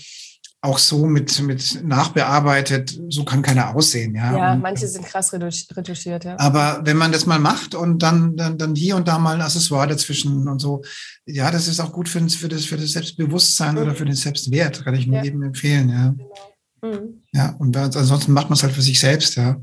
auch 0.64 0.78
so 0.78 1.08
mit, 1.08 1.42
mit 1.42 1.84
nachbearbeitet, 1.84 3.00
so 3.10 3.26
kann 3.26 3.42
keiner 3.42 3.76
aussehen. 3.76 4.14
Ja, 4.14 4.38
ja 4.38 4.54
und, 4.54 4.62
manche 4.62 4.88
sind 4.88 5.06
krass 5.06 5.34
retuschiert, 5.34 6.24
ja. 6.24 6.38
Aber 6.40 6.82
wenn 6.84 6.98
man 6.98 7.12
das 7.12 7.26
mal 7.26 7.40
macht 7.40 7.74
und 7.74 8.04
dann, 8.04 8.38
dann, 8.38 8.60
dann 8.60 8.76
hier 8.76 8.96
und 8.96 9.08
da 9.08 9.18
mal 9.18 9.36
ein 9.36 9.42
Accessoire 9.42 9.88
dazwischen 9.88 10.48
und 10.48 10.60
so, 10.60 10.84
ja, 11.26 11.50
das 11.50 11.68
ist 11.68 11.80
auch 11.80 11.92
gut 11.92 12.08
für, 12.08 12.22
für, 12.30 12.48
das, 12.48 12.66
für 12.66 12.78
das 12.78 12.92
Selbstbewusstsein 12.92 13.74
mhm. 13.74 13.82
oder 13.82 13.96
für 13.96 14.06
den 14.06 14.16
Selbstwert, 14.16 14.84
kann 14.84 14.94
ich 14.94 15.08
nur 15.08 15.18
ja. 15.18 15.24
jedem 15.24 15.42
empfehlen, 15.42 15.90
ja. 15.90 16.14
Genau. 16.82 17.00
Mhm. 17.02 17.24
Ja, 17.34 17.56
und 17.58 17.76
ansonsten 17.78 18.32
macht 18.32 18.50
man 18.50 18.58
es 18.58 18.64
halt 18.64 18.74
für 18.74 18.82
sich 18.82 19.00
selbst, 19.00 19.36
ja. 19.36 19.60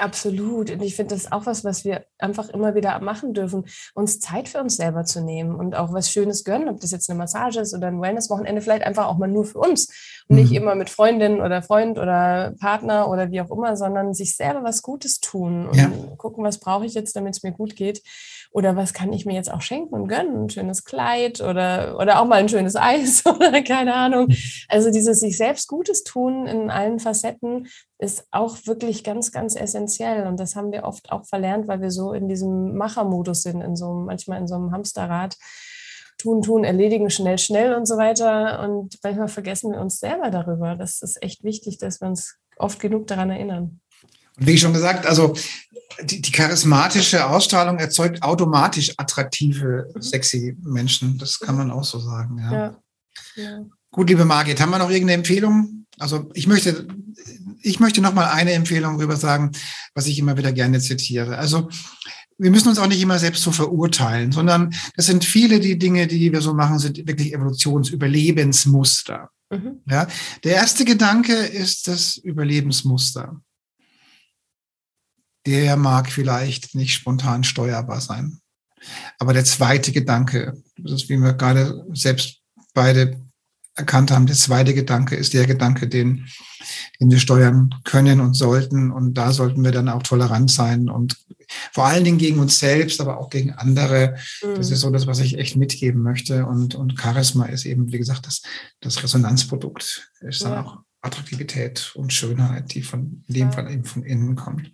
Absolut. 0.00 0.70
Und 0.70 0.82
ich 0.82 0.96
finde 0.96 1.14
das 1.14 1.30
auch 1.30 1.46
was, 1.46 1.62
was 1.62 1.84
wir 1.84 2.06
einfach 2.18 2.48
immer 2.48 2.74
wieder 2.74 2.98
machen 3.00 3.34
dürfen, 3.34 3.66
uns 3.94 4.18
Zeit 4.18 4.48
für 4.48 4.60
uns 4.60 4.76
selber 4.76 5.04
zu 5.04 5.22
nehmen 5.22 5.54
und 5.54 5.74
auch 5.74 5.92
was 5.92 6.10
Schönes 6.10 6.44
gönnen, 6.44 6.68
ob 6.68 6.80
das 6.80 6.90
jetzt 6.90 7.10
eine 7.10 7.18
Massage 7.18 7.60
ist 7.60 7.74
oder 7.74 7.88
ein 7.88 8.00
Wellness-Wochenende, 8.00 8.62
vielleicht 8.62 8.84
einfach 8.84 9.06
auch 9.06 9.18
mal 9.18 9.28
nur 9.28 9.44
für 9.44 9.58
uns. 9.58 9.88
Nicht 10.30 10.50
mhm. 10.50 10.56
immer 10.56 10.74
mit 10.74 10.90
Freundin 10.90 11.40
oder 11.40 11.62
Freund 11.62 11.98
oder 11.98 12.54
Partner 12.60 13.08
oder 13.08 13.30
wie 13.30 13.40
auch 13.40 13.50
immer, 13.50 13.76
sondern 13.76 14.14
sich 14.14 14.36
selber 14.36 14.62
was 14.62 14.82
Gutes 14.82 15.20
tun 15.20 15.66
und 15.66 15.76
ja. 15.76 15.90
gucken, 16.16 16.44
was 16.44 16.58
brauche 16.58 16.86
ich 16.86 16.94
jetzt, 16.94 17.16
damit 17.16 17.36
es 17.36 17.42
mir 17.42 17.52
gut 17.52 17.76
geht. 17.76 18.02
Oder 18.52 18.74
was 18.74 18.92
kann 18.92 19.12
ich 19.12 19.26
mir 19.26 19.34
jetzt 19.34 19.52
auch 19.52 19.60
schenken 19.60 19.94
und 19.94 20.08
gönnen? 20.08 20.44
Ein 20.44 20.50
schönes 20.50 20.84
Kleid 20.84 21.40
oder, 21.40 21.96
oder 22.00 22.20
auch 22.20 22.26
mal 22.26 22.40
ein 22.40 22.48
schönes 22.48 22.74
Eis 22.80 23.24
oder 23.26 23.62
keine 23.62 23.94
Ahnung. 23.94 24.28
Also 24.68 24.90
dieses 24.90 25.20
sich 25.20 25.36
selbst 25.36 25.68
Gutes 25.68 26.02
tun 26.02 26.46
in 26.46 26.70
allen 26.70 26.98
Facetten 26.98 27.68
ist 27.98 28.26
auch 28.30 28.56
wirklich 28.66 29.04
ganz, 29.04 29.30
ganz 29.30 29.54
essentiell 29.54 29.90
essentiell. 29.90 30.26
Und 30.26 30.38
das 30.40 30.56
haben 30.56 30.72
wir 30.72 30.84
oft 30.84 31.10
auch 31.12 31.24
verlernt, 31.24 31.68
weil 31.68 31.80
wir 31.80 31.90
so 31.90 32.12
in 32.12 32.28
diesem 32.28 32.76
Machermodus 32.76 33.42
sind, 33.42 33.60
in 33.60 33.76
so 33.76 33.92
manchmal 33.94 34.40
in 34.40 34.48
so 34.48 34.54
einem 34.54 34.72
Hamsterrad. 34.72 35.36
Tun, 36.20 36.42
tun, 36.42 36.64
erledigen, 36.64 37.08
schnell, 37.10 37.38
schnell 37.38 37.74
und 37.74 37.86
so 37.86 37.96
weiter. 37.96 38.60
Und 38.60 38.98
manchmal 39.02 39.28
vergessen 39.28 39.72
wir 39.72 39.80
uns 39.80 39.98
selber 39.98 40.30
darüber. 40.30 40.76
Das 40.76 41.00
ist 41.00 41.22
echt 41.22 41.44
wichtig, 41.44 41.78
dass 41.78 42.00
wir 42.00 42.08
uns 42.08 42.36
oft 42.58 42.78
genug 42.78 43.06
daran 43.06 43.30
erinnern. 43.30 43.80
Und 44.38 44.46
wie 44.46 44.58
schon 44.58 44.74
gesagt, 44.74 45.06
also 45.06 45.34
die, 46.02 46.20
die 46.20 46.30
charismatische 46.32 47.26
Ausstrahlung 47.26 47.78
erzeugt 47.78 48.22
automatisch 48.22 48.92
attraktive, 48.98 49.90
mhm. 49.94 50.02
sexy 50.02 50.56
Menschen. 50.62 51.16
Das 51.18 51.40
kann 51.40 51.56
man 51.56 51.70
auch 51.70 51.84
so 51.84 51.98
sagen. 51.98 52.38
Ja. 52.38 52.52
ja. 52.52 52.74
ja. 53.36 53.64
Gut, 53.90 54.08
liebe 54.08 54.24
Margit, 54.24 54.60
haben 54.60 54.70
wir 54.70 54.78
noch 54.78 54.90
irgendeine 54.90 55.14
Empfehlung? 55.18 55.86
Also 55.98 56.30
ich 56.34 56.46
möchte, 56.46 56.86
ich 57.62 57.80
möchte 57.80 58.00
noch 58.00 58.14
mal 58.14 58.28
eine 58.28 58.52
Empfehlung 58.52 58.96
rüber 58.96 59.16
sagen, 59.16 59.52
was 59.94 60.06
ich 60.06 60.18
immer 60.18 60.36
wieder 60.36 60.52
gerne 60.52 60.80
zitiere. 60.80 61.38
Also 61.38 61.68
wir 62.40 62.50
müssen 62.50 62.68
uns 62.68 62.78
auch 62.78 62.86
nicht 62.86 63.02
immer 63.02 63.18
selbst 63.18 63.42
so 63.42 63.52
verurteilen, 63.52 64.32
sondern 64.32 64.74
das 64.96 65.06
sind 65.06 65.24
viele 65.24 65.60
die 65.60 65.78
Dinge, 65.78 66.06
die 66.06 66.32
wir 66.32 66.40
so 66.40 66.54
machen, 66.54 66.78
sind 66.78 67.06
wirklich 67.06 67.34
Evolutionsüberlebensmuster. 67.34 69.30
Mhm. 69.50 69.80
Ja, 69.86 70.06
der 70.44 70.54
erste 70.54 70.84
Gedanke 70.84 71.34
ist 71.34 71.88
das 71.88 72.16
Überlebensmuster 72.16 73.40
der 75.46 75.76
mag 75.76 76.10
vielleicht 76.10 76.74
nicht 76.74 76.94
spontan 76.94 77.44
steuerbar 77.44 78.00
sein. 78.00 78.40
Aber 79.18 79.32
der 79.32 79.44
zweite 79.44 79.92
Gedanke, 79.92 80.62
das 80.76 80.92
ist, 80.92 81.08
wie 81.08 81.18
wir 81.18 81.34
gerade 81.34 81.84
selbst 81.92 82.40
beide 82.74 83.20
erkannt 83.74 84.10
haben, 84.10 84.26
der 84.26 84.36
zweite 84.36 84.74
Gedanke 84.74 85.16
ist 85.16 85.32
der 85.32 85.46
Gedanke, 85.46 85.88
den, 85.88 86.26
den 86.98 87.10
wir 87.10 87.18
steuern 87.18 87.74
können 87.84 88.20
und 88.20 88.34
sollten. 88.34 88.90
Und 88.90 89.14
da 89.14 89.32
sollten 89.32 89.64
wir 89.64 89.72
dann 89.72 89.88
auch 89.88 90.02
tolerant 90.02 90.50
sein 90.50 90.88
und 90.88 91.16
vor 91.72 91.86
allen 91.86 92.04
Dingen 92.04 92.18
gegen 92.18 92.38
uns 92.38 92.58
selbst, 92.58 93.00
aber 93.00 93.18
auch 93.18 93.30
gegen 93.30 93.52
andere. 93.52 94.16
Mhm. 94.42 94.54
Das 94.54 94.70
ist 94.70 94.80
so 94.80 94.90
das, 94.90 95.06
was 95.06 95.20
ich 95.20 95.38
echt 95.38 95.56
mitgeben 95.56 96.02
möchte. 96.02 96.46
Und, 96.46 96.74
und 96.74 96.98
Charisma 97.00 97.46
ist 97.46 97.64
eben, 97.64 97.92
wie 97.92 97.98
gesagt, 97.98 98.26
das, 98.26 98.42
das 98.80 99.02
Resonanzprodukt. 99.02 100.10
Ist 100.20 100.42
dann 100.42 100.52
ja. 100.52 100.64
auch 100.64 100.78
Attraktivität 101.02 101.92
und 101.94 102.12
Schönheit, 102.12 102.74
die 102.74 102.82
von, 102.82 103.24
in 103.26 103.34
dem 103.34 103.48
ja. 103.48 103.52
Fall 103.52 103.70
eben 103.70 103.84
von 103.84 104.02
innen 104.02 104.36
kommt. 104.36 104.72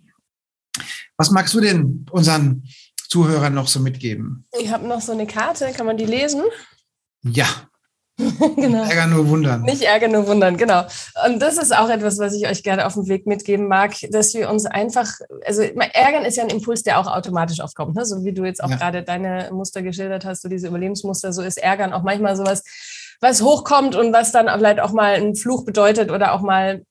Was 1.17 1.31
magst 1.31 1.53
du 1.53 1.61
denn 1.61 2.05
unseren 2.11 2.63
Zuhörern 3.09 3.53
noch 3.53 3.67
so 3.67 3.79
mitgeben? 3.79 4.45
Ich 4.59 4.71
habe 4.71 4.87
noch 4.87 5.01
so 5.01 5.13
eine 5.13 5.25
Karte, 5.25 5.71
kann 5.75 5.85
man 5.85 5.97
die 5.97 6.05
lesen? 6.05 6.43
Ja. 7.23 7.66
genau. 8.55 8.83
Nicht 8.83 8.91
ärgern 8.91 9.09
nur 9.11 9.29
wundern. 9.29 9.61
Nicht 9.61 9.81
ärgern 9.83 10.11
nur 10.11 10.27
wundern, 10.27 10.57
genau. 10.57 10.83
Und 11.25 11.39
das 11.39 11.57
ist 11.57 11.75
auch 11.75 11.87
etwas, 11.87 12.17
was 12.17 12.33
ich 12.33 12.47
euch 12.47 12.63
gerne 12.63 12.87
auf 12.87 12.95
dem 12.95 13.07
Weg 13.07 13.27
mitgeben 13.27 13.67
mag, 13.67 13.93
dass 14.09 14.33
wir 14.33 14.49
uns 14.49 14.65
einfach, 14.65 15.07
also 15.45 15.61
ärgern 15.61 16.25
ist 16.25 16.35
ja 16.35 16.43
ein 16.43 16.49
Impuls, 16.49 16.81
der 16.81 16.99
auch 16.99 17.05
automatisch 17.05 17.59
aufkommt, 17.59 17.95
ne? 17.95 18.05
so 18.05 18.23
wie 18.25 18.33
du 18.33 18.43
jetzt 18.43 18.63
auch 18.63 18.71
ja. 18.71 18.77
gerade 18.77 19.03
deine 19.03 19.49
Muster 19.51 19.83
geschildert 19.83 20.25
hast, 20.25 20.41
so 20.41 20.49
diese 20.49 20.67
Überlebensmuster, 20.67 21.31
so 21.31 21.43
ist 21.43 21.57
Ärgern 21.57 21.93
auch 21.93 22.01
manchmal 22.01 22.35
sowas, 22.35 22.63
was 23.21 23.41
hochkommt 23.43 23.95
und 23.95 24.13
was 24.13 24.31
dann 24.31 24.47
vielleicht 24.47 24.79
auch 24.79 24.93
mal 24.93 25.13
ein 25.13 25.35
Fluch 25.35 25.63
bedeutet 25.63 26.11
oder 26.11 26.33
auch 26.33 26.41
mal 26.41 26.85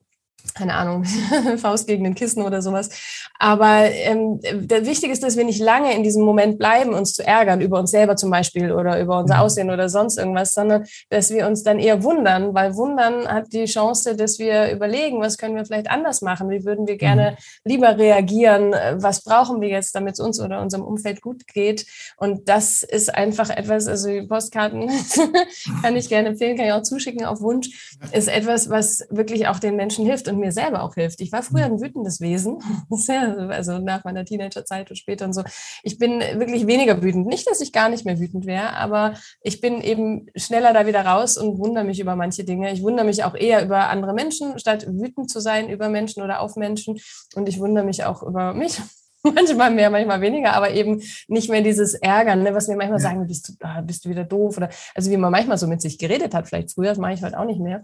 keine 0.54 0.74
Ahnung, 0.74 1.04
Faust 1.58 1.86
gegen 1.86 2.04
den 2.04 2.14
Kissen 2.14 2.42
oder 2.42 2.62
sowas. 2.62 2.90
Aber 3.38 3.90
ähm, 3.90 4.40
der 4.42 4.86
Wichtige 4.86 5.12
ist, 5.12 5.22
dass 5.22 5.36
wir 5.36 5.44
nicht 5.44 5.60
lange 5.60 5.94
in 5.94 6.02
diesem 6.02 6.24
Moment 6.24 6.58
bleiben, 6.58 6.94
uns 6.94 7.12
zu 7.12 7.26
ärgern 7.26 7.60
über 7.60 7.78
uns 7.78 7.90
selber 7.90 8.16
zum 8.16 8.30
Beispiel 8.30 8.72
oder 8.72 9.00
über 9.00 9.18
unser 9.18 9.36
mhm. 9.36 9.40
Aussehen 9.40 9.70
oder 9.70 9.88
sonst 9.88 10.18
irgendwas, 10.18 10.54
sondern 10.54 10.84
dass 11.10 11.30
wir 11.30 11.46
uns 11.46 11.62
dann 11.62 11.78
eher 11.78 12.02
wundern, 12.02 12.54
weil 12.54 12.74
Wundern 12.76 13.28
hat 13.28 13.52
die 13.52 13.66
Chance, 13.66 14.16
dass 14.16 14.38
wir 14.38 14.70
überlegen, 14.72 15.20
was 15.20 15.38
können 15.38 15.56
wir 15.56 15.64
vielleicht 15.64 15.90
anders 15.90 16.22
machen, 16.22 16.50
wie 16.50 16.64
würden 16.64 16.86
wir 16.86 16.96
gerne 16.96 17.32
mhm. 17.32 17.70
lieber 17.70 17.98
reagieren, 17.98 18.74
was 18.94 19.22
brauchen 19.22 19.60
wir 19.60 19.68
jetzt, 19.68 19.94
damit 19.94 20.14
es 20.14 20.20
uns 20.20 20.40
oder 20.40 20.60
unserem 20.62 20.84
Umfeld 20.84 21.20
gut 21.20 21.46
geht. 21.46 21.86
Und 22.16 22.48
das 22.48 22.82
ist 22.82 23.14
einfach 23.14 23.50
etwas, 23.50 23.86
also 23.86 24.08
die 24.08 24.22
Postkarten 24.22 24.90
kann 25.82 25.96
ich 25.96 26.08
gerne 26.08 26.28
empfehlen, 26.28 26.56
kann 26.56 26.66
ich 26.66 26.72
auch 26.72 26.82
zuschicken 26.82 27.24
auf 27.24 27.40
Wunsch, 27.40 27.96
ist 28.12 28.28
etwas, 28.28 28.70
was 28.70 29.06
wirklich 29.10 29.48
auch 29.48 29.58
den 29.58 29.76
Menschen 29.76 30.06
hilft 30.06 30.25
und 30.28 30.38
mir 30.38 30.52
selber 30.52 30.82
auch 30.82 30.94
hilft. 30.94 31.20
Ich 31.20 31.32
war 31.32 31.42
früher 31.42 31.64
ein 31.64 31.80
wütendes 31.80 32.20
Wesen, 32.20 32.58
also 33.50 33.78
nach 33.78 34.04
meiner 34.04 34.24
Teenagerzeit 34.24 34.90
und 34.90 34.96
später 34.96 35.24
und 35.24 35.32
so. 35.32 35.42
Ich 35.82 35.98
bin 35.98 36.20
wirklich 36.20 36.66
weniger 36.66 37.02
wütend. 37.02 37.26
Nicht, 37.26 37.48
dass 37.48 37.60
ich 37.60 37.72
gar 37.72 37.88
nicht 37.88 38.04
mehr 38.04 38.18
wütend 38.18 38.46
wäre, 38.46 38.74
aber 38.74 39.14
ich 39.42 39.60
bin 39.60 39.80
eben 39.80 40.26
schneller 40.34 40.72
da 40.72 40.86
wieder 40.86 41.04
raus 41.04 41.38
und 41.38 41.58
wundere 41.58 41.84
mich 41.84 42.00
über 42.00 42.16
manche 42.16 42.44
Dinge. 42.44 42.72
Ich 42.72 42.82
wundere 42.82 43.06
mich 43.06 43.24
auch 43.24 43.34
eher 43.34 43.64
über 43.64 43.88
andere 43.88 44.14
Menschen, 44.14 44.58
statt 44.58 44.86
wütend 44.88 45.30
zu 45.30 45.40
sein 45.40 45.68
über 45.68 45.88
Menschen 45.88 46.22
oder 46.22 46.40
auf 46.40 46.56
Menschen. 46.56 46.98
Und 47.34 47.48
ich 47.48 47.58
wundere 47.58 47.84
mich 47.84 48.04
auch 48.04 48.22
über 48.22 48.54
mich 48.54 48.80
manchmal 49.34 49.70
mehr, 49.70 49.90
manchmal 49.90 50.20
weniger, 50.20 50.52
aber 50.54 50.70
eben 50.70 51.02
nicht 51.28 51.50
mehr 51.50 51.62
dieses 51.62 51.94
Ärgern, 51.94 52.42
ne, 52.42 52.54
was 52.54 52.68
wir 52.68 52.76
manchmal 52.76 53.00
ja. 53.00 53.08
sagen, 53.08 53.26
bist 53.26 53.48
du, 53.48 53.52
ah, 53.60 53.80
bist 53.80 54.04
du 54.04 54.08
wieder 54.08 54.24
doof 54.24 54.56
oder 54.56 54.70
also 54.94 55.10
wie 55.10 55.16
man 55.16 55.32
manchmal 55.32 55.58
so 55.58 55.66
mit 55.66 55.80
sich 55.80 55.98
geredet 55.98 56.34
hat, 56.34 56.48
vielleicht 56.48 56.72
früher, 56.72 56.90
das 56.90 56.98
mache 56.98 57.12
ich 57.14 57.22
heute 57.22 57.38
auch 57.38 57.44
nicht 57.44 57.60
mehr. 57.60 57.82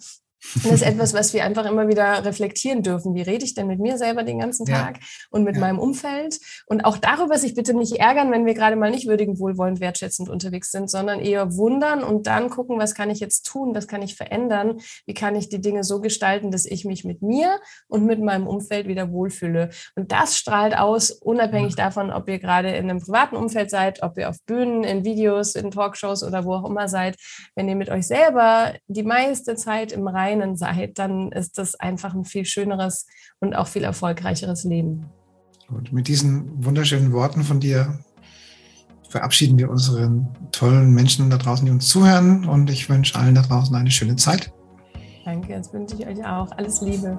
Und 0.55 0.65
das 0.67 0.73
ist 0.75 0.83
etwas, 0.83 1.15
was 1.15 1.33
wir 1.33 1.45
einfach 1.45 1.67
immer 1.67 1.89
wieder 1.89 2.25
reflektieren 2.25 2.83
dürfen. 2.83 3.15
Wie 3.15 3.23
rede 3.23 3.45
ich 3.45 3.55
denn 3.55 3.69
mit 3.69 3.79
mir 3.79 3.97
selber 3.97 4.25
den 4.25 4.41
ganzen 4.41 4.67
Tag 4.67 4.99
ja. 4.99 5.07
und 5.31 5.45
mit 5.45 5.55
ja. 5.55 5.61
meinem 5.61 5.79
Umfeld? 5.79 6.39
Und 6.67 6.85
auch 6.85 6.99
darüber 6.99 7.39
sich 7.39 7.55
bitte 7.55 7.75
nicht 7.75 7.97
ärgern, 7.97 8.31
wenn 8.33 8.45
wir 8.45 8.55
gerade 8.55 8.77
mal 8.77 8.91
nicht 8.91 9.07
würdigend, 9.07 9.39
wohlwollend, 9.39 9.81
wertschätzend 9.81 10.29
unterwegs 10.29 10.71
sind, 10.71 10.91
sondern 10.91 11.21
eher 11.21 11.57
wundern 11.57 12.03
und 12.03 12.27
dann 12.27 12.51
gucken, 12.51 12.79
was 12.79 12.95
kann 12.95 13.09
ich 13.09 13.21
jetzt 13.21 13.43
tun? 13.45 13.75
Was 13.75 13.87
kann 13.87 14.03
ich 14.03 14.17
verändern? 14.17 14.81
Wie 15.07 15.15
kann 15.15 15.37
ich 15.37 15.49
die 15.49 15.61
Dinge 15.61 15.85
so 15.85 16.01
gestalten, 16.01 16.51
dass 16.51 16.65
ich 16.65 16.85
mich 16.85 17.05
mit 17.05 17.23
mir 17.23 17.61
und 17.89 18.05
mit 18.05 18.21
meinem 18.21 18.47
Umfeld 18.47 18.89
wieder 18.89 19.13
wohlfühle? 19.13 19.71
Und 19.95 20.11
das 20.11 20.37
strahlt 20.37 20.77
aus, 20.77 21.11
unabhängig 21.11 21.77
ja. 21.79 21.85
davon, 21.85 22.11
ob 22.11 22.29
ihr 22.29 22.39
gerade 22.39 22.71
in 22.71 22.91
einem 22.91 23.01
privaten 23.01 23.37
Umfeld 23.37 23.71
seid, 23.71 24.03
ob 24.03 24.19
ihr 24.19 24.29
auf 24.29 24.37
Bühnen, 24.45 24.83
in 24.83 25.05
Videos, 25.05 25.55
in 25.55 25.71
Talkshows 25.71 26.25
oder 26.25 26.45
wo 26.45 26.55
auch 26.55 26.69
immer 26.69 26.89
seid. 26.89 27.17
Wenn 27.55 27.69
ihr 27.69 27.77
mit 27.77 27.91
euch 27.91 28.07
selber 28.07 28.75
die 28.89 29.05
meiste 29.05 29.55
Zeit 29.55 29.93
im 29.93 30.09
Reinen 30.09 30.32
Reinen 30.33 30.57
seid, 30.57 30.99
dann 30.99 31.33
ist 31.33 31.59
das 31.59 31.75
einfach 31.75 32.15
ein 32.15 32.25
viel 32.25 32.45
schöneres 32.45 33.07
und 33.41 33.55
auch 33.55 33.67
viel 33.67 33.85
erfolgreicheres 33.85 34.65
Leben. 34.65 35.07
Und 35.69 35.93
mit 35.93 36.09
diesen 36.09 36.65
wunderschönen 36.65 37.13
Worten 37.13 37.43
von 37.43 37.61
dir 37.61 37.99
verabschieden 39.09 39.59
wir 39.59 39.71
unseren 39.71 40.29
tollen 40.53 40.93
Menschen 40.93 41.31
da 41.31 41.37
draußen, 41.37 41.65
die 41.67 41.73
uns 41.73 41.89
zuhören. 41.89 42.47
Und 42.47 42.71
ich 42.71 42.89
wünsche 42.89 43.19
allen 43.19 43.35
da 43.35 43.43
draußen 43.43 43.75
eine 43.75 43.91
schöne 43.91 44.17
Zeit. 44.17 44.53
Danke, 45.25 45.55
das 45.55 45.73
wünsche 45.73 45.97
ich 45.99 46.07
euch 46.07 46.25
auch. 46.27 46.51
Alles 46.53 46.81
Liebe. 46.81 47.19